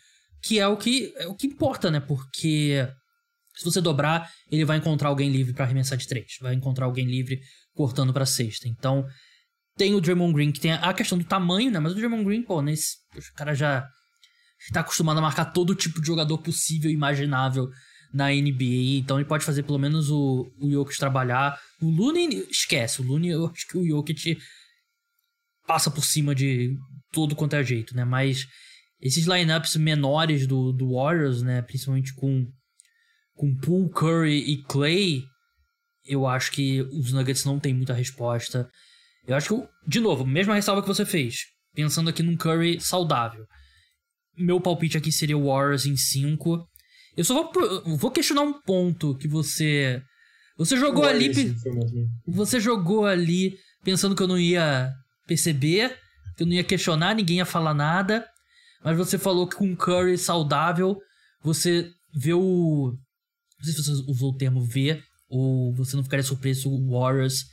que 0.43 0.60
é 0.60 0.67
o 0.67 0.77
que 0.77 1.12
é 1.17 1.27
o 1.27 1.36
que 1.36 1.47
importa, 1.47 1.89
né? 1.89 1.99
Porque 1.99 2.88
se 3.55 3.65
você 3.65 3.81
dobrar, 3.81 4.29
ele 4.51 4.65
vai 4.65 4.77
encontrar 4.77 5.10
alguém 5.10 5.31
livre 5.31 5.53
para 5.53 5.65
arremessar 5.65 5.97
de 5.97 6.08
três, 6.08 6.38
vai 6.41 6.53
encontrar 6.53 6.86
alguém 6.86 7.08
livre 7.08 7.39
cortando 7.73 8.13
para 8.13 8.25
sexta. 8.25 8.67
Então, 8.67 9.05
tem 9.75 9.95
o 9.95 10.01
Draymond 10.01 10.34
Green 10.34 10.51
que 10.51 10.60
tem 10.60 10.73
a 10.73 10.93
questão 10.93 11.17
do 11.17 11.23
tamanho, 11.23 11.71
né? 11.71 11.79
Mas 11.79 11.93
o 11.93 11.95
Draymond 11.95 12.23
Green, 12.23 12.43
pô, 12.43 12.62
nesse 12.62 12.97
o 13.17 13.34
cara 13.36 13.55
já 13.55 13.88
está 14.67 14.82
acostumado 14.82 15.17
a 15.17 15.21
marcar 15.21 15.45
todo 15.45 15.75
tipo 15.75 16.01
de 16.01 16.08
jogador 16.08 16.38
possível 16.39 16.89
e 16.89 16.93
imaginável 16.93 17.69
na 18.13 18.30
NBA, 18.30 18.97
então 18.97 19.17
ele 19.17 19.28
pode 19.28 19.43
fazer 19.43 19.63
pelo 19.63 19.78
menos 19.78 20.10
o, 20.10 20.49
o 20.60 20.71
Jokic 20.71 20.97
trabalhar. 20.97 21.60
O 21.82 21.89
Looney, 21.89 22.47
esquece, 22.49 23.01
o 23.01 23.06
Looney, 23.06 23.32
eu 23.32 23.47
acho 23.47 23.67
que 23.67 23.78
o 23.78 23.86
Jokic 23.86 24.38
passa 25.67 25.91
por 25.91 26.04
cima 26.04 26.34
de 26.34 26.78
todo 27.12 27.36
quanto 27.36 27.56
é 27.56 27.63
jeito, 27.63 27.95
né? 27.95 28.06
Mas 28.06 28.47
esses 29.01 29.25
lineups 29.25 29.75
menores 29.75 30.47
do, 30.47 30.71
do 30.71 30.93
Warriors, 30.93 31.41
né? 31.41 31.62
Principalmente 31.62 32.13
com, 32.13 32.47
com 33.34 33.54
Poole, 33.58 33.89
Curry 33.89 34.49
e 34.49 34.63
Clay, 34.63 35.23
eu 36.06 36.25
acho 36.25 36.51
que 36.51 36.82
os 36.82 37.12
Nuggets 37.12 37.43
não 37.43 37.60
tem 37.60 37.73
muita 37.73 37.93
resposta. 37.93 38.69
Eu 39.28 39.36
acho 39.36 39.56
que, 39.56 39.67
de 39.89 39.99
novo, 39.99 40.25
mesma 40.25 40.56
ressalva 40.56 40.82
que 40.82 40.88
você 40.88 41.06
fez, 41.06 41.47
pensando 41.73 42.10
aqui 42.10 42.23
num 42.23 42.38
Curry 42.38 42.80
saudável 42.80 43.45
meu 44.38 44.60
palpite 44.60 44.98
aqui 44.98 45.12
seria 45.12 45.38
Warriors 45.38 45.86
em 45.86 45.95
5. 45.95 46.67
Eu 47.17 47.24
só 47.24 47.34
vou, 47.34 47.98
vou 47.98 48.12
questionar 48.12 48.41
um 48.41 48.54
ponto 48.62 49.15
que 49.17 49.28
você. 49.28 50.02
Você 50.58 50.78
jogou 50.78 51.06
ali. 51.06 51.56
Você 52.28 52.60
jogou 52.60 53.06
ali 53.06 53.58
pensando 53.84 54.15
que 54.15 54.24
eu 54.24 54.28
não 54.28 54.39
ia 54.39 54.91
perceber, 55.28 55.97
que 56.36 56.43
eu 56.43 56.47
não 56.47 56.53
ia 56.53 56.64
questionar, 56.64 57.16
ninguém 57.16 57.38
ia 57.38 57.45
falar 57.45 57.74
nada. 57.74 58.28
Mas 58.84 58.97
você 58.97 59.18
falou 59.18 59.47
que 59.47 59.55
com 59.55 59.66
um 59.66 59.76
Curry 59.76 60.18
saudável, 60.18 60.97
você 61.41 61.89
vê 62.14 62.34
o. 62.34 62.93
Não 63.57 63.64
sei 63.64 63.74
se 63.74 63.84
você 63.84 63.91
usou 64.07 64.32
o 64.32 64.38
termo 64.38 64.64
ver, 64.64 65.03
ou 65.30 65.74
você 65.74 65.95
não 65.95 66.03
ficaria 66.03 66.24
surpreso 66.24 66.70
o 66.70 66.91
Warriors 66.91 67.45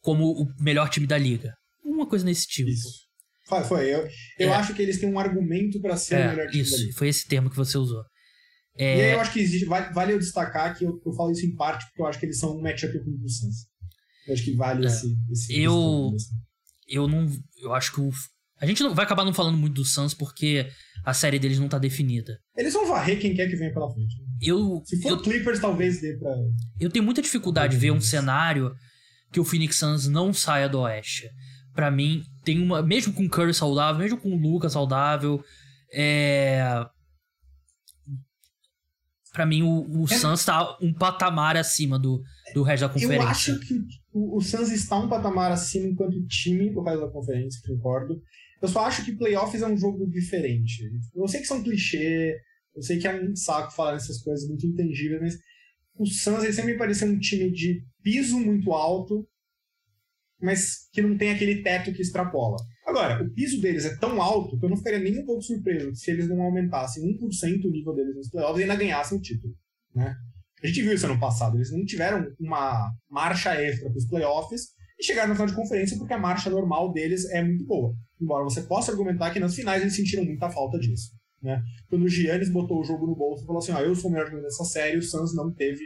como 0.00 0.32
o 0.32 0.46
melhor 0.60 0.88
time 0.88 1.06
da 1.06 1.16
liga. 1.16 1.54
Uma 1.84 2.06
coisa 2.06 2.24
nesse 2.24 2.46
tipo. 2.46 2.68
Isso. 2.68 3.04
Foi, 3.46 3.64
foi. 3.64 3.94
Eu, 3.94 4.08
eu 4.38 4.48
é. 4.50 4.54
acho 4.54 4.74
que 4.74 4.82
eles 4.82 4.98
têm 4.98 5.08
um 5.08 5.18
argumento 5.18 5.80
para 5.80 5.96
ser 5.96 6.14
é, 6.14 6.26
o 6.26 6.30
melhor 6.30 6.46
time 6.48 6.62
isso, 6.62 6.92
foi 6.94 7.08
esse 7.08 7.26
termo 7.26 7.50
que 7.50 7.56
você 7.56 7.76
usou. 7.76 8.02
É... 8.76 8.98
E 8.98 9.02
aí 9.02 9.12
eu 9.12 9.20
acho 9.20 9.32
que 9.32 9.40
existe, 9.40 9.66
vale, 9.66 9.92
vale 9.92 10.12
eu 10.12 10.18
destacar 10.18 10.76
que 10.76 10.84
eu, 10.84 11.00
eu 11.04 11.12
falo 11.12 11.30
isso 11.30 11.46
em 11.46 11.54
parte 11.54 11.86
porque 11.86 12.02
eu 12.02 12.06
acho 12.06 12.18
que 12.18 12.26
eles 12.26 12.38
são 12.38 12.56
um 12.56 12.62
matchup 12.62 12.98
com 12.98 13.10
o 13.10 13.28
Suns. 13.28 13.66
Eu 14.26 14.34
acho 14.34 14.44
que 14.44 14.54
vale 14.54 14.84
é. 14.84 14.88
esse, 14.88 15.16
esse. 15.30 15.60
Eu. 15.60 16.10
eu 16.88 17.06
não. 17.06 17.30
Eu 17.60 17.74
acho 17.74 17.92
que 17.92 18.00
o. 18.00 18.10
A 18.60 18.66
gente 18.66 18.82
não 18.82 18.94
vai 18.94 19.04
acabar 19.04 19.24
não 19.24 19.34
falando 19.34 19.58
muito 19.58 19.74
do 19.74 19.84
Suns 19.84 20.14
porque 20.14 20.66
a 21.04 21.12
série 21.12 21.38
deles 21.38 21.58
não 21.58 21.68
tá 21.68 21.78
definida. 21.78 22.38
Eles 22.56 22.72
vão 22.72 22.86
varrer 22.86 23.20
quem 23.20 23.34
quer 23.34 23.48
que 23.48 23.56
venha 23.56 23.72
pela 23.72 23.92
frente. 23.92 24.14
Eu, 24.40 24.82
Se 24.84 25.00
for 25.02 25.10
eu, 25.10 25.22
Clippers, 25.22 25.60
talvez 25.60 26.00
dê 26.00 26.16
pra. 26.16 26.34
Eu 26.80 26.90
tenho 26.90 27.04
muita 27.04 27.20
dificuldade 27.20 27.74
de 27.74 27.80
ver 27.80 27.90
um 27.90 28.00
cenário 28.00 28.74
que 29.30 29.40
o 29.40 29.44
Phoenix 29.44 29.76
Suns 29.76 30.08
não 30.08 30.32
saia 30.32 30.68
do 30.68 30.80
Oeste. 30.80 31.28
Para 31.74 31.90
mim, 31.90 32.22
tem 32.44 32.60
uma. 32.60 32.82
Mesmo 32.82 33.12
com 33.12 33.24
o 33.24 33.28
Curry 33.28 33.54
saudável, 33.54 34.00
mesmo 34.00 34.18
com 34.18 34.30
o 34.30 34.38
Lucas 34.38 34.72
saudável, 34.72 35.42
é. 35.92 36.84
Pra 39.32 39.44
mim, 39.44 39.62
o, 39.62 40.02
o 40.02 40.04
é... 40.04 40.16
Suns 40.16 40.44
tá 40.44 40.76
um 40.80 40.92
patamar 40.92 41.56
acima 41.56 41.98
do, 41.98 42.22
do 42.54 42.62
resto 42.62 42.86
da 42.86 42.92
conferência. 42.92 43.22
Eu 43.22 43.28
acho 43.28 43.58
que 43.60 43.74
o, 44.12 44.36
o 44.36 44.40
Suns 44.40 44.70
está 44.70 44.96
um 44.96 45.08
patamar 45.08 45.50
acima 45.50 45.88
enquanto 45.88 46.24
time 46.26 46.72
do 46.72 46.82
resto 46.82 47.00
da 47.00 47.10
conferência, 47.10 47.60
concordo. 47.66 48.20
Eu 48.62 48.68
só 48.68 48.86
acho 48.86 49.04
que 49.04 49.16
playoffs 49.16 49.60
é 49.60 49.66
um 49.66 49.76
jogo 49.76 50.08
diferente. 50.08 50.88
Eu 51.14 51.26
sei 51.26 51.40
que 51.40 51.46
são 51.46 51.62
clichê, 51.62 52.36
eu 52.74 52.82
sei 52.82 52.98
que 52.98 53.08
é 53.08 53.22
um 53.22 53.34
saco 53.34 53.74
falar 53.74 53.96
essas 53.96 54.22
coisas 54.22 54.48
muito 54.48 54.66
intangíveis, 54.66 55.20
mas 55.20 55.34
o 55.96 56.06
Suns 56.06 56.54
sempre 56.54 56.72
me 56.72 56.78
pareceu 56.78 57.08
um 57.08 57.18
time 57.18 57.50
de 57.50 57.84
piso 58.02 58.38
muito 58.38 58.72
alto, 58.72 59.26
mas 60.40 60.88
que 60.92 61.02
não 61.02 61.16
tem 61.16 61.30
aquele 61.30 61.62
teto 61.62 61.92
que 61.92 62.02
extrapola. 62.02 62.56
Agora, 62.86 63.22
o 63.22 63.30
piso 63.30 63.60
deles 63.60 63.84
é 63.84 63.96
tão 63.96 64.20
alto 64.20 64.58
que 64.58 64.64
eu 64.64 64.68
não 64.68 64.76
ficaria 64.76 64.98
nem 64.98 65.18
um 65.18 65.24
pouco 65.24 65.42
surpreso 65.42 65.94
se 65.94 66.10
eles 66.10 66.28
não 66.28 66.42
aumentassem 66.42 67.02
1% 67.02 67.64
o 67.64 67.70
nível 67.70 67.94
deles 67.94 68.14
nos 68.14 68.30
playoffs 68.30 68.58
e 68.58 68.62
ainda 68.62 68.76
ganhassem 68.76 69.18
o 69.18 69.20
título. 69.20 69.54
Né? 69.94 70.14
A 70.62 70.66
gente 70.66 70.82
viu 70.82 70.92
isso 70.92 71.06
ano 71.06 71.20
passado, 71.20 71.56
eles 71.56 71.72
não 71.72 71.84
tiveram 71.84 72.26
uma 72.38 72.90
marcha 73.10 73.54
extra 73.54 73.88
para 73.88 73.98
os 73.98 74.06
playoffs 74.06 74.68
e 74.98 75.04
chegaram 75.04 75.28
no 75.28 75.34
final 75.34 75.48
de 75.48 75.54
conferência 75.54 75.96
porque 75.96 76.12
a 76.12 76.18
marcha 76.18 76.50
normal 76.50 76.92
deles 76.92 77.24
é 77.30 77.42
muito 77.42 77.64
boa. 77.64 77.94
Embora 78.20 78.44
você 78.44 78.62
possa 78.62 78.92
argumentar 78.92 79.30
que 79.30 79.40
nas 79.40 79.54
finais 79.54 79.82
eles 79.82 79.96
sentiram 79.96 80.24
muita 80.24 80.50
falta 80.50 80.78
disso. 80.78 81.10
Né? 81.42 81.62
Quando 81.88 82.04
o 82.04 82.08
Giannis 82.08 82.48
botou 82.48 82.80
o 82.80 82.84
jogo 82.84 83.06
no 83.06 83.14
bolso 83.14 83.44
e 83.44 83.46
falou 83.46 83.60
assim: 83.60 83.72
ah, 83.72 83.82
eu 83.82 83.94
sou 83.94 84.08
o 84.08 84.12
melhor 84.12 84.26
jogador 84.26 84.44
dessa 84.44 84.64
série, 84.64 84.96
o 84.96 85.02
Suns 85.02 85.34
não 85.34 85.52
teve 85.52 85.84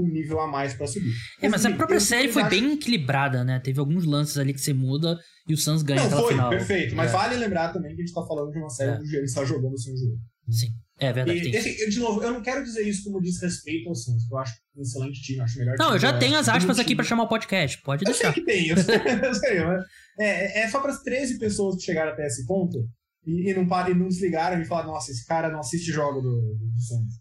um 0.00 0.08
nível 0.08 0.40
a 0.40 0.46
mais 0.46 0.74
para 0.74 0.86
subir. 0.86 1.12
É, 1.40 1.48
mas, 1.48 1.62
mas 1.62 1.72
a 1.72 1.76
própria 1.76 2.00
série 2.00 2.28
foi 2.28 2.42
acho... 2.42 2.50
bem 2.50 2.72
equilibrada, 2.72 3.44
né? 3.44 3.60
Teve 3.60 3.80
alguns 3.80 4.04
lances 4.04 4.38
ali 4.38 4.52
que 4.52 4.60
você 4.60 4.72
muda 4.72 5.18
e 5.48 5.54
o 5.54 5.56
Suns 5.56 5.82
ganha 5.82 6.02
Não, 6.02 6.22
foi, 6.22 6.32
final. 6.32 6.50
perfeito. 6.50 6.94
Mas 6.94 7.10
é. 7.10 7.12
vale 7.12 7.36
lembrar 7.36 7.72
também 7.72 7.94
que 7.94 8.02
a 8.02 8.04
gente 8.04 8.14
tá 8.14 8.24
falando 8.26 8.50
de 8.50 8.58
uma 8.58 8.70
série 8.70 8.92
é. 8.92 8.98
onde 8.98 9.16
ele 9.16 9.24
está 9.24 9.44
jogando 9.44 9.78
sem 9.78 9.96
jogo. 9.96 10.18
Sim, 10.48 10.68
é 10.98 11.12
verdade. 11.12 11.48
E, 11.48 11.56
esse, 11.56 11.88
de 11.88 11.98
novo, 11.98 12.22
eu 12.22 12.32
não 12.32 12.42
quero 12.42 12.62
dizer 12.62 12.82
isso 12.82 13.04
como 13.04 13.20
desrespeito 13.20 13.88
ao 13.88 13.94
Suns, 13.94 14.28
eu 14.30 14.38
acho 14.38 14.54
um 14.76 14.82
excelente 14.82 15.22
time, 15.22 15.40
acho 15.40 15.58
melhor 15.58 15.76
Não, 15.78 15.92
eu 15.92 15.98
já 15.98 16.18
tenho 16.18 16.36
as 16.36 16.48
aspas 16.48 16.78
aqui 16.78 16.94
para 16.94 17.04
chamar 17.04 17.24
o 17.24 17.28
podcast, 17.28 17.80
pode 17.82 18.04
deixar. 18.04 18.28
Eu 18.28 18.32
sei 18.32 18.42
que 18.42 18.50
tem, 18.50 18.68
eu 18.68 18.76
sei, 18.76 18.96
eu 19.24 19.34
sei 19.34 19.64
mas 19.64 19.84
é, 20.18 20.62
é 20.62 20.68
só 20.68 20.80
para 20.80 20.92
as 20.92 21.02
13 21.02 21.38
pessoas 21.38 21.76
que 21.76 21.82
chegaram 21.82 22.12
até 22.12 22.26
esse 22.26 22.44
ponto 22.46 22.78
e, 23.24 23.50
e 23.50 23.54
não 23.54 23.66
parem, 23.66 23.94
não 23.94 24.08
desligaram 24.08 24.60
e 24.60 24.64
falaram, 24.64 24.92
nossa, 24.92 25.10
esse 25.10 25.24
cara 25.24 25.50
não 25.50 25.60
assiste 25.60 25.92
jogo 25.92 26.20
do, 26.20 26.28
do, 26.30 26.70
do 26.72 26.80
Suns. 26.80 27.14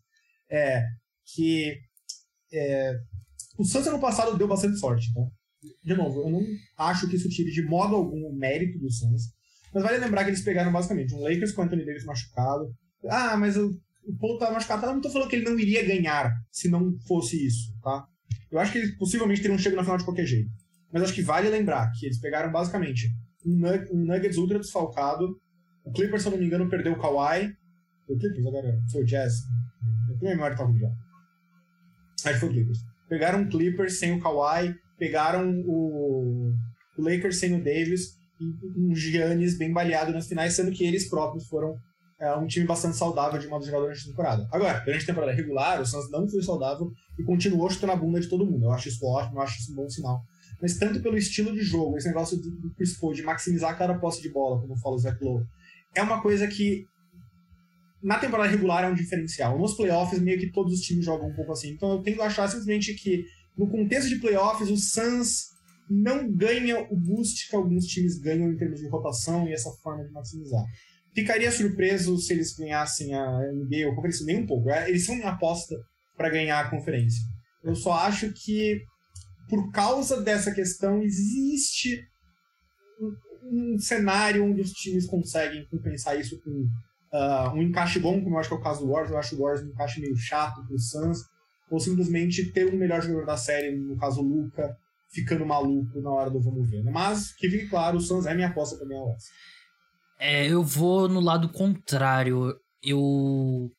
É, 0.52 0.84
que 1.36 1.78
é, 2.52 3.00
o 3.58 3.64
Suns 3.64 3.88
ano 3.88 4.00
passado 4.00 4.38
deu 4.38 4.48
bastante 4.48 4.78
sorte, 4.78 5.14
tá? 5.14 5.22
De 5.84 5.94
novo, 5.94 6.22
eu 6.22 6.30
não 6.30 6.42
acho 6.78 7.08
que 7.10 7.16
isso 7.16 7.30
tire 7.30 7.52
de 7.52 7.62
modo 7.62 7.96
algum 7.96 8.26
o 8.26 8.34
mérito 8.34 8.80
do 8.80 8.92
Suns. 8.92 9.24
Mas 9.74 9.84
vale 9.84 9.98
lembrar 9.98 10.24
que 10.24 10.30
eles 10.30 10.42
pegaram 10.42 10.72
basicamente 10.72 11.14
um 11.14 11.22
Lakers 11.22 11.52
com 11.52 11.62
o 11.62 11.66
Anthony 11.66 11.86
Davis 11.86 12.06
machucado. 12.06 12.74
Ah, 13.08 13.38
mas 13.38 13.58
o, 13.58 13.70
o 14.06 14.18
Paul 14.18 14.38
tá 14.38 14.52
machucado. 14.52 14.86
Eu 14.86 14.94
não 14.94 15.02
tô 15.02 15.10
falando 15.10 15.30
que 15.30 15.36
ele 15.36 15.46
não 15.46 15.60
iria 15.60 15.86
ganhar 15.86 16.32
se 16.52 16.70
não 16.70 16.98
fosse 17.08 17.46
isso, 17.46 17.74
tá? 17.82 18.06
Eu 18.52 18.60
acho 18.60 18.72
que 18.72 18.80
eles 18.80 18.98
possivelmente 18.98 19.42
teriam 19.42 19.60
chego 19.60 19.76
na 19.76 19.84
final 19.84 19.98
de 19.98 20.06
qualquer 20.06 20.26
jeito. 20.26 20.50
Mas 20.92 21.04
acho 21.04 21.14
que 21.14 21.22
vale 21.22 21.50
lembrar 21.50 21.92
que 21.92 22.06
eles 22.06 22.20
pegaram 22.20 22.52
basicamente 22.52 23.10
um, 23.46 23.60
Nuggets 24.06 24.38
ultra 24.38 24.60
desfalcado. 24.60 25.40
O 25.84 25.92
Clippers, 25.92 26.24
se 26.24 26.28
eu 26.28 26.32
não 26.32 26.40
me 26.40 26.46
engano, 26.46 26.70
perdeu 26.70 26.94
o 26.94 27.00
Kawhi. 27.00 27.54
O 28.08 28.18
Clippers 28.18 28.46
agora 28.48 28.80
foi 28.92 29.04
o 29.04 29.06
Jazz. 29.06 29.34
Eu 30.10 30.18
tenho 30.18 30.32
memória 30.32 30.58
tá 30.58 30.64
ruim 30.64 30.80
já. 30.80 30.90
Acho 32.26 32.40
foi 32.40 32.50
o 32.50 32.52
Clippers. 32.52 32.80
Pegaram 33.08 33.42
o 33.42 33.50
Clippers 33.50 34.00
sem 34.00 34.14
o 34.14 34.20
Kawhi, 34.20 34.76
pegaram 34.98 35.64
o, 35.66 36.54
Lakers 36.98 37.38
sem 37.38 37.56
o 37.56 37.64
Davis 37.64 38.18
e 38.40 38.90
um 38.90 38.94
Giannis 38.94 39.58
bem 39.58 39.72
baleado 39.72 40.12
nas 40.12 40.28
finais, 40.28 40.54
sendo 40.54 40.72
que 40.72 40.86
eles 40.86 41.10
próprios 41.10 41.48
foram 41.48 41.76
é, 42.20 42.36
um 42.36 42.48
time 42.48 42.66
bastante 42.66 42.98
saudável 42.98 43.40
de 43.40 43.48
modo 43.48 43.66
geral 43.66 43.82
durante 43.82 44.02
a 44.02 44.10
temporada. 44.10 44.48
Agora, 44.52 44.80
durante 44.80 45.04
a 45.04 45.08
temporada 45.08 45.32
regular, 45.32 45.82
o 45.82 45.86
Suns 45.86 46.12
não 46.12 46.28
foi 46.28 46.44
saudável 46.44 46.92
e 47.18 47.24
continuou 47.24 47.70
chutando 47.70 47.94
a 47.94 47.96
bunda 47.96 48.20
de 48.20 48.28
todo 48.28 48.46
mundo. 48.46 48.66
Eu 48.66 48.72
acho 48.72 48.90
isso 48.90 49.06
ótimo, 49.06 49.38
eu 49.38 49.42
acho 49.42 49.58
isso 49.60 49.72
um 49.72 49.76
bom 49.76 49.90
sinal. 49.90 50.22
Mas 50.62 50.78
tanto 50.78 51.02
pelo 51.02 51.18
estilo 51.18 51.54
de 51.54 51.62
jogo, 51.62 51.98
esse 51.98 52.08
negócio 52.08 52.38
do 52.38 52.74
Chris 52.76 52.98
Paul, 52.98 53.14
de 53.14 53.24
maximizar 53.24 53.78
cada 53.78 53.98
posse 53.98 54.22
de 54.22 54.30
bola, 54.30 54.60
como 54.60 54.78
fala 54.78 54.96
o 54.96 55.00
Zach 55.00 55.18
Lowe, 55.24 55.46
é 55.96 56.04
uma 56.04 56.22
coisa 56.22 56.48
que 56.48 56.86
na 58.02 58.18
temporada 58.18 58.50
regular 58.50 58.86
é 58.86 58.88
um 58.88 58.96
diferencial. 58.96 59.58
Nos 59.58 59.76
playoffs, 59.76 60.20
meio 60.20 60.40
que 60.40 60.52
todos 60.52 60.74
os 60.74 60.82
times 60.82 61.06
jogam 61.06 61.30
um 61.30 61.36
pouco 61.36 61.52
assim. 61.52 61.72
Então 61.72 61.92
eu 61.92 62.02
tendo 62.02 62.22
a 62.22 62.28
achar 62.28 62.48
simplesmente 62.48 62.94
que, 62.94 63.26
no 63.58 63.70
contexto 63.70 64.10
de 64.10 64.20
playoffs, 64.20 64.70
o 64.70 64.78
Suns 64.78 65.50
não 65.90 66.32
ganha 66.32 66.82
o 66.90 66.96
boost 66.96 67.50
que 67.50 67.56
alguns 67.56 67.86
times 67.86 68.20
ganham 68.20 68.52
em 68.52 68.58
termos 68.58 68.80
de 68.80 68.88
rotação 68.88 69.48
e 69.48 69.54
essa 69.54 69.72
forma 69.84 70.06
de 70.06 70.12
maximizar. 70.12 70.64
Ficaria 71.14 71.52
surpreso 71.52 72.18
se 72.18 72.34
eles 72.34 72.56
ganhassem 72.56 73.14
a 73.14 73.40
NBA 73.52 73.88
ou 73.88 73.96
conferência, 73.96 74.26
nem 74.26 74.44
um 74.44 74.46
pouco. 74.46 74.70
É, 74.70 74.88
eles 74.90 75.06
são 75.06 75.16
minha 75.16 75.30
aposta 75.30 75.76
para 76.16 76.30
ganhar 76.30 76.60
a 76.60 76.70
conferência. 76.70 77.22
Eu 77.64 77.76
só 77.76 77.94
acho 77.94 78.32
que, 78.32 78.82
por 79.50 79.72
causa 79.72 80.22
dessa 80.22 80.54
questão, 80.54 81.02
existe 81.02 82.00
um 83.52 83.80
cenário 83.80 84.46
onde 84.46 84.62
os 84.62 84.72
times 84.72 85.08
conseguem 85.08 85.66
compensar 85.70 86.20
isso 86.20 86.40
com 86.42 86.68
uh, 87.14 87.54
um 87.54 87.62
encaixe 87.62 88.00
bom, 88.00 88.22
como 88.22 88.36
eu 88.36 88.40
acho 88.40 88.50
que 88.50 88.56
é 88.56 88.58
o 88.58 88.62
caso 88.62 88.86
do 88.86 88.92
Warriors, 88.92 89.12
eu 89.12 89.18
acho 89.18 89.36
o 89.36 89.40
Warriors 89.40 89.66
um 89.66 89.72
encaixe 89.72 90.02
meio 90.02 90.16
chato 90.16 90.66
pro 90.66 90.80
Suns, 90.80 91.20
ou 91.70 91.80
simplesmente 91.80 92.52
ter 92.52 92.74
um 92.74 92.78
melhor 92.78 93.02
jogador 93.02 93.26
da 93.26 93.38
série, 93.38 93.76
no 93.76 93.98
caso 93.98 94.22
o 94.22 94.24
Luca, 94.24 94.76
ficando 95.12 95.46
maluco 95.46 96.02
na 96.02 96.12
hora 96.12 96.30
do 96.30 96.42
vamos 96.42 96.70
ver. 96.70 96.84
Né? 96.84 96.92
Mas, 96.92 97.34
que 97.34 97.50
fique 97.50 97.68
claro, 97.68 97.98
o 97.98 98.02
Suns 98.02 98.26
é 98.26 98.34
minha 98.34 98.48
aposta 98.48 98.78
também 98.78 98.98
ao 98.98 99.10
West. 99.10 99.28
É, 100.20 100.48
eu 100.48 100.64
vou 100.64 101.08
no 101.08 101.20
lado 101.20 101.50
contrário. 101.50 102.56
Eu 102.84 103.72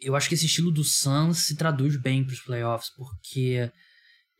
eu 0.00 0.14
acho 0.14 0.28
que 0.28 0.34
esse 0.34 0.46
estilo 0.46 0.70
do 0.70 0.84
Suns 0.84 1.46
se 1.46 1.56
traduz 1.56 1.96
bem 2.00 2.24
para 2.24 2.32
os 2.32 2.40
playoffs, 2.40 2.90
porque 2.96 3.70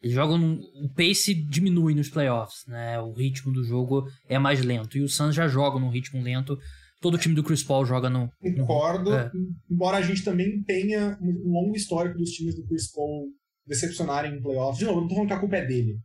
eles 0.00 0.14
jogam 0.14 0.60
o 0.74 0.88
pace 0.88 1.34
diminui 1.34 1.94
nos 1.94 2.08
playoffs, 2.08 2.64
né? 2.66 3.00
O 3.00 3.12
ritmo 3.12 3.52
do 3.52 3.64
jogo 3.64 4.08
é 4.28 4.38
mais 4.38 4.64
lento 4.64 4.96
e 4.96 5.02
o 5.02 5.08
Suns 5.08 5.34
já 5.34 5.48
joga 5.48 5.80
num 5.80 5.90
ritmo 5.90 6.22
lento 6.22 6.58
todo 7.00 7.14
o 7.14 7.18
time 7.18 7.34
do 7.34 7.44
Chris 7.44 7.62
Paul 7.62 7.84
joga 7.84 8.10
no. 8.10 8.30
Concordo, 8.40 9.14
é. 9.14 9.30
embora 9.70 9.98
a 9.98 10.02
gente 10.02 10.24
também 10.24 10.62
tenha 10.62 11.18
um 11.20 11.50
longo 11.50 11.76
histórico 11.76 12.18
dos 12.18 12.30
times 12.30 12.54
do 12.54 12.66
Chris 12.66 12.90
Paul 12.90 13.28
decepcionarem 13.66 14.34
em 14.34 14.42
playoffs. 14.42 14.78
De 14.78 14.84
novo, 14.84 15.00
não 15.00 15.08
tô 15.08 15.14
falando 15.14 15.28
que 15.28 15.34
a 15.34 15.40
culpa 15.40 15.56
é 15.56 15.66
dele. 15.66 16.00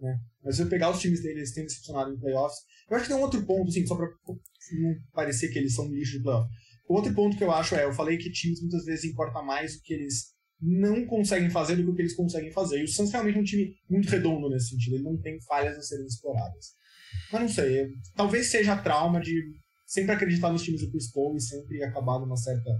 Né? 0.00 0.18
Mas 0.44 0.56
se 0.56 0.62
eu 0.62 0.68
pegar 0.68 0.90
os 0.90 1.00
times 1.00 1.22
dele, 1.22 1.40
eles 1.40 1.52
têm 1.52 1.64
decepcionado 1.64 2.12
em 2.12 2.18
playoffs. 2.18 2.58
Eu 2.88 2.96
acho 2.96 3.06
que 3.06 3.12
tem 3.12 3.18
um 3.18 3.24
outro 3.24 3.44
ponto, 3.44 3.68
assim, 3.68 3.86
só 3.86 3.96
pra 3.96 4.06
não 4.06 4.94
parecer 5.12 5.48
que 5.48 5.58
eles 5.58 5.74
são 5.74 5.88
lixo 5.88 6.18
de 6.18 6.22
playoff. 6.22 6.48
O 6.88 6.94
outro 6.94 7.12
ponto 7.14 7.36
que 7.36 7.44
eu 7.44 7.52
acho 7.52 7.74
é, 7.74 7.84
eu 7.84 7.92
falei 7.92 8.16
que 8.16 8.30
times 8.30 8.60
muitas 8.60 8.84
vezes 8.84 9.04
importa 9.04 9.42
mais 9.42 9.74
o 9.74 9.82
que 9.82 9.92
eles 9.92 10.32
não 10.60 11.04
conseguem 11.06 11.50
fazer 11.50 11.76
do 11.76 11.84
que 11.84 11.90
o 11.90 11.94
que 11.94 12.02
eles 12.02 12.16
conseguem 12.16 12.50
fazer. 12.50 12.80
E 12.80 12.84
o 12.84 12.88
Suns 12.88 13.12
realmente 13.12 13.36
é 13.36 13.40
um 13.40 13.44
time 13.44 13.74
muito 13.90 14.08
redondo 14.08 14.48
nesse 14.48 14.70
sentido. 14.70 14.96
Ele 14.96 15.04
não 15.04 15.16
tem 15.18 15.40
falhas 15.42 15.76
a 15.76 15.82
serem 15.82 16.06
exploradas. 16.06 16.72
Mas 17.32 17.42
não 17.42 17.48
sei, 17.48 17.88
talvez 18.14 18.50
seja 18.50 18.76
trauma 18.76 19.20
de 19.20 19.42
sempre 19.88 20.12
acreditar 20.12 20.52
nos 20.52 20.62
times 20.62 20.82
do 20.82 20.90
Chris 20.90 21.10
Paul 21.10 21.34
e 21.34 21.40
sempre 21.40 21.82
acabar 21.82 22.20
numa 22.20 22.36
certa. 22.36 22.70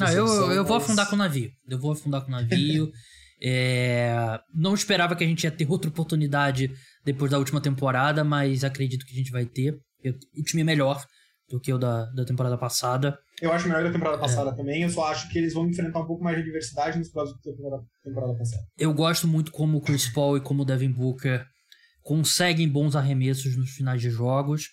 Não, 0.00 0.08
eu, 0.08 0.26
eu 0.26 0.62
mas... 0.62 0.68
vou 0.68 0.76
afundar 0.78 1.08
com 1.08 1.14
o 1.14 1.18
navio. 1.18 1.50
Eu 1.68 1.78
vou 1.78 1.92
afundar 1.92 2.22
com 2.22 2.28
o 2.28 2.30
navio. 2.30 2.90
é... 3.40 4.40
Não 4.54 4.74
esperava 4.74 5.14
que 5.14 5.22
a 5.22 5.26
gente 5.26 5.44
ia 5.44 5.50
ter 5.50 5.70
outra 5.70 5.90
oportunidade 5.90 6.70
depois 7.04 7.30
da 7.30 7.38
última 7.38 7.60
temporada, 7.60 8.24
mas 8.24 8.64
acredito 8.64 9.04
que 9.04 9.12
a 9.12 9.16
gente 9.16 9.30
vai 9.30 9.44
ter. 9.44 9.78
O 10.36 10.42
time 10.42 10.62
é 10.62 10.64
melhor 10.64 11.04
do 11.48 11.60
que 11.60 11.72
o 11.72 11.78
da, 11.78 12.06
da 12.06 12.24
temporada 12.24 12.58
passada. 12.58 13.18
Eu 13.40 13.52
acho 13.52 13.68
melhor 13.68 13.84
da 13.84 13.92
temporada 13.92 14.18
passada 14.18 14.50
é. 14.50 14.54
também. 14.54 14.82
Eu 14.82 14.90
só 14.90 15.04
acho 15.10 15.28
que 15.30 15.38
eles 15.38 15.52
vão 15.52 15.68
enfrentar 15.68 16.00
um 16.00 16.06
pouco 16.06 16.24
mais 16.24 16.38
de 16.38 16.44
diversidade 16.44 16.98
nos 16.98 17.10
próximos 17.10 17.40
da 17.44 17.52
temporada, 17.52 17.82
temporada 18.02 18.34
passada. 18.34 18.62
Eu 18.78 18.92
gosto 18.94 19.28
muito 19.28 19.52
como 19.52 19.78
o 19.78 19.80
Chris 19.80 20.08
Paul 20.08 20.36
e 20.38 20.40
como 20.40 20.62
o 20.62 20.64
Devin 20.64 20.90
Booker 20.90 21.44
conseguem 22.02 22.68
bons 22.68 22.96
arremessos 22.96 23.56
nos 23.56 23.70
finais 23.70 24.00
de 24.00 24.10
jogos 24.10 24.68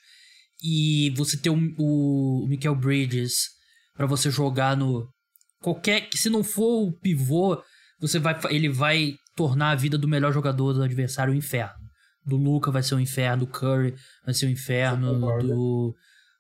e 0.63 1.13
você 1.17 1.35
ter 1.35 1.49
o, 1.49 1.57
o 1.77 2.47
Michael 2.47 2.75
Bridges 2.75 3.49
para 3.95 4.05
você 4.05 4.31
jogar 4.31 4.77
no 4.77 5.07
qualquer 5.61 6.09
que 6.09 6.17
se 6.17 6.29
não 6.29 6.43
for 6.43 6.87
o 6.87 6.99
pivô, 6.99 7.61
você 7.99 8.17
vai 8.19 8.39
ele 8.49 8.69
vai 8.69 9.15
tornar 9.35 9.71
a 9.71 9.75
vida 9.75 9.97
do 9.97 10.07
melhor 10.07 10.31
jogador 10.31 10.73
do 10.73 10.83
adversário 10.83 11.33
um 11.33 11.37
inferno. 11.37 11.83
Do 12.25 12.37
Luca 12.37 12.71
vai 12.71 12.81
ser 12.81 12.95
um 12.95 12.99
inferno, 12.99 13.45
do 13.45 13.51
Curry 13.51 13.93
vai 14.25 14.33
ser 14.33 14.47
um 14.47 14.49
inferno, 14.49 15.19
do 15.41 15.93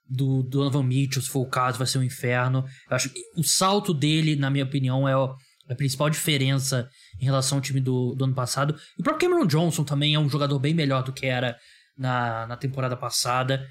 do 0.09 0.43
Donovan 0.43 0.83
Mitchell, 0.83 1.21
se 1.21 1.29
for 1.29 1.41
o 1.41 1.49
caso, 1.49 1.77
vai 1.77 1.87
ser 1.87 1.97
um 1.97 2.03
inferno. 2.03 2.65
Eu 2.89 2.95
acho 2.95 3.09
que 3.09 3.19
o 3.35 3.43
salto 3.43 3.93
dele, 3.93 4.35
na 4.35 4.49
minha 4.49 4.65
opinião, 4.65 5.07
é 5.07 5.13
a 5.13 5.75
principal 5.75 6.09
diferença 6.09 6.87
em 7.19 7.25
relação 7.25 7.57
ao 7.57 7.61
time 7.61 7.79
do, 7.79 8.13
do 8.13 8.25
ano 8.25 8.35
passado. 8.35 8.75
E 8.97 9.01
o 9.01 9.03
próprio 9.03 9.29
Cameron 9.29 9.47
Johnson 9.47 9.83
também 9.83 10.13
é 10.13 10.19
um 10.19 10.29
jogador 10.29 10.59
bem 10.59 10.73
melhor 10.73 11.03
do 11.03 11.13
que 11.13 11.25
era 11.25 11.57
na, 11.97 12.45
na 12.47 12.57
temporada 12.57 12.97
passada. 12.97 13.65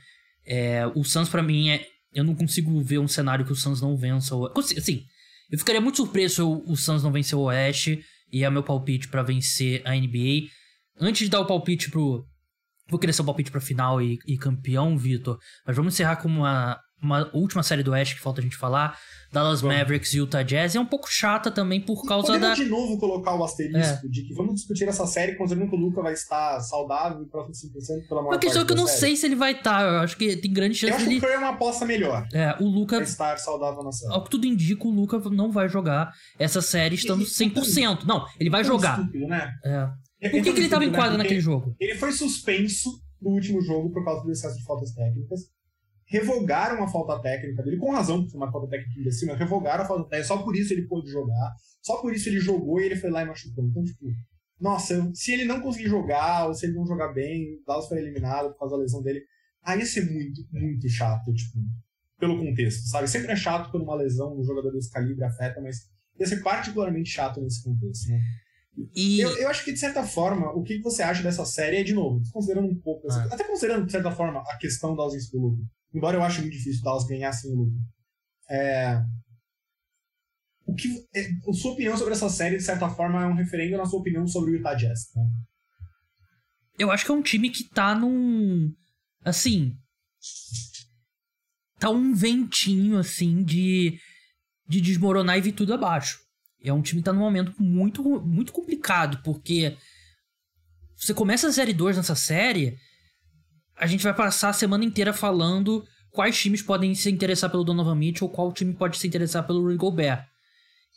É, 0.47 0.86
o 0.95 1.05
Suns, 1.05 1.28
para 1.28 1.43
mim, 1.43 1.70
é. 1.70 1.86
Eu 2.14 2.24
não 2.24 2.34
consigo 2.34 2.78
ver 2.82 2.99
um 2.99 3.09
cenário 3.09 3.45
que 3.45 3.53
o 3.53 3.57
Suns 3.57 3.80
não 3.80 3.97
vença. 3.97 4.36
O, 4.36 4.47
assim, 4.59 5.07
eu 5.51 5.59
ficaria 5.59 5.80
muito 5.80 5.97
surpreso 5.97 6.34
se 6.34 6.43
o, 6.43 6.76
Suns 6.76 7.03
não 7.03 7.11
vencer 7.11 7.38
o 7.38 7.43
Oeste. 7.43 8.05
E 8.30 8.45
é 8.45 8.51
meu 8.51 8.62
palpite 8.62 9.09
para 9.09 9.22
vencer 9.22 9.82
a 9.84 9.95
NBA. 9.95 10.49
antes 11.01 11.24
de 11.24 11.30
dar 11.30 11.40
o 11.40 11.47
palpite 11.47 11.90
pro. 11.90 12.26
Vou 12.88 12.99
querer 12.99 13.12
ser 13.12 13.22
o 13.22 13.24
palpite 13.24 13.51
pra 13.51 13.61
final 13.61 14.03
e, 14.03 14.18
e 14.26 14.36
campeão, 14.36 14.97
Vitor. 14.99 15.38
Mas 15.66 15.76
vamos 15.76 15.95
encerrar 15.95 16.16
com 16.16 16.28
uma, 16.28 16.78
uma 17.03 17.28
última 17.34 17.62
série 17.62 17.82
do 17.82 17.90
Oeste 17.92 18.14
que 18.16 18.20
falta 18.20 18.40
a 18.40 18.44
gente 18.44 18.57
falar. 18.57 18.98
Dallas 19.32 19.62
Vamos. 19.62 19.78
Mavericks 19.78 20.12
e 20.12 20.18
Utah 20.18 20.42
Jazz. 20.42 20.74
É 20.76 20.80
um 20.80 20.84
pouco 20.84 21.09
chata 21.11 21.50
também 21.50 21.80
por 21.80 22.05
causa 22.07 22.26
Podemos 22.26 22.48
da. 22.59 22.64
de 22.64 22.68
novo 22.68 22.98
colocar 22.98 23.34
o 23.34 23.42
asterisco 23.42 24.05
É. 24.07 24.09
de 24.11 24.24
que 24.28 24.34
vamos 24.34 24.57
discutir 24.57 24.86
essa 24.86 25.07
série 25.07 25.36
considerando 25.36 25.70
que 25.70 25.76
o 25.76 25.78
Luca 25.78 26.03
vai 26.03 26.12
estar 26.12 26.61
saudável 26.61 27.22
e 27.22 27.26
próximo 27.26 27.55
5% 27.55 28.09
pela 28.09 28.20
maior 28.20 28.34
Uma 28.34 28.38
questão 28.38 28.61
parte 28.61 28.66
que 28.66 28.72
eu 28.74 28.76
não 28.76 28.86
série. 28.86 28.98
sei 29.00 29.16
se 29.16 29.24
ele 29.26 29.34
vai 29.34 29.53
estar. 29.53 29.82
Eu 29.90 30.00
acho 30.00 30.18
que 30.18 30.36
tem 30.36 30.53
grande 30.53 30.74
Eu 30.74 30.80
chance 30.90 30.92
acho 30.92 31.05
que 31.05 31.09
dele. 31.09 31.18
o 31.18 31.22
Curry 31.22 31.32
é 31.32 31.38
uma 31.38 31.48
aposta 31.48 31.86
melhor 31.86 32.26
É, 32.34 32.55
o 32.62 32.68
Luca, 32.68 33.00
estar 33.03 33.38
saudável 33.38 33.82
na 33.82 33.90
série. 33.90 34.12
ao 34.12 34.22
que 34.22 34.30
tudo 34.30 34.46
indica, 34.46 34.86
o 34.86 34.90
Luca 34.90 35.18
não 35.30 35.50
vai 35.50 35.66
jogar 35.66 36.12
essa 36.38 36.61
série 36.61 36.94
estando 36.96 37.22
E- 37.22 37.26
100%. 37.26 38.05
Não, 38.07 38.26
ele 38.38 38.50
vai 38.50 38.62
jogar. 38.62 38.98
Estúpido, 39.00 39.26
né? 39.28 39.50
É. 39.64 39.88
É- 40.20 40.28
Por 40.28 40.36
é 40.36 40.40
que, 40.40 40.44
tão 40.44 40.55
que 40.55 40.61
ele 40.61 40.68
tava 40.68 40.84
em 40.84 40.88
estúpido, 40.88 41.12
né? 41.12 41.18
naquele 41.18 41.40
jogo? 41.40 41.74
Ele 41.80 41.94
foi 41.94 42.12
suspenso 42.12 42.90
no 43.20 43.30
último 43.30 43.62
jogo 43.62 43.90
por 43.90 44.05
causa 44.05 44.22
do 44.22 44.30
excesso 44.30 44.59
de 44.59 44.64
faltas 44.64 44.92
técnicas. 44.92 45.40
Revogaram 46.12 46.82
a 46.84 46.88
falta 46.88 47.18
técnica 47.22 47.62
dele, 47.62 47.78
com 47.78 47.90
razão, 47.90 48.18
porque 48.18 48.32
foi 48.32 48.40
uma 48.40 48.52
falta 48.52 48.68
técnica 48.68 49.00
imbecil, 49.00 49.28
mas 49.28 49.38
revogaram 49.38 49.82
a 49.84 49.86
falta 49.86 50.04
técnica. 50.10 50.28
Só 50.28 50.42
por 50.42 50.54
isso 50.54 50.72
ele 50.74 50.82
pôde 50.82 51.10
jogar. 51.10 51.54
Só 51.80 52.02
por 52.02 52.14
isso 52.14 52.28
ele 52.28 52.38
jogou 52.38 52.78
e 52.80 52.84
ele 52.84 52.96
foi 52.96 53.10
lá 53.10 53.22
e 53.22 53.24
machucou. 53.24 53.64
Então, 53.64 53.82
tipo, 53.82 54.04
nossa, 54.60 55.10
se 55.14 55.32
ele 55.32 55.46
não 55.46 55.62
conseguir 55.62 55.88
jogar, 55.88 56.46
ou 56.46 56.54
se 56.54 56.66
ele 56.66 56.74
não 56.74 56.86
jogar 56.86 57.08
bem, 57.14 57.54
o 57.54 57.64
Dallas 57.66 57.88
foi 57.88 57.98
eliminado 57.98 58.50
por 58.52 58.58
causa 58.58 58.76
da 58.76 58.82
lesão 58.82 59.02
dele, 59.02 59.22
aí 59.62 59.78
ia 59.78 59.86
ser 59.86 60.04
muito, 60.10 60.42
muito 60.52 60.88
chato, 60.88 61.32
tipo, 61.32 61.58
pelo 62.18 62.38
contexto, 62.38 62.86
sabe? 62.88 63.08
Sempre 63.08 63.32
é 63.32 63.36
chato 63.36 63.70
quando 63.70 63.84
uma 63.84 63.96
lesão 63.96 64.34
no 64.36 64.44
jogador 64.44 64.70
desse 64.70 64.90
calibre 64.90 65.24
afeta, 65.24 65.60
mas 65.62 65.78
ia 66.20 66.26
ser 66.26 66.42
particularmente 66.42 67.08
chato 67.08 67.40
nesse 67.40 67.64
contexto, 67.64 68.10
né? 68.10 68.20
E. 68.94 69.20
Eu, 69.20 69.36
eu 69.38 69.48
acho 69.48 69.64
que, 69.64 69.72
de 69.72 69.78
certa 69.78 70.02
forma, 70.04 70.50
o 70.52 70.62
que 70.62 70.78
você 70.80 71.02
acha 71.02 71.22
dessa 71.22 71.44
série 71.44 71.78
é, 71.78 71.82
de 71.82 71.94
novo, 71.94 72.22
considerando 72.32 72.68
um 72.68 72.78
pouco, 72.78 73.06
Ah. 73.10 73.28
até 73.30 73.44
considerando, 73.44 73.86
de 73.86 73.92
certa 73.92 74.10
forma, 74.10 74.40
a 74.46 74.56
questão 74.58 74.94
da 74.94 75.02
ausência 75.02 75.30
do 75.32 75.40
Luke. 75.40 75.62
Embora 75.95 76.16
eu 76.16 76.22
ache 76.22 76.40
muito 76.40 76.53
difícil 76.53 76.80
o 76.80 76.84
Dallas 76.84 77.07
ganhar 77.07 77.32
sem 77.32 77.53
o 77.53 77.57
Luke. 77.57 77.76
É... 78.51 79.03
O 80.64 80.74
que, 80.74 80.88
é, 81.14 81.28
a 81.49 81.53
sua 81.53 81.72
opinião 81.72 81.97
sobre 81.97 82.14
essa 82.14 82.28
série, 82.28 82.57
de 82.57 82.62
certa 82.62 82.88
forma, 82.88 83.22
é 83.22 83.26
um 83.26 83.34
referendo 83.34 83.76
na 83.76 83.84
sua 83.84 84.01
opinião 84.01 84.26
sobre 84.26 84.53
o 84.53 84.55
Utah 84.55 84.74
Jazz. 84.74 85.12
Né? 85.14 85.22
Eu 86.78 86.90
acho 86.90 87.05
que 87.05 87.11
é 87.11 87.14
um 87.14 87.22
time 87.22 87.51
que 87.51 87.64
tá 87.64 87.95
num. 87.95 88.72
Assim. 89.24 89.76
Tá 91.78 91.90
um 91.90 92.14
ventinho, 92.14 92.99
assim, 92.99 93.43
de. 93.43 93.99
De 94.66 94.80
desmoronar 94.80 95.36
e 95.36 95.40
vir 95.40 95.53
tudo 95.53 95.74
abaixo. 95.74 96.20
É 96.62 96.72
um 96.72 96.80
time 96.80 97.03
que 97.03 97.05
tá 97.05 97.12
num 97.12 97.20
momento 97.20 97.55
muito, 97.61 98.03
muito 98.22 98.53
complicado, 98.53 99.20
porque. 99.22 99.76
Você 100.97 101.12
começa 101.12 101.49
a 101.49 101.53
série 101.53 101.72
2 101.72 101.97
nessa 101.97 102.14
série. 102.14 102.78
A 103.76 103.86
gente 103.86 104.04
vai 104.04 104.14
passar 104.14 104.50
a 104.50 104.52
semana 104.52 104.84
inteira 104.84 105.12
falando 105.12 105.84
quais 106.10 106.38
times 106.38 106.62
podem 106.62 106.94
se 106.94 107.10
interessar 107.10 107.50
pelo 107.50 107.64
Donovan 107.64 107.94
Mitchell, 107.94 108.28
qual 108.28 108.52
time 108.52 108.74
pode 108.74 108.98
se 108.98 109.06
interessar 109.06 109.46
pelo 109.46 109.62
Rudy 109.62 109.76
Gobert. 109.76 110.26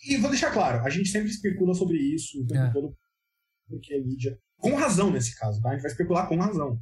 E 0.07 0.17
vou 0.17 0.30
deixar 0.30 0.51
claro, 0.51 0.86
a 0.86 0.89
gente 0.89 1.09
sempre 1.09 1.30
especula 1.30 1.73
sobre 1.73 1.97
isso 1.97 2.41
o 2.41 2.45
tempo 2.45 2.63
É. 2.65 2.71
todo, 2.71 2.95
porque 3.67 3.93
a 3.93 4.01
mídia. 4.01 4.38
Com 4.57 4.76
razão 4.76 5.11
nesse 5.11 5.38
caso, 5.38 5.61
tá? 5.61 5.69
A 5.69 5.73
gente 5.73 5.82
vai 5.82 5.91
especular 5.91 6.28
com 6.28 6.38
razão. 6.38 6.80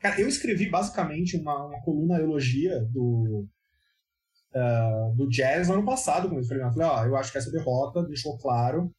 Cara, 0.00 0.20
eu 0.20 0.28
escrevi 0.28 0.68
basicamente 0.68 1.36
uma, 1.36 1.66
uma 1.66 1.80
coluna 1.82 2.18
elogia 2.18 2.84
do. 2.90 3.48
ah, 4.54 5.12
do 5.14 5.28
Jazz 5.28 5.70
ano 5.70 5.84
passado, 5.84 6.28
quando 6.28 6.36
eu 6.38 6.42
escrevi. 6.42 6.64
Eu 6.64 6.72
falei, 6.72 6.86
ó, 6.88 7.04
eu 7.06 7.16
acho 7.16 7.32
que 7.32 7.38
essa 7.38 7.50
derrota 7.50 8.02
deixou 8.02 8.36
claro 8.38 8.90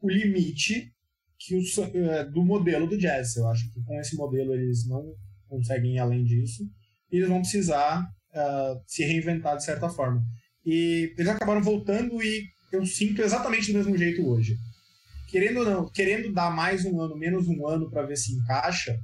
o 0.00 0.08
limite 0.08 0.92
que 1.38 1.54
o, 1.54 1.60
eh, 1.94 2.24
do 2.24 2.42
modelo 2.44 2.86
do 2.86 2.96
Jazz. 2.98 3.36
Eu 3.36 3.46
acho 3.48 3.70
que 3.72 3.82
com 3.82 4.00
esse 4.00 4.16
modelo 4.16 4.54
eles 4.54 4.86
não 4.88 5.14
conseguem 5.56 5.96
ir 5.96 5.98
além 5.98 6.24
disso. 6.24 6.62
E 7.10 7.16
eles 7.16 7.28
vão 7.28 7.40
precisar 7.40 8.06
ah, 8.34 8.74
se 8.86 9.04
reinventar 9.04 9.56
de 9.56 9.64
certa 9.64 9.88
forma. 9.88 10.22
E 10.64 11.12
eles 11.16 11.28
acabaram 11.28 11.62
voltando 11.62 12.22
e 12.22 12.44
eu 12.72 12.84
sinto 12.84 13.22
exatamente 13.22 13.72
do 13.72 13.78
mesmo 13.78 13.96
jeito 13.96 14.26
hoje. 14.28 14.56
Querendo 15.28 15.60
ou 15.60 15.64
não, 15.64 15.88
querendo 15.90 16.32
dar 16.32 16.50
mais 16.50 16.84
um 16.84 17.00
ano, 17.00 17.16
menos 17.16 17.48
um 17.48 17.66
ano 17.66 17.90
para 17.90 18.06
ver 18.06 18.16
se 18.16 18.32
encaixa, 18.32 18.98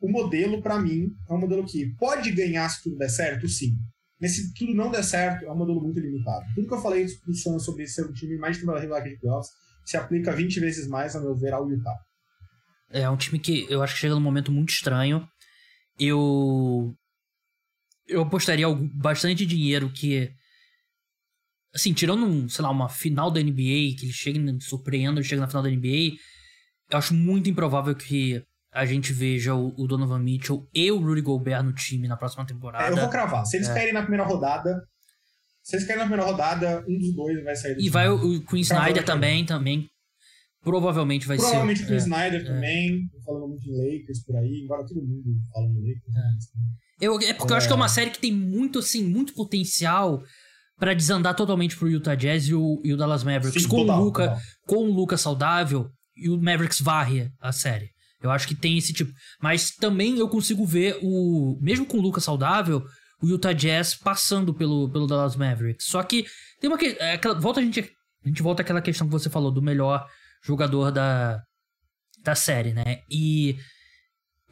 o 0.00 0.08
modelo, 0.08 0.62
para 0.62 0.78
mim, 0.78 1.08
é 1.28 1.32
um 1.32 1.38
modelo 1.38 1.64
que 1.64 1.94
pode 1.96 2.30
ganhar 2.32 2.68
se 2.68 2.82
tudo 2.82 2.96
der 2.96 3.08
certo, 3.08 3.48
sim. 3.48 3.76
Mas 4.20 4.36
se 4.36 4.54
tudo 4.54 4.74
não 4.74 4.90
der 4.90 5.04
certo, 5.04 5.44
é 5.44 5.52
um 5.52 5.56
modelo 5.56 5.80
muito 5.80 5.98
limitado. 5.98 6.44
Tudo 6.54 6.68
que 6.68 6.74
eu 6.74 6.80
falei 6.80 7.04
do 7.04 7.34
Suns 7.34 7.64
sobre 7.64 7.86
ser 7.86 8.06
um 8.06 8.12
time 8.12 8.36
mais 8.36 8.58
de 8.58 8.64
regular 8.64 9.02
que 9.02 9.10
de 9.10 9.18
playoffs 9.18 9.50
se 9.84 9.96
aplica 9.96 10.32
20 10.32 10.60
vezes 10.60 10.88
mais, 10.88 11.14
a 11.16 11.20
meu 11.20 11.34
ver, 11.36 11.52
ao 11.52 11.68
Utah. 11.68 11.96
É 12.90 13.08
um 13.08 13.16
time 13.16 13.38
que 13.38 13.66
eu 13.68 13.82
acho 13.82 13.94
que 13.94 14.00
chega 14.00 14.14
num 14.14 14.20
momento 14.20 14.50
muito 14.50 14.70
estranho. 14.70 15.26
Eu. 15.98 16.94
Eu 18.06 18.22
apostaria 18.22 18.66
bastante 18.94 19.44
dinheiro 19.44 19.90
que. 19.90 20.30
Assim, 21.74 21.92
tirando, 21.92 22.24
um, 22.24 22.48
sei 22.48 22.62
lá, 22.62 22.70
uma 22.70 22.88
final 22.88 23.30
da 23.30 23.40
NBA, 23.42 23.94
que 23.98 24.04
eles 24.04 24.14
cheguem, 24.16 24.58
surpreendam 24.60 25.20
e 25.20 25.24
cheguem 25.24 25.40
na 25.40 25.48
final 25.48 25.62
da 25.62 25.68
NBA, 25.70 26.16
eu 26.90 26.98
acho 26.98 27.12
muito 27.12 27.50
improvável 27.50 27.94
que 27.94 28.42
a 28.72 28.86
gente 28.86 29.12
veja 29.12 29.54
o, 29.54 29.74
o 29.76 29.86
Donovan 29.86 30.18
Mitchell 30.18 30.66
e 30.74 30.90
o 30.90 30.98
Rudy 30.98 31.20
Gobert 31.20 31.62
no 31.62 31.72
time 31.74 32.08
na 32.08 32.16
próxima 32.16 32.42
É, 32.42 32.44
eu 32.44 32.46
temporada. 32.48 32.96
vou 32.96 33.10
cravar. 33.10 33.44
Se 33.44 33.56
eles 33.58 33.68
É. 33.68 33.74
caírem 33.74 33.92
na 33.92 34.00
primeira 34.00 34.24
rodada, 34.24 34.82
se 35.62 35.76
eles 35.76 35.86
caírem 35.86 36.04
na 36.04 36.08
primeira 36.10 36.30
rodada, 36.30 36.84
um 36.88 36.98
dos 36.98 37.14
dois 37.14 37.44
vai 37.44 37.54
sair 37.54 37.74
do 37.74 37.80
E 37.80 37.82
time. 37.84 37.90
vai 37.90 38.08
o, 38.08 38.14
o 38.36 38.40
Queen 38.46 38.62
Snyder 38.62 39.04
também, 39.04 39.44
também. 39.44 39.88
Provavelmente 40.62 41.26
vai 41.26 41.36
Provavelmente 41.36 41.78
ser. 41.78 41.84
o 41.84 41.86
Chris 41.86 42.02
é. 42.02 42.04
Snyder 42.06 42.44
também, 42.44 43.08
falando 43.24 43.48
muito 43.48 43.66
em 43.68 43.72
Lakers 43.72 44.24
por 44.24 44.36
aí, 44.36 44.62
embora 44.64 44.84
todo 44.86 45.00
mundo 45.00 45.22
falando 45.52 45.76
em 45.78 45.80
Lakers. 45.94 46.14
Eu, 47.00 47.18
é 47.20 47.32
porque 47.32 47.52
eu 47.52 47.56
acho 47.56 47.66
que 47.68 47.72
é 47.72 47.76
uma 47.76 47.88
série 47.88 48.10
que 48.10 48.18
tem 48.18 48.32
muito, 48.32 48.80
assim, 48.80 49.04
muito 49.04 49.32
potencial 49.34 50.20
pra 50.76 50.94
desandar 50.94 51.34
totalmente 51.36 51.76
pro 51.76 51.88
Utah 51.88 52.14
Jazz 52.16 52.48
e 52.48 52.54
o, 52.54 52.80
e 52.84 52.92
o 52.92 52.96
Dallas 52.96 53.22
Mavericks. 53.22 53.62
Sim, 53.62 53.68
com, 53.68 53.78
total, 53.82 54.00
o 54.00 54.04
Luca, 54.04 54.22
total. 54.28 54.40
com 54.66 54.76
o 54.88 54.92
Luca 54.92 55.16
saudável, 55.16 55.88
e 56.16 56.28
o 56.28 56.36
Mavericks 56.36 56.80
varre 56.80 57.30
a 57.40 57.52
série. 57.52 57.90
Eu 58.20 58.32
acho 58.32 58.48
que 58.48 58.54
tem 58.54 58.76
esse 58.76 58.92
tipo. 58.92 59.12
Mas 59.40 59.70
também 59.70 60.18
eu 60.18 60.28
consigo 60.28 60.66
ver 60.66 60.98
o. 61.00 61.56
Mesmo 61.62 61.86
com 61.86 61.98
o 61.98 62.00
Luca 62.00 62.20
saudável, 62.20 62.82
o 63.22 63.28
Utah 63.28 63.52
Jazz 63.52 63.94
passando 63.94 64.52
pelo, 64.52 64.90
pelo 64.90 65.06
Dallas 65.06 65.36
Mavericks. 65.36 65.86
Só 65.86 66.02
que 66.02 66.26
tem 66.60 66.68
uma 66.68 66.76
que. 66.76 66.96
é 66.98 67.12
aquela- 67.12 67.38
volta 67.38 67.60
a 67.60 67.62
gente. 67.62 67.78
A 68.24 68.28
gente 68.28 68.42
volta 68.42 68.62
àquela 68.62 68.82
questão 68.82 69.06
que 69.06 69.12
você 69.12 69.30
falou 69.30 69.52
do 69.52 69.62
melhor 69.62 70.04
jogador 70.44 70.90
da, 70.90 71.42
da 72.22 72.34
série, 72.34 72.72
né? 72.72 73.00
E 73.10 73.56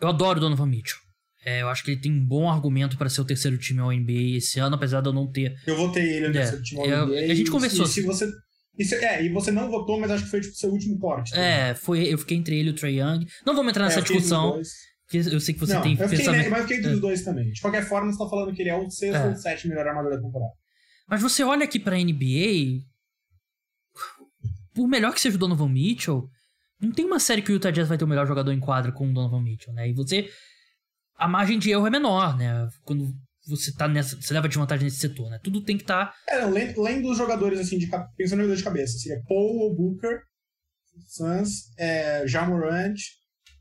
eu 0.01 0.09
adoro 0.09 0.39
o 0.39 0.41
Donovan 0.41 0.67
Mitchell. 0.67 0.99
É, 1.45 1.63
eu 1.63 1.69
acho 1.69 1.85
que 1.85 1.93
ele 1.93 2.01
tem 2.01 2.13
um 2.13 2.25
bom 2.27 2.51
argumento 2.51 2.97
pra 2.99 3.09
ser 3.09 3.21
o 3.21 3.25
terceiro 3.25 3.57
time 3.57 3.79
ao 3.81 3.93
NBA 3.93 4.37
esse 4.37 4.59
ano, 4.59 4.75
apesar 4.75 5.01
de 5.01 5.09
eu 5.09 5.13
não 5.13 5.31
ter. 5.31 5.55
Eu 5.67 5.77
votei 5.77 6.03
ele 6.17 6.29
no 6.29 6.31
É, 6.31 6.41
terceiro 6.41 6.63
time 6.63 6.89
eu- 6.89 7.01
All-NBA, 7.03 7.33
a 7.33 7.35
gente 7.35 7.47
e- 7.49 7.51
conversou. 7.51 7.85
E 7.85 7.89
se 7.89 8.03
você, 8.03 8.29
e 8.77 8.85
se- 8.85 8.97
é, 8.97 9.25
e 9.25 9.29
você 9.29 9.53
não 9.53 9.71
votou, 9.71 10.01
mas 10.01 10.11
acho 10.11 10.25
que 10.25 10.31
foi 10.31 10.41
tipo 10.41 10.55
seu 10.55 10.71
último 10.71 10.99
corte. 10.99 11.31
tá? 11.31 11.39
É, 11.41 11.75
foi, 11.75 12.13
eu 12.13 12.19
fiquei 12.19 12.37
entre 12.37 12.59
ele 12.59 12.71
e 12.71 12.73
o 12.73 12.75
Trey 12.75 12.99
Young. 13.01 13.25
Não 13.47 13.55
vamos 13.55 13.71
entrar 13.71 13.85
É, 13.85 13.89
nessa 13.89 14.01
eu 14.01 14.03
discussão, 14.05 14.53
dois. 14.55 14.71
porque 15.07 15.19
eu 15.35 15.41
sei 15.41 15.55
que 15.55 15.61
você 15.61 15.75
não, 15.75 15.83
tem 15.83 15.93
eu 15.93 15.99
fiquei, 15.99 16.19
pensamento. 16.19 16.43
né, 16.43 16.49
mas 16.51 16.59
eu 16.59 16.65
fiquei 16.65 16.79
entre 16.79 16.91
É. 16.91 16.95
os 16.95 17.01
dois 17.01 17.23
também. 17.23 17.51
De 17.53 17.61
qualquer 17.61 17.87
forma, 17.89 18.11
você 18.13 18.19
tá 18.19 18.29
falando 18.29 18.53
que 18.53 18.63
ele 18.63 18.71
é 18.71 18.77
o 18.77 18.91
sexto 18.91 19.15
É. 19.17 19.27
ou 19.27 19.33
o 19.33 19.37
sétimo 19.37 19.71
melhor 19.71 19.87
armador 19.87 20.11
da 20.17 20.21
temporada. 20.21 20.53
Mas 21.09 21.23
você 21.23 21.45
olha 21.45 21.63
aqui 21.65 21.79
pra 21.79 21.97
NBA. 21.97 22.83
Por 24.77 24.87
melhor 24.87 25.15
que 25.15 25.21
seja 25.21 25.37
o 25.37 25.39
Donovan 25.39 25.71
Mitchell, 25.71 26.29
não 26.79 26.93
tem 26.93 27.07
uma 27.07 27.19
série 27.19 27.41
que 27.41 27.51
o 27.51 27.55
Utah 27.55 27.71
Jazz 27.71 27.89
vai 27.89 27.97
ter 27.97 28.05
o 28.05 28.09
melhor 28.09 28.27
jogador 28.27 28.53
em 28.53 28.61
quadra 28.61 28.93
com 28.93 29.09
o 29.09 29.13
Donovan 29.13 29.43
Mitchell, 29.43 29.73
né? 29.73 29.89
E 29.89 29.95
você. 29.95 30.29
A 31.17 31.27
margem 31.27 31.59
de 31.59 31.71
erro 31.71 31.87
é 31.87 31.91
menor, 31.91 32.37
né? 32.37 32.69
Quando 32.85 33.11
você 33.49 33.73
tá 33.73 33.89
nessa. 33.89 34.21
Você 34.21 34.35
leva 34.35 34.49
desvantagem 34.49 34.85
nesse 34.85 34.99
setor, 34.99 35.31
né? 35.31 35.41
Tudo 35.43 35.65
tem 35.65 35.79
que 35.79 35.85
estar. 35.85 36.15
É, 36.29 36.43
não, 36.43 36.49
além, 36.49 36.75
além 36.77 37.01
dos 37.01 37.17
jogadores, 37.17 37.59
assim, 37.59 37.79
de, 37.79 37.89
pensando 38.17 38.39
no 38.39 38.45
jogador 38.45 38.57
de 38.57 38.65
cabeça, 38.65 38.99
seria 38.99 39.23
Paul 39.27 39.57
ou 39.61 39.75
Booker, 39.75 40.21
Suns, 41.07 41.73
é, 41.79 42.27
Jamorant, 42.27 42.97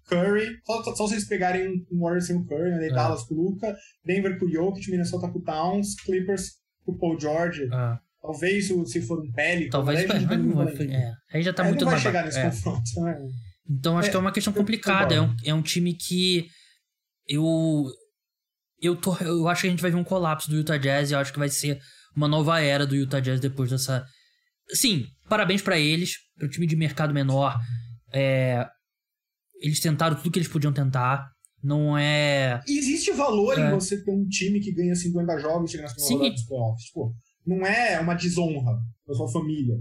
Curry. 0.09 0.59
Só, 0.65 0.83
só, 0.83 0.95
só 0.95 1.07
vocês 1.07 1.25
pegarem 1.25 1.85
um 1.89 1.99
Warriors 2.01 2.27
sem 2.27 2.35
o 2.35 2.45
Curry, 2.45 2.71
né? 2.71 2.87
É. 2.87 2.93
Dallas 2.93 3.23
com 3.23 3.35
o 3.35 3.37
Luca, 3.37 3.73
Denver 4.03 4.37
com 4.37 4.45
o 4.45 4.51
Jokic, 4.51 4.91
Minnesota 4.91 5.31
com 5.31 5.39
o 5.39 5.43
Towns, 5.43 5.95
Clippers 6.01 6.57
com 6.83 6.91
o 6.91 6.97
Paul 6.97 7.17
George. 7.17 7.69
ah, 7.71 7.99
Talvez 8.25 8.67
se, 8.67 8.85
se 8.85 9.01
for 9.01 9.19
um 9.19 9.31
Pelican, 9.31 9.69
talvez. 9.71 9.99
gente 9.99 10.09
mas 10.11 10.23
vai 10.25 10.37
não 10.37 10.61
é, 10.63 11.13
aí 11.33 11.41
já 11.43 11.53
tá 11.53 11.63
É, 11.65 11.67
muito 11.69 11.83
não 11.85 11.91
vai 11.91 11.99
chegar 11.99 12.25
nesse 12.25 12.39
É. 12.39 12.45
confronto. 12.49 13.01
né? 13.01 13.17
Então 13.69 13.97
acho 13.97 14.07
É, 14.07 14.11
que 14.11 14.17
é 14.17 14.19
uma 14.19 14.31
questão 14.31 14.53
eu 14.53 14.57
complicada. 14.57 15.15
É 15.15 15.21
um, 15.21 15.35
é 15.45 15.53
um 15.53 15.61
time 15.61 15.93
que 15.93 16.47
eu 17.27 17.85
eu 18.81 18.95
tô 18.95 19.15
eu 19.17 19.47
acho 19.47 19.61
que 19.61 19.67
a 19.67 19.69
gente 19.71 19.81
vai 19.81 19.91
ver 19.91 19.97
um 19.97 20.03
colapso 20.03 20.49
do 20.49 20.55
Utah 20.57 20.77
Jazz 20.77 21.09
e 21.09 21.13
eu 21.13 21.19
acho 21.19 21.31
que 21.33 21.39
vai 21.39 21.49
ser 21.49 21.79
uma 22.15 22.27
nova 22.27 22.59
era 22.59 22.85
do 22.85 22.95
Utah 22.95 23.19
Jazz 23.19 23.39
depois 23.39 23.69
dessa. 23.69 24.05
Sim, 24.73 25.05
parabéns 25.29 25.61
pra 25.61 25.77
eles, 25.79 26.15
pro 26.37 26.49
time 26.49 26.65
de 26.67 26.75
mercado 26.75 27.13
menor. 27.13 27.59
É, 28.13 28.65
eles 29.61 29.79
tentaram 29.79 30.15
tudo 30.17 30.31
que 30.31 30.39
eles 30.39 30.47
podiam 30.49 30.73
tentar. 30.73 31.29
Não 31.63 31.97
é. 31.97 32.61
E 32.67 32.77
existe 32.77 33.11
valor 33.11 33.57
É. 33.57 33.67
em 33.67 33.71
você 33.71 34.03
ter 34.03 34.11
um 34.11 34.27
time 34.27 34.59
que 34.59 34.71
ganha 34.71 34.93
50 34.95 35.39
jogos 35.39 35.69
e 35.69 35.71
chega 35.71 35.83
na 35.83 35.89
segunda 35.89 36.07
Sim. 36.07 36.13
rodada 36.17 36.33
dos 36.35 36.43
playoffs. 36.45 36.83
Tipo, 36.85 37.15
não 37.45 37.65
é 37.65 37.99
uma 37.99 38.13
desonra 38.15 38.77
da 39.07 39.13
sua 39.13 39.31
família 39.31 39.75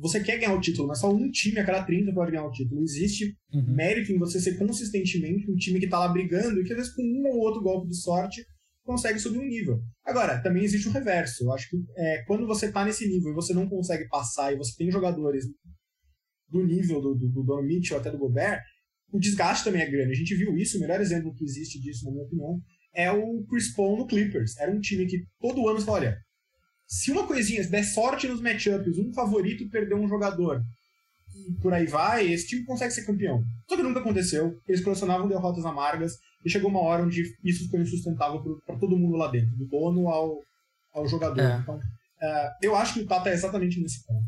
você 0.00 0.20
quer 0.20 0.38
ganhar 0.38 0.54
o 0.54 0.60
título, 0.60 0.86
não 0.88 0.94
é 0.94 0.96
só 0.96 1.12
um 1.12 1.30
time 1.30 1.58
a 1.58 1.64
cada 1.66 1.84
30 1.84 2.12
pode 2.12 2.30
ganhar 2.30 2.46
o 2.46 2.50
título. 2.50 2.82
Existe 2.82 3.36
Uhum. 3.52 3.74
mérito 3.74 4.12
em 4.12 4.18
você 4.18 4.40
ser 4.40 4.56
consistentemente 4.56 5.50
um 5.50 5.56
time 5.56 5.78
que 5.80 5.88
tá 5.88 5.98
lá 5.98 6.08
brigando 6.08 6.60
e 6.60 6.64
que 6.64 6.72
às 6.72 6.78
vezes 6.78 6.94
com 6.94 7.02
um 7.02 7.26
ou 7.28 7.40
outro 7.40 7.60
golpe 7.60 7.88
de 7.88 7.96
sorte 7.96 8.44
consegue 8.84 9.18
subir 9.18 9.38
um 9.38 9.46
nível. 9.46 9.82
Agora, 10.04 10.40
também 10.40 10.64
existe 10.64 10.88
o 10.88 10.92
reverso. 10.92 11.44
Eu 11.44 11.52
acho 11.52 11.68
que 11.68 11.76
é, 11.96 12.24
quando 12.26 12.46
você 12.46 12.72
tá 12.72 12.84
nesse 12.84 13.06
nível 13.08 13.32
e 13.32 13.34
você 13.34 13.52
não 13.52 13.68
consegue 13.68 14.08
passar 14.08 14.52
e 14.52 14.56
você 14.56 14.74
tem 14.76 14.90
jogadores 14.90 15.44
do 16.48 16.64
nível 16.64 17.00
do, 17.00 17.14
do, 17.14 17.28
do 17.28 17.42
Donovan 17.42 17.66
Mitchell 17.66 17.98
até 17.98 18.10
do 18.10 18.18
Gobert, 18.18 18.62
o 19.12 19.18
desgaste 19.18 19.64
também 19.64 19.82
é 19.82 19.90
grande. 19.90 20.12
A 20.12 20.16
gente 20.16 20.34
viu 20.34 20.56
isso, 20.56 20.78
o 20.78 20.80
melhor 20.80 21.00
exemplo 21.00 21.34
que 21.34 21.44
existe 21.44 21.80
disso, 21.80 22.04
na 22.04 22.12
minha 22.12 22.24
opinião, 22.24 22.60
é 22.94 23.10
o 23.10 23.44
Chris 23.48 23.74
Paul 23.74 23.98
no 23.98 24.06
Clippers. 24.06 24.56
Era 24.56 24.72
um 24.72 24.80
time 24.80 25.06
que 25.06 25.24
todo 25.40 25.68
ano 25.68 25.78
você 25.78 25.84
fala, 25.86 25.98
olha, 25.98 26.18
se 26.90 27.12
uma 27.12 27.24
coisinha, 27.24 27.62
se 27.62 27.70
der 27.70 27.84
sorte 27.84 28.26
nos 28.26 28.40
matchups, 28.40 28.98
um 28.98 29.12
favorito 29.14 29.68
perdeu 29.70 29.96
um 29.96 30.08
jogador, 30.08 30.60
e 31.32 31.52
por 31.62 31.72
aí 31.72 31.86
vai, 31.86 32.26
esse 32.26 32.48
time 32.48 32.64
consegue 32.64 32.92
ser 32.92 33.06
campeão. 33.06 33.44
Só 33.68 33.76
que 33.76 33.82
nunca 33.84 34.00
aconteceu. 34.00 34.52
Eles 34.66 34.82
colecionavam 34.82 35.28
derrotas 35.28 35.64
amargas 35.64 36.14
e 36.44 36.50
chegou 36.50 36.68
uma 36.68 36.80
hora 36.80 37.04
onde 37.04 37.22
isso 37.44 37.64
ficou 37.64 37.80
insustentável 37.80 38.42
para 38.66 38.76
todo 38.76 38.96
mundo 38.96 39.16
lá 39.16 39.30
dentro, 39.30 39.56
do 39.56 39.66
dono 39.66 40.08
ao, 40.08 40.40
ao 40.92 41.06
jogador. 41.06 41.40
É. 41.40 41.58
Então, 41.62 41.78
é, 42.20 42.50
eu 42.62 42.74
acho 42.74 42.94
que 42.94 43.00
o 43.00 43.06
Tata 43.06 43.30
é 43.30 43.34
exatamente 43.34 43.80
nesse 43.80 44.04
ponto. 44.04 44.26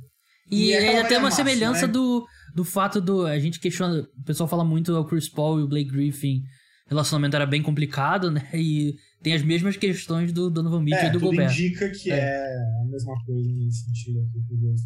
E, 0.48 0.66
E 0.66 0.72
é 0.72 0.80
velha 1.02 1.18
uma 1.18 1.22
máxima, 1.22 1.30
semelhança 1.30 1.86
né? 1.88 1.92
do, 1.92 2.24
do 2.54 2.64
fato 2.64 3.00
do. 3.00 3.26
A 3.26 3.40
gente 3.40 3.58
questiona. 3.58 4.06
O 4.16 4.24
pessoal 4.24 4.48
fala 4.48 4.64
muito 4.64 4.94
o 4.94 5.04
Chris 5.04 5.28
Paul 5.28 5.58
e 5.58 5.64
o 5.64 5.68
Blake 5.68 5.90
Griffin. 5.90 6.42
O 6.86 6.90
relacionamento 6.90 7.34
era 7.34 7.46
bem 7.46 7.62
complicado, 7.62 8.30
né? 8.30 8.48
E 8.54 8.94
tem 9.22 9.34
as 9.34 9.42
mesmas 9.42 9.76
questões 9.76 10.32
do 10.32 10.50
Donovan 10.50 10.82
Mitchell 10.82 11.04
É, 11.04 11.08
e 11.08 11.12
do 11.12 11.20
Gobert. 11.20 11.52
indica 11.52 11.88
que 11.90 12.10
É. 12.10 12.16
é. 12.18 12.56
a 12.82 12.84
mesma 12.86 13.14
coisa 13.24 13.48
nesse 13.52 13.84
sentido. 13.84 14.20
aqui 14.20 14.40
pros 14.46 14.60
dois? 14.60 14.80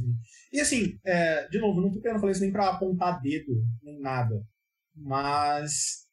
E 0.52 0.60
assim, 0.60 0.98
é, 1.04 1.48
de 1.48 1.58
novo, 1.58 1.80
não 1.80 1.90
tô 1.90 2.00
querendo 2.00 2.20
falar 2.20 2.32
isso 2.32 2.40
nem 2.42 2.52
pra 2.52 2.68
apontar 2.70 3.20
dedo, 3.20 3.64
nem 3.82 4.00
nada. 4.00 4.42
Mas 4.94 6.06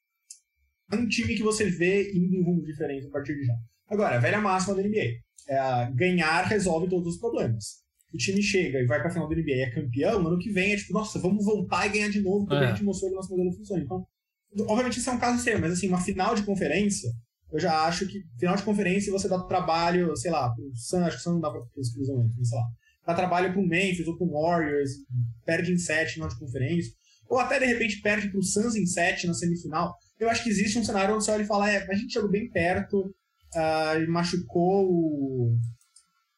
é 0.92 0.96
um 0.96 1.08
time 1.08 1.34
que 1.34 1.42
você 1.42 1.68
vê 1.68 2.12
indo 2.12 2.34
em 2.34 2.42
rumos 2.42 2.66
diferentes 2.66 3.06
a 3.06 3.10
partir 3.10 3.34
de 3.34 3.44
já. 3.44 3.54
Agora, 3.88 4.16
a 4.16 4.20
velha 4.20 4.40
máxima 4.40 4.74
da 4.74 4.82
NBA. 4.82 5.22
É 5.46 5.90
ganhar 5.92 6.42
resolve 6.46 6.88
todos 6.88 7.14
os 7.14 7.20
problemas. 7.20 7.82
O 8.12 8.16
time 8.16 8.42
chega 8.42 8.78
e 8.80 8.86
vai 8.86 9.00
pra 9.00 9.10
final 9.10 9.28
da 9.28 9.34
NBA 9.34 9.50
e 9.50 9.60
é 9.60 9.70
campeão, 9.70 10.26
ano 10.26 10.38
que 10.38 10.50
vem 10.50 10.72
é 10.72 10.76
tipo, 10.76 10.92
nossa, 10.92 11.18
vamos 11.18 11.44
voltar 11.44 11.86
e 11.86 11.90
ganhar 11.90 12.08
de 12.08 12.20
novo, 12.22 12.46
porque 12.46 12.64
É. 12.64 12.68
a 12.68 12.70
gente 12.70 12.84
mostrou 12.84 13.10
que 13.10 13.14
o 13.14 13.18
nosso 13.18 13.30
modelo 13.30 13.52
funciona. 13.52 13.82
Então, 13.82 14.06
obviamente 14.68 14.98
isso 14.98 15.10
é 15.10 15.12
um 15.12 15.18
caso 15.18 15.36
extremo, 15.36 15.60
mas 15.62 15.72
assim, 15.72 15.88
uma 15.88 16.00
final 16.00 16.34
de 16.34 16.44
conferência, 16.44 17.10
eu 17.54 17.60
já 17.60 17.84
acho 17.84 18.06
que 18.08 18.24
final 18.36 18.56
de 18.56 18.64
conferência 18.64 19.12
você 19.12 19.28
dá 19.28 19.38
trabalho, 19.44 20.16
sei 20.16 20.30
lá, 20.30 20.52
pro 20.52 20.70
Sun, 20.74 21.04
acho 21.04 21.16
que 21.16 21.20
o 21.20 21.22
Sun 21.22 21.32
não 21.34 21.40
dá 21.40 21.50
pra 21.50 21.62
exclusivamente, 21.78 22.34
mas 22.36 22.48
sei 22.48 22.58
lá. 22.58 22.64
Dá 23.06 23.14
trabalho 23.14 23.52
pro 23.52 23.66
Memphis 23.66 24.08
ou 24.08 24.16
pro 24.16 24.30
Warriors, 24.30 24.90
perde 25.46 25.72
em 25.72 25.78
7 25.78 26.14
final 26.14 26.28
de 26.28 26.38
conferência, 26.38 26.92
ou 27.28 27.38
até 27.38 27.60
de 27.60 27.66
repente 27.66 28.00
perde 28.00 28.28
pro 28.28 28.42
Suns 28.42 28.74
em 28.74 28.84
7 28.84 29.28
na 29.28 29.34
semifinal. 29.34 29.94
Eu 30.18 30.28
acho 30.28 30.42
que 30.42 30.50
existe 30.50 30.78
um 30.78 30.84
cenário 30.84 31.14
onde 31.14 31.24
você 31.24 31.30
olha 31.30 31.42
e 31.42 31.46
fala, 31.46 31.70
é, 31.70 31.86
a 31.88 31.94
gente 31.94 32.12
chegou 32.12 32.30
bem 32.30 32.50
perto, 32.50 33.14
e 34.02 34.06
machucou 34.08 34.86
o. 34.90 35.56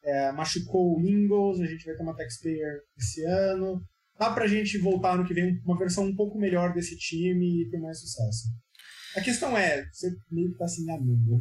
é, 0.03 0.31
machucou 0.31 0.97
o 0.97 1.01
Ingles, 1.01 1.59
a 1.59 1.65
gente 1.65 1.83
vai 1.83 1.95
ter 1.95 2.03
uma 2.03 2.15
taxpayer 2.15 2.81
esse 2.95 3.23
ano. 3.25 3.81
Dá 4.19 4.31
pra 4.31 4.47
gente 4.47 4.77
voltar 4.77 5.13
ano 5.13 5.25
que 5.25 5.33
vem 5.33 5.59
uma 5.65 5.77
versão 5.77 6.05
um 6.05 6.15
pouco 6.15 6.37
melhor 6.37 6.73
desse 6.73 6.95
time 6.97 7.63
e 7.63 7.69
ter 7.69 7.79
mais 7.79 7.99
sucesso. 7.99 8.49
A 9.17 9.21
questão 9.21 9.57
é, 9.57 9.83
você 9.91 10.09
meio 10.31 10.51
que 10.51 10.57
tá 10.57 10.67
se 10.67 10.81
enganando. 10.81 11.39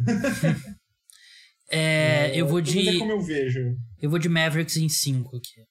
É, 1.68 2.38
eu 2.40 2.46
vou 2.46 2.60
Mas 2.60 2.68
é 2.68 2.80
de. 2.92 2.98
como 3.00 3.10
eu 3.10 3.20
vejo. 3.20 3.76
Eu 4.00 4.08
vou 4.08 4.18
de 4.20 4.28
Mavericks 4.28 4.76
em 4.76 4.88
5 4.88 5.36
aqui. 5.36 5.64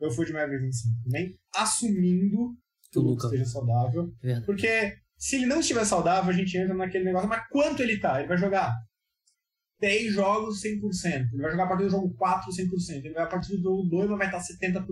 Eu 0.00 0.10
fui 0.10 0.26
de 0.26 0.32
Mavericks 0.32 0.66
em 0.66 0.72
5 0.72 1.02
também, 1.04 1.38
assumindo 1.54 2.56
que 2.90 2.98
O 2.98 3.02
Lucas 3.02 3.26
esteja 3.26 3.44
saudável. 3.44 4.12
Verdade. 4.20 4.44
Porque 4.44 4.96
se 5.16 5.36
ele 5.36 5.46
não 5.46 5.60
estiver 5.60 5.84
saudável, 5.84 6.30
a 6.30 6.36
gente 6.36 6.58
entra 6.58 6.74
naquele 6.74 7.04
negócio, 7.04 7.28
mas 7.28 7.46
quanto 7.48 7.80
ele 7.80 8.00
tá? 8.00 8.18
Ele 8.18 8.28
vai 8.28 8.36
jogar 8.36 8.74
10 9.80 10.12
jogos 10.12 10.60
100%. 10.60 11.28
Ele 11.32 11.42
vai 11.42 11.52
jogar 11.52 11.64
a 11.64 11.68
partir 11.68 11.84
do 11.84 11.90
jogo 11.90 12.14
4 12.14 12.50
100%. 12.50 13.04
Ele 13.04 13.14
vai 13.14 13.22
a 13.22 13.28
partir 13.28 13.56
do 13.56 13.62
jogo 13.62 13.84
2 13.84 14.08
vai 14.10 14.26
estar 14.26 14.40
70%. 14.40 14.84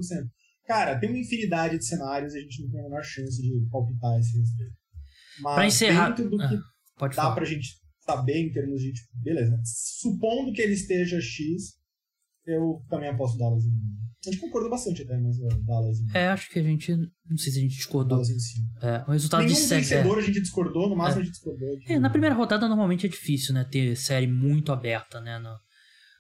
Cara, 0.67 1.01
tem 1.01 1.09
uma 1.11 1.19
infinidade 1.19 1.77
de 1.77 1.85
cenários 1.85 2.33
e 2.33 2.39
a 2.39 2.41
gente 2.43 2.63
não 2.63 2.71
tem 2.71 2.81
a 2.81 2.85
menor 2.85 3.03
chance 3.03 3.43
de 3.43 3.69
palpitar 3.73 4.21
esse 4.21 4.39
respeito. 4.39 4.80
Mas 5.43 5.55
Pra 5.55 5.67
encerrar- 5.67 6.11
dentro 6.11 6.31
do 6.31 6.41
Ah, 6.43 6.49
que 6.49 6.59
Pode 6.99 7.17
dá 7.17 7.23
falar. 7.23 7.35
pra 7.35 7.45
gente 7.45 7.69
saber 8.05 8.37
em 8.39 8.53
termos 8.53 8.81
de, 8.81 8.93
tipo, 8.93 9.09
beleza, 9.23 9.57
supondo 9.65 10.53
que 10.53 10.61
ele 10.61 10.75
esteja 10.75 11.21
X, 11.21 11.75
eu 12.47 12.83
também 12.89 13.09
aposto 13.09 13.39
Dallas 13.39 13.65
em... 13.65 13.71
A 14.27 14.31
gente 14.31 14.41
concordou 14.41 14.69
bastante 14.69 15.01
até, 15.03 15.17
mas 15.19 15.39
uh, 15.39 15.49
Dallas 15.65 15.99
em... 16.01 16.07
É, 16.13 16.29
acho 16.29 16.51
que 16.51 16.59
a 16.59 16.63
gente. 16.63 16.95
Não 16.95 17.39
sei 17.39 17.53
se 17.53 17.59
a 17.59 17.63
gente 17.63 17.75
discordou. 17.77 18.19
Dallas 18.19 18.29
em 18.29 18.39
5. 18.39 18.69
É, 18.85 19.05
o 19.09 19.13
resultado 19.13 19.41
Nenhum 19.45 19.55
de 19.55 19.61
série. 19.61 19.81
vencedor 19.81 20.19
a 20.19 20.21
gente 20.21 20.41
discordou, 20.43 20.89
no 20.91 20.95
máximo 20.97 21.21
É. 21.21 21.23
a 21.23 21.25
gente 21.25 21.33
discordou. 21.35 21.79
de- 21.79 21.93
É, 21.93 21.99
na 21.99 22.11
primeira 22.11 22.35
rodada 22.35 22.69
normalmente 22.69 23.07
é 23.07 23.09
difícil, 23.09 23.55
né? 23.55 23.65
Ter 23.65 23.97
série 23.97 24.27
muito 24.27 24.73
aberta, 24.73 25.21
né? 25.23 25.39
no- 25.39 25.57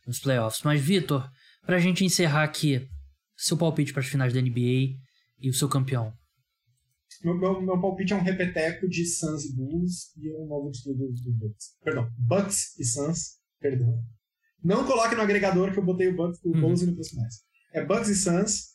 nos 0.06 0.18
playoffs. 0.18 0.62
Mas, 0.64 0.80
Vitor, 0.80 1.30
pra 1.66 1.78
gente 1.78 2.02
encerrar 2.02 2.42
aqui, 2.44 2.88
seu 3.36 3.56
palpite 3.58 3.92
para 3.92 4.00
as 4.00 4.08
finais 4.08 4.32
da 4.32 4.40
NBA 4.40 4.96
e 5.38 5.50
o 5.50 5.54
seu 5.54 5.68
campeão. 5.68 6.10
Meu, 7.22 7.36
meu, 7.36 7.60
meu 7.60 7.80
palpite 7.80 8.12
é 8.12 8.16
um 8.16 8.22
repeteco 8.22 8.88
de 8.88 9.04
Suns 9.04 9.44
e 9.44 9.54
Bulls 9.54 10.10
e 10.16 10.32
um 10.32 10.46
novo 10.46 10.70
título 10.70 10.96
do, 10.96 11.12
do 11.12 11.32
Bucks. 11.32 11.66
Perdão, 11.84 12.10
Bucks 12.18 12.78
e 12.78 12.84
Suns, 12.84 13.38
perdão. 13.60 14.02
Não 14.64 14.86
coloque 14.86 15.14
no 15.14 15.22
agregador 15.22 15.70
que 15.72 15.78
eu 15.78 15.84
botei 15.84 16.08
o 16.08 16.16
Bucks 16.16 16.40
o 16.44 16.48
Uhum. 16.50 16.60
Bulls 16.60 16.82
e 16.82 16.86
no 16.86 16.94
pros 16.94 17.08
finais. 17.10 17.34
É 17.74 17.84
Bucks 17.84 18.08
e 18.08 18.16
Suns, 18.16 18.68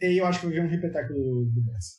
e 0.00 0.20
eu 0.20 0.26
acho 0.26 0.40
que 0.40 0.46
vai 0.46 0.54
vir 0.54 0.62
um 0.64 0.68
repeteco 0.68 1.12
do, 1.12 1.44
do 1.52 1.60
Bucks. 1.60 1.98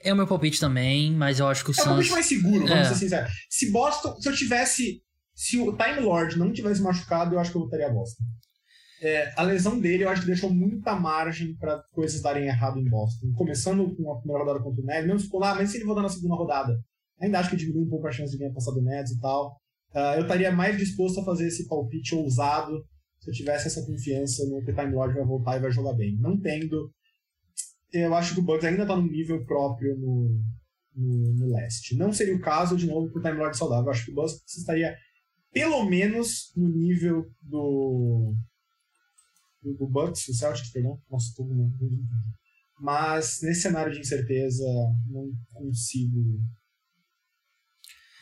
É 0.00 0.12
o 0.12 0.16
meu 0.16 0.26
palpite 0.26 0.58
também, 0.60 1.12
mas 1.12 1.38
eu 1.38 1.46
acho 1.48 1.64
que 1.64 1.70
o 1.70 1.74
É 1.78 1.82
um 1.82 1.84
palpite 1.84 2.04
Suns. 2.08 2.14
mais 2.14 2.26
seguro, 2.26 2.66
vamos 2.66 2.86
É. 2.86 2.88
ser 2.88 2.94
sinceros. 2.96 3.30
Se 3.50 3.70
Boston, 3.70 4.20
se 4.20 4.28
eu 4.28 4.34
tivesse, 4.34 5.02
se 5.34 5.58
o 5.58 5.76
Time 5.76 6.00
Lord 6.00 6.38
não 6.38 6.52
tivesse 6.52 6.80
machucado, 6.82 7.34
eu 7.34 7.38
acho 7.38 7.50
que 7.50 7.56
eu 7.58 7.62
votaria 7.62 7.90
Boston. 7.90 8.24
É, 9.04 9.34
a 9.36 9.42
lesão 9.42 9.78
dele, 9.78 10.04
eu 10.04 10.08
acho 10.08 10.22
que 10.22 10.28
deixou 10.28 10.48
muita 10.48 10.96
margem 10.96 11.54
para 11.56 11.82
coisas 11.92 12.22
darem 12.22 12.46
errado 12.46 12.78
em 12.78 12.88
Boston. 12.88 13.34
Começando 13.34 13.94
com 13.94 14.10
a 14.10 14.16
primeira 14.16 14.42
rodada 14.42 14.64
contra 14.64 14.82
o 14.82 14.86
Nets, 14.86 15.06
mesmo 15.06 15.28
for 15.28 15.40
lá, 15.40 15.54
mas 15.54 15.70
se 15.70 15.76
ele 15.76 15.84
voltar 15.84 16.00
na 16.00 16.08
segunda 16.08 16.34
rodada, 16.34 16.82
ainda 17.20 17.38
acho 17.38 17.50
que 17.50 17.56
diminui 17.56 17.84
um 17.84 17.90
pouco 17.90 18.06
a 18.06 18.10
chance 18.10 18.32
de 18.32 18.38
ganhar 18.38 18.54
passar 18.54 18.70
do 18.70 18.80
Nets 18.80 19.12
e 19.12 19.20
tal. 19.20 19.60
Ah, 19.92 20.14
eu 20.16 20.22
estaria 20.22 20.50
mais 20.50 20.78
disposto 20.78 21.20
a 21.20 21.24
fazer 21.24 21.48
esse 21.48 21.68
palpite 21.68 22.14
ousado 22.14 22.82
se 23.20 23.28
eu 23.28 23.34
tivesse 23.34 23.66
essa 23.66 23.84
confiança 23.84 24.42
no 24.46 24.64
que 24.64 24.70
o 24.70 24.74
Time 24.74 24.94
Lord 24.94 25.14
vai 25.14 25.24
voltar 25.24 25.56
e 25.58 25.60
vai 25.60 25.70
jogar 25.70 25.92
bem. 25.92 26.16
Não 26.18 26.40
tendo, 26.40 26.90
eu 27.92 28.14
acho 28.14 28.32
que 28.32 28.40
o 28.40 28.42
Bucks 28.42 28.64
ainda 28.64 28.86
tá 28.86 28.96
num 28.96 29.06
nível 29.06 29.44
próprio 29.44 29.98
no, 29.98 30.40
no, 30.96 31.34
no 31.34 31.52
leste. 31.52 31.94
Não 31.94 32.10
seria 32.10 32.34
o 32.34 32.40
caso, 32.40 32.74
de 32.74 32.86
novo, 32.86 33.12
pro 33.12 33.22
Time 33.22 33.36
Lord 33.36 33.54
saudável. 33.54 33.84
Eu 33.84 33.90
acho 33.90 34.06
que 34.06 34.12
o 34.12 34.14
Bucks 34.14 34.42
estaria 34.56 34.96
pelo 35.52 35.84
menos 35.84 36.52
no 36.56 36.70
nível 36.70 37.26
do. 37.42 38.34
Do 39.72 39.86
Bucks, 39.86 40.28
o 40.28 40.34
Celtics, 40.34 40.70
perdão. 40.70 41.00
Nossa, 41.10 41.32
tô 41.36 41.44
com 41.44 41.70
Mas 42.80 43.40
nesse 43.42 43.62
cenário 43.62 43.92
de 43.92 44.00
incerteza, 44.00 44.64
não 45.06 45.32
consigo. 45.52 46.42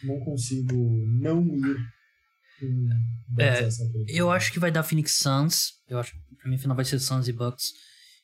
Não 0.05 0.21
consigo 0.21 0.77
não 1.07 1.47
ir 1.57 1.77
É. 3.39 3.69
Eu 4.09 4.31
acho 4.31 4.53
que 4.53 4.59
vai 4.59 4.71
dar 4.71 4.83
Phoenix 4.83 5.17
Suns. 5.17 5.73
Eu 5.89 5.99
acho 5.99 6.13
que 6.13 6.37
pra 6.37 6.51
mim 6.51 6.59
final 6.59 6.77
vai 6.77 6.85
ser 6.85 6.99
Suns 6.99 7.29
e 7.29 7.33
Bucks. 7.33 7.73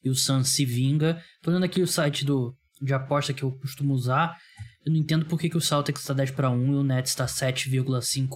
E 0.04 0.10
o 0.10 0.14
Suns 0.14 0.48
se 0.50 0.64
vinga. 0.64 1.22
Tô 1.42 1.50
olhando 1.50 1.64
aqui 1.64 1.82
o 1.82 1.86
site 1.86 2.24
do, 2.24 2.56
de 2.80 2.94
aposta 2.94 3.32
que 3.32 3.42
eu 3.42 3.52
costumo 3.58 3.94
usar. 3.94 4.36
Eu 4.84 4.92
não 4.92 4.98
entendo 4.98 5.26
por 5.26 5.38
que, 5.38 5.50
que 5.50 5.56
o 5.56 5.60
Celtics 5.60 6.04
tá 6.04 6.14
10 6.14 6.30
para 6.32 6.50
1 6.50 6.72
e 6.72 6.76
o 6.76 6.82
Nets 6.82 7.14
tá 7.14 7.26
7,5. 7.26 8.28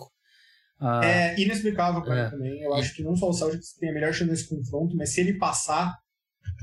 Ah, 0.83 1.01
É 1.05 1.41
inexplicável 1.41 2.03
pra 2.03 2.19
É. 2.19 2.25
mim 2.25 2.31
também. 2.31 2.61
Eu 2.63 2.75
acho 2.75 2.95
que 2.95 3.03
não 3.03 3.15
só 3.15 3.29
o 3.29 3.33
Celtics 3.33 3.75
tem 3.79 3.91
a 3.91 3.95
melhor 3.95 4.13
chance 4.13 4.31
nesse 4.31 4.49
confronto, 4.49 4.97
mas 4.97 5.11
se 5.15 5.21
ele 5.21 5.35
passar 5.39 5.95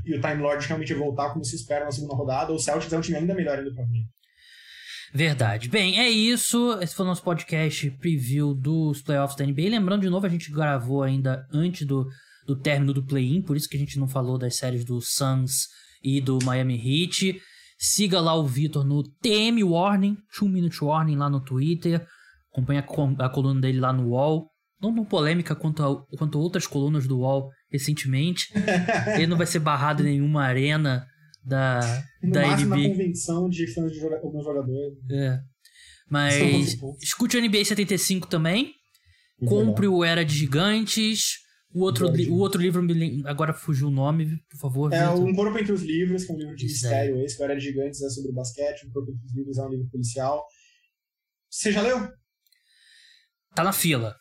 e 0.05 0.13
o 0.15 0.21
Time 0.21 0.41
Lord 0.41 0.65
realmente 0.67 0.93
voltar 0.93 1.31
como 1.31 1.43
se 1.45 1.55
espera 1.55 1.85
na 1.85 1.91
segunda 1.91 2.15
rodada, 2.15 2.51
o 2.51 2.59
Celtics 2.59 2.91
é 2.91 2.97
um 2.97 3.01
time 3.01 3.17
ainda 3.17 3.33
melhor 3.33 3.57
ainda 3.57 3.73
pra 3.73 3.85
mim. 3.87 4.03
Verdade. 5.13 5.69
Bem, 5.69 5.99
é 5.99 6.09
isso. 6.09 6.77
Esse 6.81 6.93
foi 6.95 7.05
o 7.05 7.09
nosso 7.09 7.23
podcast 7.23 7.89
preview 7.91 8.53
dos 8.53 9.01
playoffs 9.01 9.35
da 9.37 9.45
NBA. 9.45 9.69
Lembrando 9.69 10.01
de 10.01 10.09
novo, 10.09 10.25
a 10.25 10.29
gente 10.29 10.51
gravou 10.51 11.01
ainda 11.01 11.47
antes 11.51 11.87
do, 11.87 12.07
do 12.45 12.55
término 12.59 12.93
do 12.93 13.03
play-in, 13.05 13.41
por 13.41 13.57
isso 13.57 13.67
que 13.67 13.75
a 13.75 13.79
gente 13.79 13.97
não 13.97 14.07
falou 14.07 14.37
das 14.37 14.55
séries 14.57 14.85
do 14.85 15.01
Suns 15.01 15.67
e 16.03 16.21
do 16.21 16.37
Miami 16.43 16.75
Heat. 16.75 17.41
Siga 17.77 18.19
lá 18.19 18.35
o 18.35 18.45
Vitor 18.45 18.83
no 18.83 19.01
TM 19.21 19.63
Warning, 19.63 20.17
2 20.37 20.51
Minute 20.51 20.83
Warning 20.83 21.15
lá 21.15 21.29
no 21.29 21.39
Twitter. 21.43 22.05
Acompanhe 22.59 22.79
a, 23.19 23.29
coluna 23.29 23.61
dele 23.61 23.79
lá 23.79 23.91
no 23.93 24.09
UOL. 24.09 24.49
Não 24.81 24.93
tão 24.95 25.03
polêmica 25.05 25.55
quanto, 25.55 25.83
a- 25.83 26.17
quanto 26.17 26.39
outras 26.39 26.65
colunas 26.65 27.07
do 27.07 27.19
UOL 27.19 27.49
recentemente. 27.71 28.47
Ele 29.15 29.27
não 29.27 29.37
vai 29.37 29.45
ser 29.47 29.59
barrado 29.59 30.01
em 30.01 30.05
nenhuma 30.11 30.43
arena 30.43 31.05
da, 31.43 31.79
No 32.23 32.31
da 32.31 32.47
máximo 32.47 32.75
NBA. 32.75 32.83
na 32.87 32.89
convenção 32.89 33.49
de 33.49 33.67
fãs 33.73 33.91
de 33.91 33.99
joga 33.99 34.15
alguns 34.17 34.43
jogadores. 34.43 34.97
É. 35.11 35.39
Mas 36.09 36.77
escute 37.01 37.37
o 37.37 37.41
NBA 37.41 37.65
75 37.65 38.27
também. 38.27 38.73
Compre 39.45 39.87
o 39.87 40.03
Era 40.03 40.23
de 40.25 40.33
Gigantes. 40.35 41.37
O 41.71 41.81
outro, 41.81 42.07
o 42.07 42.39
outro 42.39 42.59
livro, 42.59 42.81
agora 43.25 43.53
fugiu 43.53 43.89
o 43.89 43.91
nome, 43.91 44.37
por 44.49 44.57
favor. 44.57 44.91
É 44.91 45.07
Vitor. 45.07 45.23
Um 45.23 45.35
Corpo 45.35 45.57
Entre 45.59 45.71
os 45.71 45.83
Livros, 45.83 46.25
que 46.25 46.31
é 46.31 46.35
um 46.35 46.37
livro 46.39 46.55
de 46.55 46.65
Isso 46.65 46.81
mistério 46.87 47.21
esse, 47.21 47.37
Glória 47.37 47.55
de 47.55 47.61
Gigantes 47.63 48.01
é 48.01 48.09
sobre 48.09 48.31
basquete, 48.31 48.87
Um 48.87 48.91
Corpo 48.91 49.11
Entre 49.11 49.23
os 49.27 49.35
Livros 49.35 49.57
é 49.59 49.63
um 49.63 49.69
livro 49.69 49.87
policial. 49.91 50.43
Você 51.47 51.71
já 51.71 51.81
leu? 51.83 52.09
Tá 53.55 53.63
na 53.63 53.71
fila. 53.73 54.15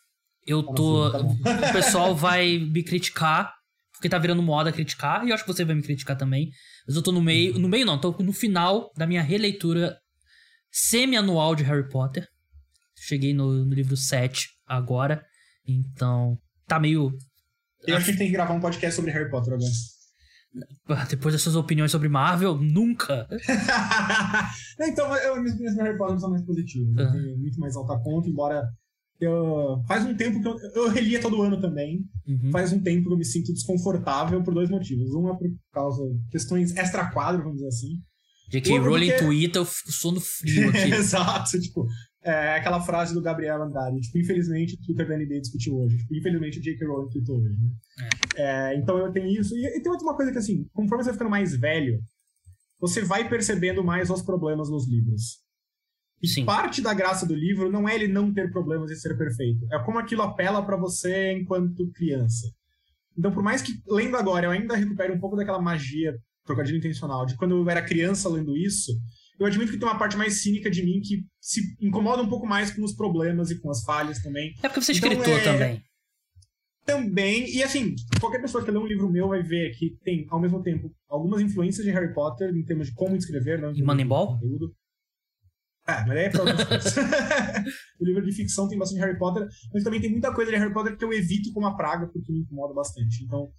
Eu 0.47 0.63
Tá 0.63 0.73
tô. 0.75 1.11
fila, 1.11 1.33
tá 1.61 1.69
o 1.71 1.73
pessoal 1.73 2.15
vai 2.17 2.59
me 2.59 2.83
criticar, 2.83 3.53
porque 3.93 4.09
tá 4.09 4.19
virando 4.19 4.43
moda 4.43 4.73
criticar, 4.73 5.25
e 5.27 5.31
eu 5.31 5.35
acho 5.35 5.45
que 5.45 5.53
você 5.53 5.65
vai 5.65 5.75
me 5.75 5.83
criticar 5.83 6.17
também. 6.17 6.51
Mas 6.87 6.97
eu 6.97 7.03
tô 7.03 7.13
no 7.13 7.21
meio. 7.21 7.59
No 7.59 7.69
meio 7.69 7.85
não, 7.87 8.01
tô 8.01 8.11
no 8.21 8.33
final 8.33 8.91
da 8.97 9.07
minha 9.07 9.23
releitura 9.23 9.97
semi-anual 10.71 11.55
de 11.55 11.65
Harry 11.65 11.89
Potter. 11.89 12.27
Cheguei 12.97 13.33
no, 13.35 13.65
no 13.65 13.75
livro 13.75 13.97
7 13.97 14.49
agora. 14.67 15.25
Então. 15.67 16.37
Tá 16.67 16.79
meio. 16.79 17.11
Eu 17.87 17.97
acho 17.97 18.05
que 18.07 18.11
a 18.11 18.13
gente 18.13 18.19
tem 18.19 18.27
que 18.27 18.33
gravar 18.33 18.55
um 18.55 18.61
podcast 18.61 18.97
sobre 18.97 19.11
Harry 19.13 19.31
Potter 19.31 19.55
agora. 19.55 19.71
ah, 21.01 21.05
Depois 21.09 21.33
das 21.35 21.41
suas 21.43 21.55
opiniões 21.57 21.91
sobre 21.93 22.09
Marvel, 22.09 22.57
nunca. 22.59 23.27
Então, 24.81 25.15
eu, 25.17 25.37
minhas 25.37 25.53
opiniões 25.55 25.75
sobre 25.75 25.89
Harry 25.89 25.99
Potter 25.99 26.21
são 26.21 26.31
mais 26.31 26.43
positivas. 26.45 26.97
Eu 26.97 27.05
Aham. 27.05 27.13
tenho 27.13 27.39
muito 27.39 27.59
mais 27.61 27.77
alta 27.77 27.99
conta, 28.03 28.29
embora 28.29 28.63
eu. 29.21 29.83
Faz 29.87 30.05
um 30.05 30.15
tempo 30.15 30.41
que 30.41 30.49
eu. 30.49 30.57
Eu 30.75 30.89
relia 30.89 31.21
todo 31.21 31.43
ano 31.43 31.61
também. 31.61 32.05
Uhum. 32.27 32.51
Faz 32.51 32.73
um 32.73 32.81
tempo 32.81 33.09
que 33.09 33.13
eu 33.15 33.19
me 33.19 33.25
sinto 33.25 33.53
desconfortável 33.53 34.43
por 34.43 34.55
dois 34.55 34.71
motivos. 34.71 35.15
Um 35.15 35.29
é 35.29 35.37
por 35.37 35.49
causa 35.73 36.03
de 36.03 36.29
questões 36.31 36.77
extra-quadro, 36.77 37.43
vamos 37.43 37.57
dizer 37.57 37.69
assim. 37.69 38.01
J.K. 38.51 38.79
Rowling 38.79 39.09
porque- 39.11 39.25
Twitter, 39.25 39.61
eu 39.61 39.67
fico 39.67 39.93
sono 39.93 40.21
frio 40.21 40.71
aqui. 40.71 40.79
Exato, 40.95 41.61
tipo, 41.61 41.87
é 42.23 42.55
aquela 42.57 42.81
frase 42.81 43.13
do 43.13 43.21
Gabriel 43.21 43.63
Andrade, 43.63 44.01
tipo, 44.01 44.19
infelizmente 44.19 44.75
o 44.75 44.87
Twitter 44.87 45.07
da 45.07 45.19
NBA 45.19 45.41
discutiu 45.41 45.77
hoje, 45.77 45.99
tipo, 45.99 46.15
infelizmente 46.17 46.59
o 46.59 46.63
J.K. 46.63 46.87
Rowling 46.87 47.11
tweetou 47.11 47.39
hoje, 47.41 47.57
né? 47.59 48.09
É, 48.37 48.75
então 48.77 48.97
eu 48.97 49.13
tenho 49.13 49.27
isso, 49.27 49.55
e, 49.55 49.67
e 49.67 49.83
tem 49.83 49.93
outra 49.93 50.15
coisa 50.15 50.33
que 50.33 50.39
assim, 50.39 50.65
conforme 50.73 51.05
você 51.05 51.11
vai 51.11 51.15
ficando 51.15 51.31
mais 51.31 51.55
velho, 51.57 52.01
você 52.81 53.03
vai 53.03 53.29
percebendo 53.29 53.85
mais 53.85 54.09
os 54.09 54.23
problemas 54.23 54.71
nos 54.71 54.89
livros. 54.89 55.41
E 56.23 56.27
Sim. 56.29 56.45
parte 56.45 56.83
da 56.83 56.93
graça 56.93 57.25
do 57.25 57.35
livro 57.35 57.71
não 57.71 57.89
é 57.89 57.95
ele 57.95 58.09
não 58.09 58.33
ter 58.33 58.51
problemas 58.51 58.91
e 58.91 58.97
ser 58.97 59.17
perfeito, 59.17 59.67
é 59.73 59.79
como 59.85 59.99
aquilo 59.99 60.23
apela 60.23 60.65
pra 60.65 60.77
você 60.77 61.33
enquanto 61.33 61.91
criança. 61.93 62.51
Então, 63.17 63.31
por 63.33 63.43
mais 63.43 63.63
que, 63.63 63.73
lendo 63.89 64.17
agora, 64.17 64.47
eu 64.47 64.51
ainda 64.51 64.75
recupere 64.77 65.13
um 65.13 65.19
pouco 65.19 65.37
daquela 65.37 65.61
magia, 65.61 66.17
trocadilho 66.45 66.79
intencional, 66.79 67.25
de 67.27 67.37
quando 67.37 67.57
eu 67.57 67.71
era 67.71 67.83
criança 67.83 68.29
lendo 68.29 68.57
isso, 68.57 68.93
eu 69.39 69.47
admito 69.47 69.71
que 69.73 69.79
tem 69.79 69.89
uma 69.89 69.99
parte 69.99 70.17
mais 70.17 70.43
cínica 70.43 70.69
de 70.71 70.83
mim 70.85 71.01
que 71.01 71.25
se 71.41 71.61
incomoda 71.81 72.23
um 72.23 72.29
pouco 72.29 72.47
mais 72.47 72.71
com 72.73 72.83
os 72.83 72.95
problemas 72.95 73.51
e 73.51 73.61
com 73.61 73.71
as 73.71 73.83
falhas 73.85 74.21
também. 74.21 74.55
É 74.63 74.69
porque 74.69 74.81
você 74.81 74.93
é 74.93 74.97
Então, 74.97 75.37
é- 75.37 75.43
também. 75.45 75.83
Também, 76.85 77.55
e 77.55 77.63
assim, 77.63 77.95
qualquer 78.19 78.41
pessoa 78.41 78.65
que 78.65 78.71
lê 78.71 78.79
um 78.79 78.87
livro 78.87 79.11
meu 79.11 79.29
vai 79.29 79.43
ver 79.43 79.77
que 79.77 79.91
tem, 80.03 80.27
ao 80.31 80.41
mesmo 80.41 80.63
tempo, 80.63 80.91
algumas 81.09 81.43
influências 81.43 81.85
de 81.85 81.91
Harry 81.93 82.15
Potter 82.15 82.49
em 82.57 82.65
termos 82.65 82.87
de 82.89 82.95
como 82.95 83.15
escrever, 83.15 83.63
em 83.63 83.79
E 83.79 83.83
Moneyball? 83.83 84.35
conteúdo. 84.39 84.75
Ah, 85.89 86.05
mas 86.07 86.19
aí 86.19 86.25
é 86.25 86.29
pra 86.29 86.45
o 87.99 88.05
livro 88.05 88.23
de 88.23 88.33
ficção 88.33 88.69
tem 88.69 88.79
bastante 88.79 89.01
Harry 89.01 89.19
Potter, 89.19 89.49
mas 89.73 89.83
também 89.83 89.99
tem 89.99 90.11
muita 90.11 90.35
coisa 90.35 90.51
de 90.51 90.59
Harry 90.59 90.73
Potter 90.73 90.95
que 90.99 91.03
eu 91.03 91.13
evito 91.15 91.51
como 91.51 91.67
a 91.67 91.75
praga, 91.75 92.07
porque 92.07 92.31
me 92.31 92.41
incomoda 92.41 92.75
bastante. 92.75 93.25
Então, 93.25 93.51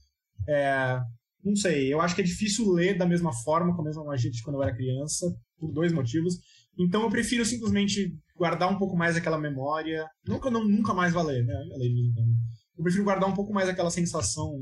é, 0.47 1.01
não 1.43 1.55
sei, 1.55 1.91
eu 1.91 1.99
acho 1.99 2.13
que 2.13 2.21
é 2.21 2.23
difícil 2.23 2.71
ler 2.71 2.95
da 2.95 3.07
mesma 3.07 3.34
forma, 3.34 3.75
com 3.75 3.82
a 3.82 3.86
mesma 3.86 4.03
magia 4.03 4.30
de 4.30 4.43
quando 4.43 4.57
eu 4.57 4.63
era 4.63 4.75
criança, 4.75 5.25
por 5.57 5.71
dois 5.71 5.91
motivos. 5.91 6.36
Então 6.77 7.01
eu 7.01 7.09
prefiro 7.09 7.43
simplesmente 7.43 8.15
guardar 8.38 8.71
um 8.71 8.77
pouco 8.77 8.95
mais 8.95 9.17
aquela 9.17 9.38
memória. 9.38 10.07
Não 10.27 10.39
que 10.39 10.47
eu 10.47 10.51
não, 10.51 10.63
nunca 10.63 10.93
mais 10.93 11.11
vá 11.11 11.23
ler, 11.23 11.43
né? 11.43 11.53
Eu 11.53 11.82
em 11.84 12.13
quando. 12.13 12.30
Eu 12.77 12.84
prefiro 12.84 13.03
guardar 13.03 13.27
um 13.27 13.34
pouco 13.34 13.51
mais 13.51 13.67
aquela 13.67 13.89
sensação 13.89 14.53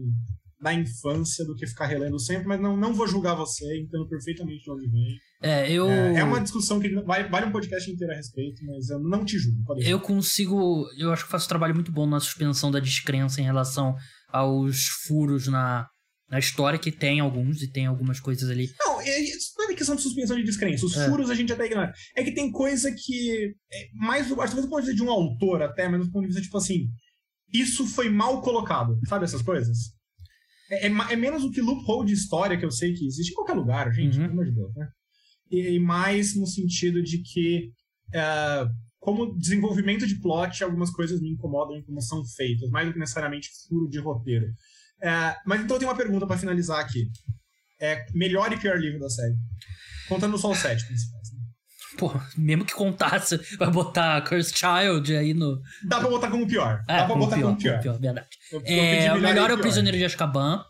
da 0.60 0.74
infância 0.74 1.46
do 1.46 1.54
que 1.54 1.68
ficar 1.68 1.86
relendo 1.86 2.20
sempre, 2.20 2.48
mas 2.48 2.60
não, 2.60 2.76
não 2.76 2.94
vou 2.94 3.08
julgar 3.08 3.36
você, 3.36 3.80
entendo 3.80 4.08
perfeitamente 4.08 4.64
de 4.64 4.72
onde 4.72 4.90
vem. 4.90 5.18
É, 5.42 5.72
eu. 5.72 5.90
É, 5.90 6.16
é 6.20 6.24
uma 6.24 6.42
discussão 6.42 6.80
que 6.80 6.90
vai- 7.02 7.30
vale 7.30 7.46
um 7.46 7.52
podcast 7.52 7.90
inteiro 7.92 8.12
a 8.12 8.16
respeito, 8.16 8.60
mas 8.66 8.90
eu 8.90 9.00
não 9.00 9.24
te 9.24 9.38
julgo. 9.38 9.80
Eu 9.82 10.00
consigo. 10.00 10.86
Eu 10.98 11.12
acho 11.12 11.26
que 11.26 11.32
faço 11.32 11.46
um 11.46 11.50
trabalho 11.50 11.76
muito 11.76 11.92
bom 11.92 12.08
na 12.08 12.20
suspensão 12.20 12.72
da 12.72 12.80
descrença 12.80 13.40
em 13.40 13.44
relação 13.44 13.96
aos 14.32 14.88
furos 15.06 15.48
na, 15.48 15.88
na 16.30 16.40
história, 16.40 16.80
que 16.80 16.92
tem 16.92 17.20
alguns, 17.20 17.62
e 17.62 17.72
tem 17.72 17.86
algumas 17.86 18.20
coisas 18.20 18.50
ali. 18.50 18.68
Não, 18.80 19.00
é- 19.00 19.20
isso 19.20 19.52
não 19.58 19.70
é 19.72 19.76
questão 19.76 19.96
de 19.96 20.02
suspensão 20.02 20.36
de 20.38 20.44
descrença. 20.44 20.86
Os 20.86 20.98
É. 20.98 21.08
furos 21.08 21.30
a 21.30 21.36
gente 21.36 21.54
até 21.54 21.66
ignora. 21.68 21.94
É 22.16 22.24
que 22.24 22.34
tem 22.34 22.52
coisa 22.52 22.92
que. 22.92 23.54
É 23.72 23.88
mais 23.94 24.32
acho 24.32 24.56
que 24.56 24.62
do 24.62 24.70
ponto 24.70 24.82
de 24.82 24.88
vista 24.88 24.96
de 24.96 25.04
um 25.04 25.12
autor, 25.12 25.62
até, 25.62 25.88
mas 25.88 26.04
do 26.04 26.12
ponto 26.12 26.22
de 26.24 26.28
vista, 26.30 26.42
tipo 26.42 26.58
assim. 26.58 26.88
Isso 27.54 27.86
foi 27.86 28.10
mal 28.10 28.42
colocado. 28.42 29.00
Sabe 29.08 29.24
essas 29.24 29.42
coisas? 29.42 29.78
É, 30.70 30.88
é 30.88 30.92
é 31.12 31.16
menos 31.16 31.44
o 31.46 31.52
que 31.52 31.62
loophole 31.62 32.08
de 32.08 32.14
história 32.14 32.58
que 32.58 32.66
eu 32.66 32.72
sei 32.72 32.92
que 32.94 33.06
existe 33.06 33.32
em 33.32 33.36
qualquer 33.36 33.54
lugar, 33.54 33.90
gente, 33.94 34.16
Uhum. 34.18 34.24
pelo 34.24 34.32
amor 34.34 34.46
de 34.46 34.52
Deus, 34.52 34.76
né? 34.76 34.88
E, 35.52 35.80
mais 35.80 36.36
no 36.36 36.46
sentido 36.48 37.02
de 37.02 37.20
que. 37.24 37.72
é, 38.14 38.66
como 39.00 39.38
desenvolvimento 39.38 40.06
de 40.06 40.20
plot, 40.20 40.64
algumas 40.64 40.90
coisas 40.90 41.22
me 41.22 41.30
incomodam 41.30 41.78
em 41.78 41.84
como 41.84 42.02
são 42.02 42.26
feitas, 42.36 42.70
mais 42.70 42.88
do 42.88 42.94
que 42.94 43.00
necessariamente 43.00 43.48
furo 43.70 43.88
de 43.88 44.00
roteiro. 44.00 44.46
É, 45.02 45.36
mas 45.46 45.62
então 45.62 45.76
eu 45.76 45.80
tenho 45.80 45.90
uma 45.92 45.98
pergunta 45.98 46.28
pra 46.28 46.38
finalizar 46.38 46.80
aqui. 46.82 47.08
É 47.80 48.06
melhor 48.14 48.52
e 48.52 48.58
pior 48.58 48.78
livro 48.78 49.00
da 49.00 49.10
série. 49.10 49.36
Contando 50.10 50.38
só 50.38 50.52
os 50.52 50.58
sete 50.58 50.86
principais. 50.86 51.30
né? 51.32 51.38
Pô, 51.98 52.12
mesmo 52.38 52.66
que 52.66 52.74
contasse, 52.74 53.38
vai 53.58 53.72
botar 53.72 54.22
Cursed 54.28 54.58
Child 54.58 55.16
aí 55.16 55.34
no. 55.34 55.62
Dá 55.88 56.00
pra 56.00 56.10
botar 56.10 56.30
como 56.30 56.46
pior. 56.48 56.84
É, 56.88 56.98
Dá 56.98 57.06
pra 57.06 57.08
como 57.08 57.20
botar 57.26 57.36
pior, 57.38 57.48
como 57.50 57.58
pior. 57.60 57.72
como 57.74 57.84
pior, 57.84 58.00
verdade. 58.00 58.28
Eu- 58.52 58.62
É, 58.66 59.14
o 59.14 59.22
melhor 59.22 59.50
é 59.50 59.54
o 59.54 59.56
pior. 59.56 59.62
Prisioneiro 59.62 59.98
de 59.98 60.04
Azkaban. 60.06 60.64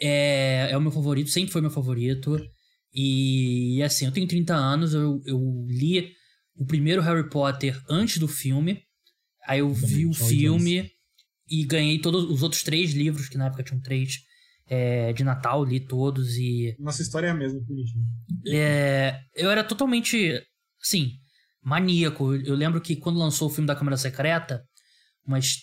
É, 0.00 0.68
é 0.70 0.76
o 0.76 0.80
meu 0.80 0.90
favorito, 0.90 1.30
sempre 1.30 1.52
foi 1.52 1.60
meu 1.60 1.70
favorito. 1.70 2.38
E 2.98 3.82
assim, 3.82 4.06
eu 4.06 4.12
tenho 4.12 4.26
30 4.26 4.54
anos, 4.54 4.94
eu, 4.94 5.22
eu 5.26 5.66
li 5.68 6.14
o 6.56 6.64
primeiro 6.64 7.02
Harry 7.02 7.28
Potter 7.28 7.78
antes 7.90 8.16
do 8.16 8.26
filme. 8.26 8.82
Aí 9.46 9.58
eu 9.58 9.70
vi 9.70 10.06
o 10.06 10.14
filme 10.14 10.90
e 11.46 11.64
ganhei 11.64 12.00
todos 12.00 12.24
os 12.24 12.42
outros 12.42 12.62
três 12.62 12.92
livros, 12.92 13.28
que 13.28 13.36
na 13.36 13.46
época 13.46 13.62
tinham 13.62 13.82
três, 13.82 14.20
é, 14.66 15.12
de 15.12 15.22
Natal, 15.22 15.62
li 15.62 15.78
todos 15.78 16.38
e. 16.38 16.74
Nossa 16.78 17.02
história 17.02 17.26
é 17.26 17.30
a 17.30 17.34
mesma, 17.34 17.60
bonitinho. 17.60 18.04
É, 18.46 19.20
eu 19.34 19.50
era 19.50 19.62
totalmente, 19.62 20.42
assim, 20.82 21.12
maníaco. 21.62 22.34
Eu 22.34 22.54
lembro 22.54 22.80
que 22.80 22.96
quando 22.96 23.18
lançou 23.18 23.48
o 23.48 23.52
filme 23.52 23.68
da 23.68 23.76
Câmara 23.76 23.98
Secreta, 23.98 24.64
umas 25.24 25.58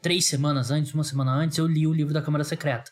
três 0.00 0.24
semanas 0.26 0.70
antes, 0.70 0.94
uma 0.94 1.04
semana 1.04 1.32
antes, 1.32 1.58
eu 1.58 1.66
li 1.66 1.86
o 1.86 1.92
livro 1.92 2.14
da 2.14 2.22
Câmara 2.22 2.44
Secreta. 2.44 2.90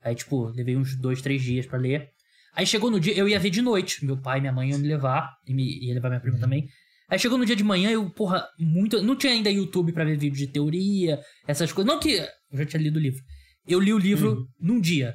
Aí, 0.00 0.14
tipo, 0.14 0.46
levei 0.46 0.76
uns 0.76 0.96
dois, 0.96 1.20
três 1.20 1.42
dias 1.42 1.66
pra 1.66 1.78
ler. 1.78 2.10
Aí 2.54 2.66
chegou 2.66 2.90
no 2.90 2.98
dia, 2.98 3.14
eu 3.14 3.28
ia 3.28 3.38
ver 3.38 3.50
de 3.50 3.62
noite. 3.62 4.04
Meu 4.04 4.16
pai 4.20 4.38
e 4.38 4.40
minha 4.40 4.52
mãe 4.52 4.70
iam 4.70 4.78
me 4.78 4.88
levar, 4.88 5.30
e 5.46 5.54
me, 5.54 5.84
ia 5.86 5.94
levar 5.94 6.08
minha 6.08 6.20
prima 6.20 6.38
também. 6.38 6.68
Aí 7.08 7.18
chegou 7.18 7.38
no 7.38 7.46
dia 7.46 7.56
de 7.56 7.64
manhã, 7.64 7.90
eu, 7.90 8.10
porra, 8.10 8.44
muito. 8.58 9.02
Não 9.02 9.16
tinha 9.16 9.32
ainda 9.32 9.50
YouTube 9.50 9.92
pra 9.92 10.04
ver 10.04 10.18
vídeo 10.18 10.36
de 10.36 10.46
teoria, 10.48 11.18
essas 11.46 11.72
coisas. 11.72 11.92
Não 11.92 12.00
que. 12.00 12.16
Eu 12.50 12.58
já 12.58 12.66
tinha 12.66 12.82
lido 12.82 12.96
o 12.96 13.00
livro. 13.00 13.22
Eu 13.66 13.80
li 13.80 13.92
o 13.92 13.98
livro 13.98 14.30
Uhum. 14.32 14.46
num 14.60 14.80
dia. 14.80 15.14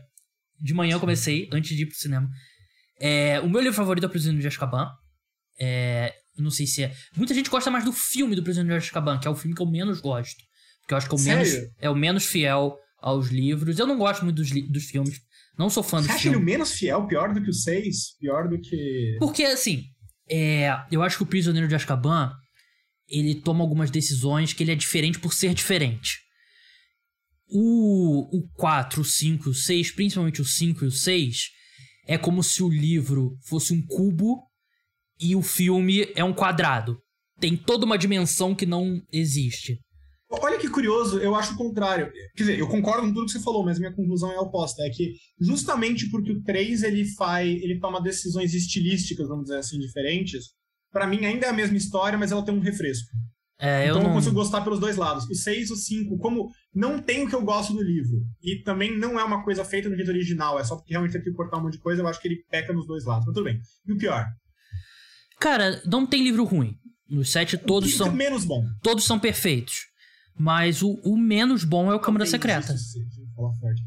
De 0.59 0.73
manhã 0.73 0.93
eu 0.95 0.99
comecei, 0.99 1.49
antes 1.51 1.75
de 1.75 1.83
ir 1.83 1.85
pro 1.87 1.95
cinema. 1.97 2.29
É, 2.99 3.39
o 3.41 3.49
meu 3.49 3.59
livro 3.59 3.75
favorito 3.75 4.03
é 4.05 4.07
o 4.07 4.09
Prisioneiro 4.09 4.41
de 4.41 4.47
Azkaban. 4.47 4.89
É, 5.59 6.13
não 6.37 6.49
sei 6.49 6.65
se 6.65 6.83
é. 6.83 6.93
Muita 7.15 7.33
gente 7.33 7.49
gosta 7.49 7.69
mais 7.69 7.83
do 7.83 7.91
filme 7.91 8.35
do 8.35 8.43
Prisioneiro 8.43 8.79
de 8.79 8.85
Azkaban, 8.85 9.19
que 9.19 9.27
é 9.27 9.31
o 9.31 9.35
filme 9.35 9.55
que 9.55 9.61
eu 9.61 9.69
menos 9.69 9.99
gosto. 10.01 10.41
Porque 10.81 10.93
eu 10.93 10.97
acho 10.97 11.07
que 11.09 11.15
é 11.15 11.17
o, 11.17 11.21
menos, 11.21 11.49
é 11.79 11.89
o 11.89 11.95
menos 11.95 12.25
fiel 12.25 12.77
aos 12.99 13.27
livros. 13.29 13.77
Eu 13.77 13.87
não 13.87 13.97
gosto 13.97 14.23
muito 14.23 14.37
dos, 14.37 14.49
dos 14.69 14.85
filmes. 14.85 15.19
Não 15.57 15.69
sou 15.69 15.83
fã 15.83 15.97
Você 16.01 16.07
dos 16.07 16.15
acha 16.15 16.27
ele 16.27 16.35
o 16.35 16.39
filmes. 16.39 16.53
menos 16.53 16.71
fiel, 16.73 17.05
pior 17.07 17.33
do 17.33 17.41
que 17.41 17.49
o 17.49 17.53
6? 17.53 18.17
Pior 18.19 18.47
do 18.49 18.59
que. 18.59 19.17
Porque, 19.19 19.43
assim, 19.43 19.83
é, 20.29 20.69
eu 20.91 21.01
acho 21.03 21.17
que 21.17 21.23
o 21.23 21.27
Prisioneiro 21.27 21.67
de 21.67 21.75
Azkaban, 21.75 22.31
ele 23.07 23.35
toma 23.35 23.63
algumas 23.63 23.91
decisões 23.91 24.53
que 24.53 24.63
ele 24.63 24.71
é 24.71 24.75
diferente 24.75 25.19
por 25.19 25.33
ser 25.33 25.53
diferente. 25.53 26.17
O, 27.47 28.37
o 28.37 28.47
4, 28.55 29.01
o 29.01 29.05
5, 29.05 29.49
o 29.49 29.53
6, 29.53 29.91
principalmente 29.91 30.41
o 30.41 30.45
5 30.45 30.85
e 30.85 30.87
o 30.87 30.91
6, 30.91 31.49
é 32.07 32.17
como 32.17 32.43
se 32.43 32.63
o 32.63 32.69
livro 32.69 33.37
fosse 33.47 33.73
um 33.73 33.85
cubo 33.85 34.41
e 35.19 35.35
o 35.35 35.41
filme 35.41 36.11
é 36.15 36.23
um 36.23 36.33
quadrado. 36.33 36.97
Tem 37.39 37.55
toda 37.55 37.85
uma 37.85 37.97
dimensão 37.97 38.55
que 38.55 38.65
não 38.65 38.99
existe. 39.11 39.79
Olha 40.41 40.57
que 40.57 40.67
curioso, 40.67 41.19
eu 41.19 41.35
acho 41.35 41.53
o 41.53 41.57
contrário. 41.57 42.11
Quer 42.35 42.43
dizer, 42.43 42.59
eu 42.59 42.67
concordo 42.67 43.07
com 43.07 43.13
tudo 43.13 43.25
que 43.25 43.31
você 43.31 43.39
falou, 43.39 43.63
mas 43.63 43.77
minha 43.77 43.93
conclusão 43.93 44.31
é 44.31 44.39
oposta. 44.39 44.81
É 44.83 44.89
que 44.89 45.13
justamente 45.39 46.09
porque 46.09 46.31
o 46.31 46.43
3 46.43 46.83
ele 46.83 47.05
faz. 47.05 47.47
ele 47.47 47.79
toma 47.79 48.01
decisões 48.01 48.53
estilísticas, 48.53 49.27
vamos 49.27 49.45
dizer 49.45 49.57
assim, 49.57 49.77
diferentes. 49.77 50.45
Pra 50.91 51.05
mim 51.05 51.25
ainda 51.25 51.45
é 51.45 51.49
a 51.49 51.53
mesma 51.53 51.77
história, 51.77 52.17
mas 52.17 52.31
ela 52.31 52.43
tem 52.43 52.53
um 52.53 52.59
refresco. 52.59 53.09
É, 53.59 53.85
então 53.85 53.97
eu 53.97 54.01
eu, 54.01 54.07
não. 54.07 54.13
consigo 54.15 54.35
gostar 54.35 54.61
pelos 54.61 54.79
dois 54.79 54.97
lados. 54.97 55.25
O 55.29 55.35
6 55.35 55.69
e 55.69 55.73
o 55.73 55.75
5, 55.75 56.17
como 56.17 56.49
não 56.73 56.99
tem 56.99 57.23
o 57.23 57.29
que 57.29 57.35
eu 57.35 57.43
gosto 57.43 57.73
do 57.73 57.81
livro, 57.81 58.21
e 58.41 58.61
também 58.63 58.97
não 58.97 59.19
é 59.19 59.23
uma 59.23 59.43
coisa 59.43 59.63
feita 59.63 59.87
no 59.87 59.95
jeito 59.95 60.09
original, 60.09 60.59
é 60.59 60.63
só 60.63 60.75
porque 60.75 60.91
realmente 60.91 61.13
tem 61.13 61.21
que 61.21 61.31
cortar 61.31 61.57
um 61.59 61.63
monte 61.63 61.73
de 61.73 61.79
coisa, 61.79 62.01
eu 62.01 62.07
acho 62.07 62.19
que 62.19 62.27
ele 62.27 62.43
peca 62.49 62.73
nos 62.73 62.87
dois 62.87 63.05
lados. 63.05 63.25
Mas 63.25 63.33
tudo 63.33 63.45
bem. 63.45 63.59
E 63.87 63.93
o 63.93 63.97
pior? 63.97 64.25
Cara, 65.39 65.81
não 65.85 66.05
tem 66.05 66.23
livro 66.23 66.43
ruim. 66.43 66.75
Nos 67.09 67.31
sete 67.31 67.57
todos 67.57 67.95
são. 67.95 68.11
menos 68.11 68.43
bom. 68.43 68.65
todos 68.81 69.03
são 69.03 69.19
perfeitos. 69.19 69.92
Mas 70.37 70.81
o, 70.81 70.93
o 71.03 71.17
menos 71.17 71.63
bom 71.63 71.91
é 71.91 71.95
o 71.95 71.99
Câmara 71.99 72.25
Secreta. 72.25 72.73
isso 72.73 72.99
falar 73.35 73.53
forte. 73.55 73.81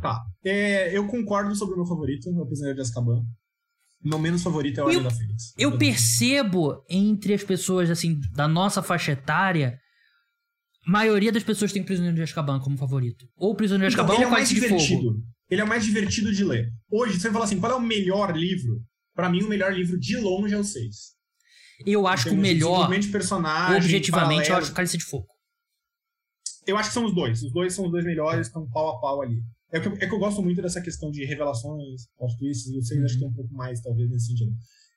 Tá. 0.00 0.20
É, 0.44 0.96
eu 0.96 1.06
concordo 1.06 1.54
sobre 1.54 1.74
o 1.74 1.78
meu 1.78 1.86
favorito, 1.86 2.28
o 2.28 2.46
Prisioneiro 2.46 2.76
de 2.76 2.82
Azkaban. 2.82 3.24
O 4.04 4.08
meu 4.08 4.18
menos 4.18 4.42
favorito 4.42 4.78
é 4.78 4.82
o 4.82 4.86
Ordem 4.86 5.02
da 5.02 5.10
Fênix. 5.10 5.54
Eu 5.56 5.78
percebo 5.78 6.84
entre 6.90 7.34
as 7.34 7.44
pessoas, 7.44 7.88
assim, 7.88 8.18
da 8.34 8.48
nossa 8.48 8.82
faixa 8.82 9.12
etária, 9.12 9.78
a 10.84 10.90
maioria 10.90 11.30
das 11.30 11.44
pessoas 11.44 11.72
tem 11.72 11.84
Prisioneiro 11.84 12.16
de 12.16 12.22
Azkaban 12.22 12.58
como 12.58 12.76
favorito. 12.76 13.24
Ou 13.36 13.54
Prisioneiro 13.54 13.94
de 13.94 14.00
Então, 14.00 14.04
Azkaban 14.04 14.18
ele 14.18 14.24
é 14.24 14.26
ou 14.26 14.32
o 14.32 14.34
Cálice 14.34 14.54
de 14.54 14.60
Fogo. 14.62 14.76
divertido. 14.80 15.22
Ele 15.48 15.60
é 15.60 15.64
o 15.64 15.68
mais 15.68 15.84
divertido 15.84 16.32
de 16.32 16.44
ler. 16.44 16.68
Hoje, 16.90 17.14
se 17.14 17.20
você 17.20 17.30
falar 17.30 17.44
assim, 17.44 17.60
qual 17.60 17.72
é 17.72 17.76
o 17.76 17.80
melhor 17.80 18.36
livro? 18.36 18.82
Pra 19.14 19.28
mim, 19.28 19.42
o 19.42 19.48
melhor 19.48 19.72
livro 19.72 19.98
de 20.00 20.16
longe 20.16 20.54
é 20.54 20.58
o 20.58 20.64
6. 20.64 21.12
Eu 21.86 22.06
acho 22.06 22.28
que 22.28 22.34
o 22.34 22.36
melhor, 22.36 22.88
personagem, 23.10 23.76
objetivamente, 23.76 24.42
eu 24.42 24.46
paralelo. 24.46 24.66
acho 24.66 24.74
Cálice 24.74 24.98
de 24.98 25.04
Fogo. 25.04 25.26
Eu 26.66 26.76
acho 26.76 26.90
que 26.90 26.94
são 26.94 27.04
os 27.04 27.14
dois. 27.14 27.42
Os 27.42 27.52
dois 27.52 27.74
são 27.74 27.86
os 27.86 27.90
dois 27.90 28.04
melhores, 28.04 28.46
estão 28.46 28.68
pau 28.70 28.90
a 28.90 29.00
pau 29.00 29.22
ali. 29.22 29.42
É 29.72 29.80
que, 29.80 29.88
eu, 29.88 29.92
é 29.94 30.06
que 30.06 30.14
eu 30.14 30.18
gosto 30.18 30.42
muito 30.42 30.60
dessa 30.60 30.82
questão 30.82 31.10
de 31.10 31.24
revelações, 31.24 32.02
plot 32.18 32.36
twists, 32.36 32.70
e 32.70 32.78
o 32.78 32.82
6 32.82 33.04
acho 33.04 33.14
que 33.14 33.20
tem 33.20 33.28
um 33.28 33.32
pouco 33.32 33.54
mais, 33.54 33.80
talvez, 33.80 34.10
nesse 34.10 34.26
sentido. 34.26 34.52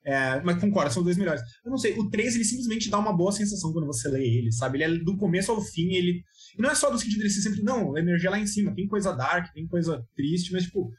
É, 0.06 0.40
mas 0.44 0.60
concordo, 0.60 0.94
são 0.94 1.02
os 1.02 1.06
dois 1.06 1.18
melhores. 1.18 1.42
Eu 1.64 1.72
não 1.72 1.78
sei, 1.78 1.98
o 1.98 2.10
3 2.10 2.36
ele 2.36 2.44
simplesmente 2.44 2.90
dá 2.90 3.00
uma 3.00 3.16
boa 3.16 3.32
sensação 3.32 3.74
quando 3.74 3.88
você 3.88 4.08
lê 4.10 4.24
ele, 4.24 4.52
sabe? 4.52 4.78
Ele 4.78 4.84
é 4.84 5.04
do 5.04 5.18
começo 5.18 5.52
ao 5.52 5.62
fim, 5.62 5.94
ele. 5.94 6.22
E 6.58 6.62
não 6.62 6.70
é 6.70 6.76
só 6.76 6.92
do 6.92 7.00
sentido 7.00 7.20
dele 7.20 7.30
ser 7.32 7.42
sempre, 7.42 7.64
não, 7.64 7.96
a 7.96 8.00
energia 8.00 8.30
lá 8.30 8.38
em 8.38 8.46
cima, 8.46 8.76
tem 8.76 8.86
coisa 8.88 9.14
dark, 9.14 9.52
tem 9.54 9.66
coisa 9.68 10.06
triste, 10.16 10.52
mas 10.52 10.64
tipo. 10.64 10.92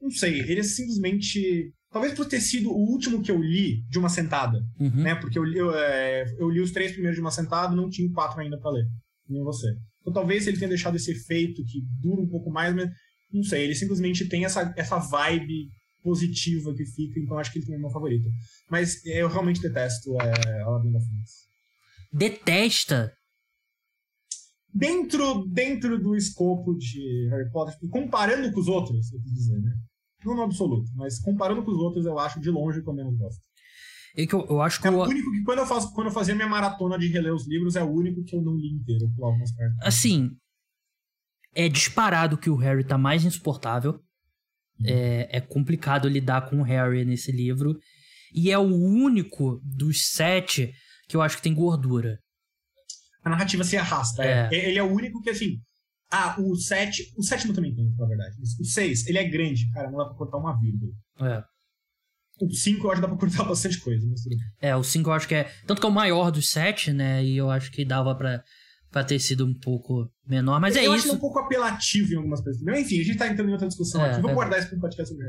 Não 0.00 0.10
sei, 0.10 0.40
ele 0.40 0.60
é 0.60 0.62
simplesmente. 0.62 1.72
Talvez 1.90 2.14
por 2.14 2.26
ter 2.26 2.40
sido 2.40 2.70
o 2.70 2.90
último 2.90 3.22
que 3.22 3.30
eu 3.30 3.40
li 3.42 3.82
de 3.88 3.98
uma 3.98 4.08
sentada, 4.08 4.58
Uhum. 4.80 5.02
né? 5.02 5.14
Porque 5.14 5.38
eu, 5.38 5.44
li- 5.44 5.58
eu, 5.58 5.74
é, 5.76 6.24
eu 6.38 6.48
li 6.50 6.60
os 6.60 6.70
três 6.72 6.92
primeiros 6.92 7.16
de 7.16 7.20
uma 7.20 7.30
sentada, 7.30 7.74
não 7.76 7.90
tinha 7.90 8.10
quatro 8.12 8.40
ainda 8.40 8.58
pra 8.58 8.70
ler. 8.70 8.86
Nem 9.28 9.42
você. 9.42 9.68
Então 10.00 10.12
talvez 10.12 10.46
ele 10.46 10.56
tenha 10.56 10.68
deixado 10.70 10.96
esse 10.96 11.10
efeito 11.12 11.62
que 11.64 11.80
dura 12.00 12.20
um 12.22 12.28
pouco 12.28 12.50
mais, 12.50 12.74
mas 12.74 12.88
não 13.32 13.42
sei, 13.42 13.64
ele 13.64 13.74
simplesmente 13.74 14.26
tem 14.28 14.44
essa, 14.44 14.72
essa 14.76 14.98
vibe 14.98 15.68
positiva 16.02 16.74
que 16.74 16.84
fica, 16.84 17.20
então 17.20 17.38
acho 17.38 17.52
que 17.52 17.58
ele 17.58 17.66
tem 17.66 17.76
o 17.76 17.80
meu 17.80 17.90
favorito. 17.90 18.28
Mas 18.70 19.04
eu 19.06 19.28
realmente 19.28 19.60
detesto 19.60 20.10
é, 20.20 20.62
a 20.62 20.68
Ordem 20.68 20.92
da 20.92 20.98
Fênix. 21.00 21.30
Detesta. 22.12 23.12
Dentro, 24.74 25.46
dentro 25.46 25.98
do 26.00 26.16
escopo 26.16 26.74
de 26.74 27.28
Harry 27.30 27.50
Potter, 27.50 27.76
comparando 27.90 28.50
com 28.52 28.60
os 28.60 28.68
outros, 28.68 29.12
eu 29.12 29.20
quis 29.20 29.32
dizer, 29.32 29.60
né? 29.60 29.72
Não 30.24 30.36
no 30.36 30.42
absoluto, 30.42 30.90
mas 30.94 31.18
comparando 31.18 31.62
com 31.62 31.70
os 31.70 31.78
outros, 31.78 32.06
eu 32.06 32.18
acho 32.18 32.40
de 32.40 32.50
longe 32.50 32.78
o 32.78 32.82
que 32.82 32.88
eu 32.88 32.94
menos 32.94 33.16
gosto. 33.18 33.42
É 34.16 34.26
que 34.26 34.34
eu, 34.34 34.46
eu 34.48 34.60
acho 34.60 34.80
que 34.80 34.86
É 34.86 34.90
o 34.90 35.02
único 35.02 35.30
que, 35.32 35.42
quando 35.42 35.58
eu, 35.58 35.66
faço, 35.66 35.92
quando 35.94 36.06
eu 36.08 36.12
fazia 36.12 36.34
minha 36.34 36.48
maratona 36.48 36.98
de 36.98 37.08
reler 37.08 37.34
os 37.34 37.46
livros, 37.46 37.76
é 37.76 37.82
o 37.82 37.90
único 37.90 38.22
que 38.22 38.36
eu 38.36 38.42
não 38.42 38.56
li 38.56 38.68
inteiro. 38.68 39.04
Eu 39.04 39.10
pulava 39.14 39.36
umas 39.36 39.52
partes. 39.52 39.78
assim, 39.82 40.30
é 41.54 41.68
disparado 41.68 42.38
que 42.38 42.50
o 42.50 42.56
Harry 42.56 42.84
tá 42.84 42.96
mais 42.96 43.24
insuportável. 43.24 44.00
É, 44.84 45.38
é 45.38 45.40
complicado 45.40 46.08
lidar 46.08 46.48
com 46.48 46.60
o 46.60 46.62
Harry 46.62 47.04
nesse 47.04 47.30
livro. 47.30 47.78
E 48.34 48.50
é 48.50 48.58
o 48.58 48.62
único 48.62 49.60
dos 49.62 50.08
sete 50.08 50.72
que 51.08 51.16
eu 51.16 51.22
acho 51.22 51.36
que 51.36 51.42
tem 51.42 51.54
gordura. 51.54 52.18
A 53.24 53.30
narrativa 53.30 53.64
se 53.64 53.76
arrasta. 53.76 54.24
É. 54.24 54.48
É. 54.52 54.68
Ele 54.68 54.78
é 54.78 54.82
o 54.82 54.92
único 54.92 55.20
que, 55.22 55.30
assim. 55.30 55.58
Ah, 56.10 56.36
o 56.38 56.54
7. 56.54 57.14
O 57.16 57.22
sétimo 57.22 57.54
também 57.54 57.74
tem, 57.74 57.90
na 57.96 58.06
verdade. 58.06 58.36
O 58.60 58.64
6, 58.64 59.06
ele 59.06 59.18
é 59.18 59.24
grande, 59.28 59.70
cara, 59.72 59.90
não 59.90 59.98
dá 59.98 60.04
pra 60.06 60.14
cortar 60.14 60.36
uma 60.38 60.58
vírgula. 60.58 60.92
É. 61.20 61.42
O 62.40 62.52
5 62.52 62.84
eu 62.86 62.90
acho 62.90 63.00
que 63.00 63.06
dá 63.06 63.08
pra 63.08 63.18
cortar 63.18 63.44
bastante 63.48 63.80
coisa, 63.80 64.06
mas. 64.06 64.20
É, 64.60 64.76
o 64.76 64.82
5 64.82 65.08
eu 65.08 65.14
acho 65.14 65.28
que 65.28 65.34
é. 65.34 65.50
Tanto 65.66 65.80
que 65.80 65.86
é 65.86 65.88
o 65.88 65.92
maior 65.92 66.30
dos 66.30 66.50
sete, 66.50 66.92
né? 66.92 67.24
E 67.24 67.36
eu 67.36 67.50
acho 67.50 67.70
que 67.70 67.84
dava 67.84 68.14
pra, 68.14 68.42
pra 68.90 69.04
ter 69.04 69.18
sido 69.20 69.46
um 69.46 69.54
pouco 69.54 70.10
menor. 70.26 70.60
Mas 70.60 70.76
é 70.76 70.86
eu 70.86 70.92
acho 70.92 71.00
isso. 71.00 71.08
ele 71.08 71.16
um 71.16 71.20
pouco 71.20 71.38
apelativo 71.38 72.12
em 72.12 72.16
algumas 72.16 72.42
coisas. 72.42 72.60
Enfim, 72.60 73.00
a 73.00 73.04
gente 73.04 73.16
tá 73.16 73.28
entrando 73.28 73.48
em 73.48 73.52
outra 73.52 73.68
discussão 73.68 74.04
É, 74.04 74.10
aqui. 74.10 74.16
Vamos 74.16 74.32
é. 74.32 74.34
guardar 74.34 74.58
isso 74.58 74.68
pra 74.68 74.76
um 74.78 74.80
podcast 74.80 75.14
sobre. 75.14 75.26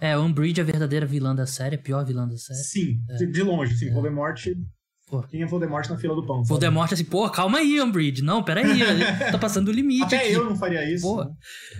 É, 0.00 0.16
o 0.16 0.22
Umbridge 0.22 0.58
é 0.58 0.62
a 0.62 0.66
verdadeira 0.66 1.04
vilã 1.04 1.34
da 1.34 1.46
série, 1.46 1.76
a 1.76 1.78
pior 1.78 2.04
vilã 2.06 2.26
da 2.26 2.36
série. 2.36 2.58
Sim, 2.58 3.04
de, 3.18 3.26
de 3.26 3.42
longe, 3.42 3.76
sim. 3.76 3.92
Voldemort. 3.92 4.46
É. 5.18 5.22
Pô. 5.22 5.22
Quem 5.28 5.42
é 5.42 5.46
Voldemort 5.46 5.88
na 5.88 5.96
fila 5.98 6.14
do 6.14 6.24
pão? 6.26 6.36
sabe? 6.38 6.48
Voldemort 6.48 6.92
assim, 6.92 7.04
pô, 7.04 7.28
calma 7.30 7.58
aí, 7.58 7.80
Umbridge. 7.80 8.22
Não, 8.22 8.42
peraí, 8.42 8.64
tá 9.30 9.38
passando 9.38 9.68
o 9.68 9.72
limite 9.72 10.04
Até 10.04 10.24
aqui. 10.24 10.32
eu 10.32 10.44
não 10.44 10.56
faria 10.56 10.88
isso. 10.92 11.02
Pô. 11.02 11.24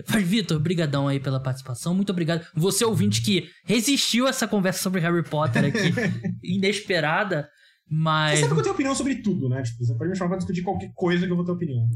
Mas, 0.09 0.26
Vitor, 0.26 0.59
brigadão 0.59 1.07
aí 1.09 1.20
pela 1.20 1.41
participação. 1.41 1.95
Muito 1.95 2.11
obrigado. 2.11 2.47
Você, 2.55 2.85
ouvinte, 2.85 3.22
que 3.22 3.49
resistiu 3.64 4.26
a 4.26 4.31
essa 4.31 4.47
conversa 4.49 4.83
sobre 4.83 5.01
Harry 5.01 5.22
Potter 5.22 5.64
aqui, 5.66 5.93
inesperada, 6.43 7.43
Você 7.43 7.49
mas... 7.89 8.41
sabe 8.41 8.53
que 8.55 8.59
eu 8.59 8.62
tenho 8.62 8.74
opinião 8.74 8.95
sobre 8.95 9.16
tudo, 9.16 9.49
né? 9.49 9.62
Tipo, 9.62 9.85
você 9.85 9.95
pode 9.95 10.11
me 10.11 10.16
chamar 10.16 10.31
pra 10.31 10.39
discutir 10.39 10.62
qualquer 10.62 10.91
coisa 10.95 11.26
que 11.26 11.33
eu 11.33 11.37
vou 11.37 11.45
ter 11.45 11.53
opinião. 11.53 11.87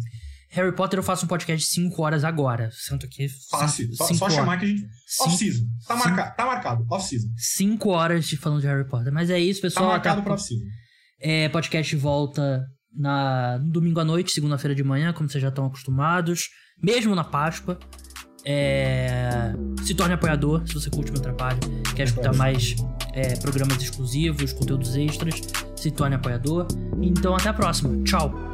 Harry 0.51 0.73
Potter 0.73 1.01
eu 1.01 1.03
faço 1.03 1.25
um 1.25 1.29
podcast 1.29 1.67
de 1.67 1.73
5 1.75 2.01
horas 2.01 2.23
agora. 2.23 2.71
Sento 2.73 3.07
aqui... 3.07 3.27
Fácil. 3.51 3.87
cinco- 3.87 3.97
Só, 3.97 4.05
cinco 4.07 4.19
só 4.21 4.31
chamar 4.31 4.57
que 4.59 4.67
a 4.67 4.69
gente. 4.69 4.85
Off-season. 5.23 5.65
Tá, 5.89 5.97
marcado, 5.97 6.37
tá 6.37 6.47
marcado. 6.47 6.87
Off-season. 6.93 7.29
5 7.37 7.89
horas 7.89 8.25
de 8.27 8.37
falando 8.37 8.61
de 8.61 8.67
Harry 8.69 8.89
Potter. 8.89 9.13
Mas 9.13 9.31
é 9.31 9.39
isso, 9.41 9.61
Tá 9.61 9.67
pessoal. 9.67 9.89
marcado 9.89 10.19
Até- 10.21 10.25
pra 10.25 10.35
off-season. 10.35 10.65
É, 11.27 11.49
podcast 11.49 11.97
volta 11.97 12.67
na, 12.95 13.59
no 13.59 13.73
domingo 13.73 13.99
à 13.99 14.05
noite, 14.05 14.31
segunda-feira 14.31 14.75
de 14.75 14.85
manhã, 14.85 15.11
como 15.11 15.27
vocês 15.27 15.41
já 15.41 15.49
estão 15.49 15.65
acostumados. 15.65 16.51
Mesmo 16.83 17.15
na 17.15 17.25
Páscoa. 17.25 17.79
É, 18.45 19.55
se 19.83 19.95
torne 19.95 20.13
apoiador, 20.13 20.69
se 20.69 20.75
você 20.75 20.91
curte 20.91 21.11
o 21.11 21.15
meu 21.15 21.23
trabalho, 21.23 21.59
quer 21.97 22.03
escutar 22.03 22.35
mais 22.35 22.77
é, 23.15 23.37
programas 23.37 23.83
exclusivos, 23.83 24.53
conteúdos 24.53 24.95
extras, 24.97 25.41
se 25.75 25.91
torne 25.91 26.15
apoiador. 26.15 26.67
Então 27.01 27.35
até 27.35 27.49
a 27.49 27.55
próxima. 27.55 28.05
Tchau! 28.05 28.54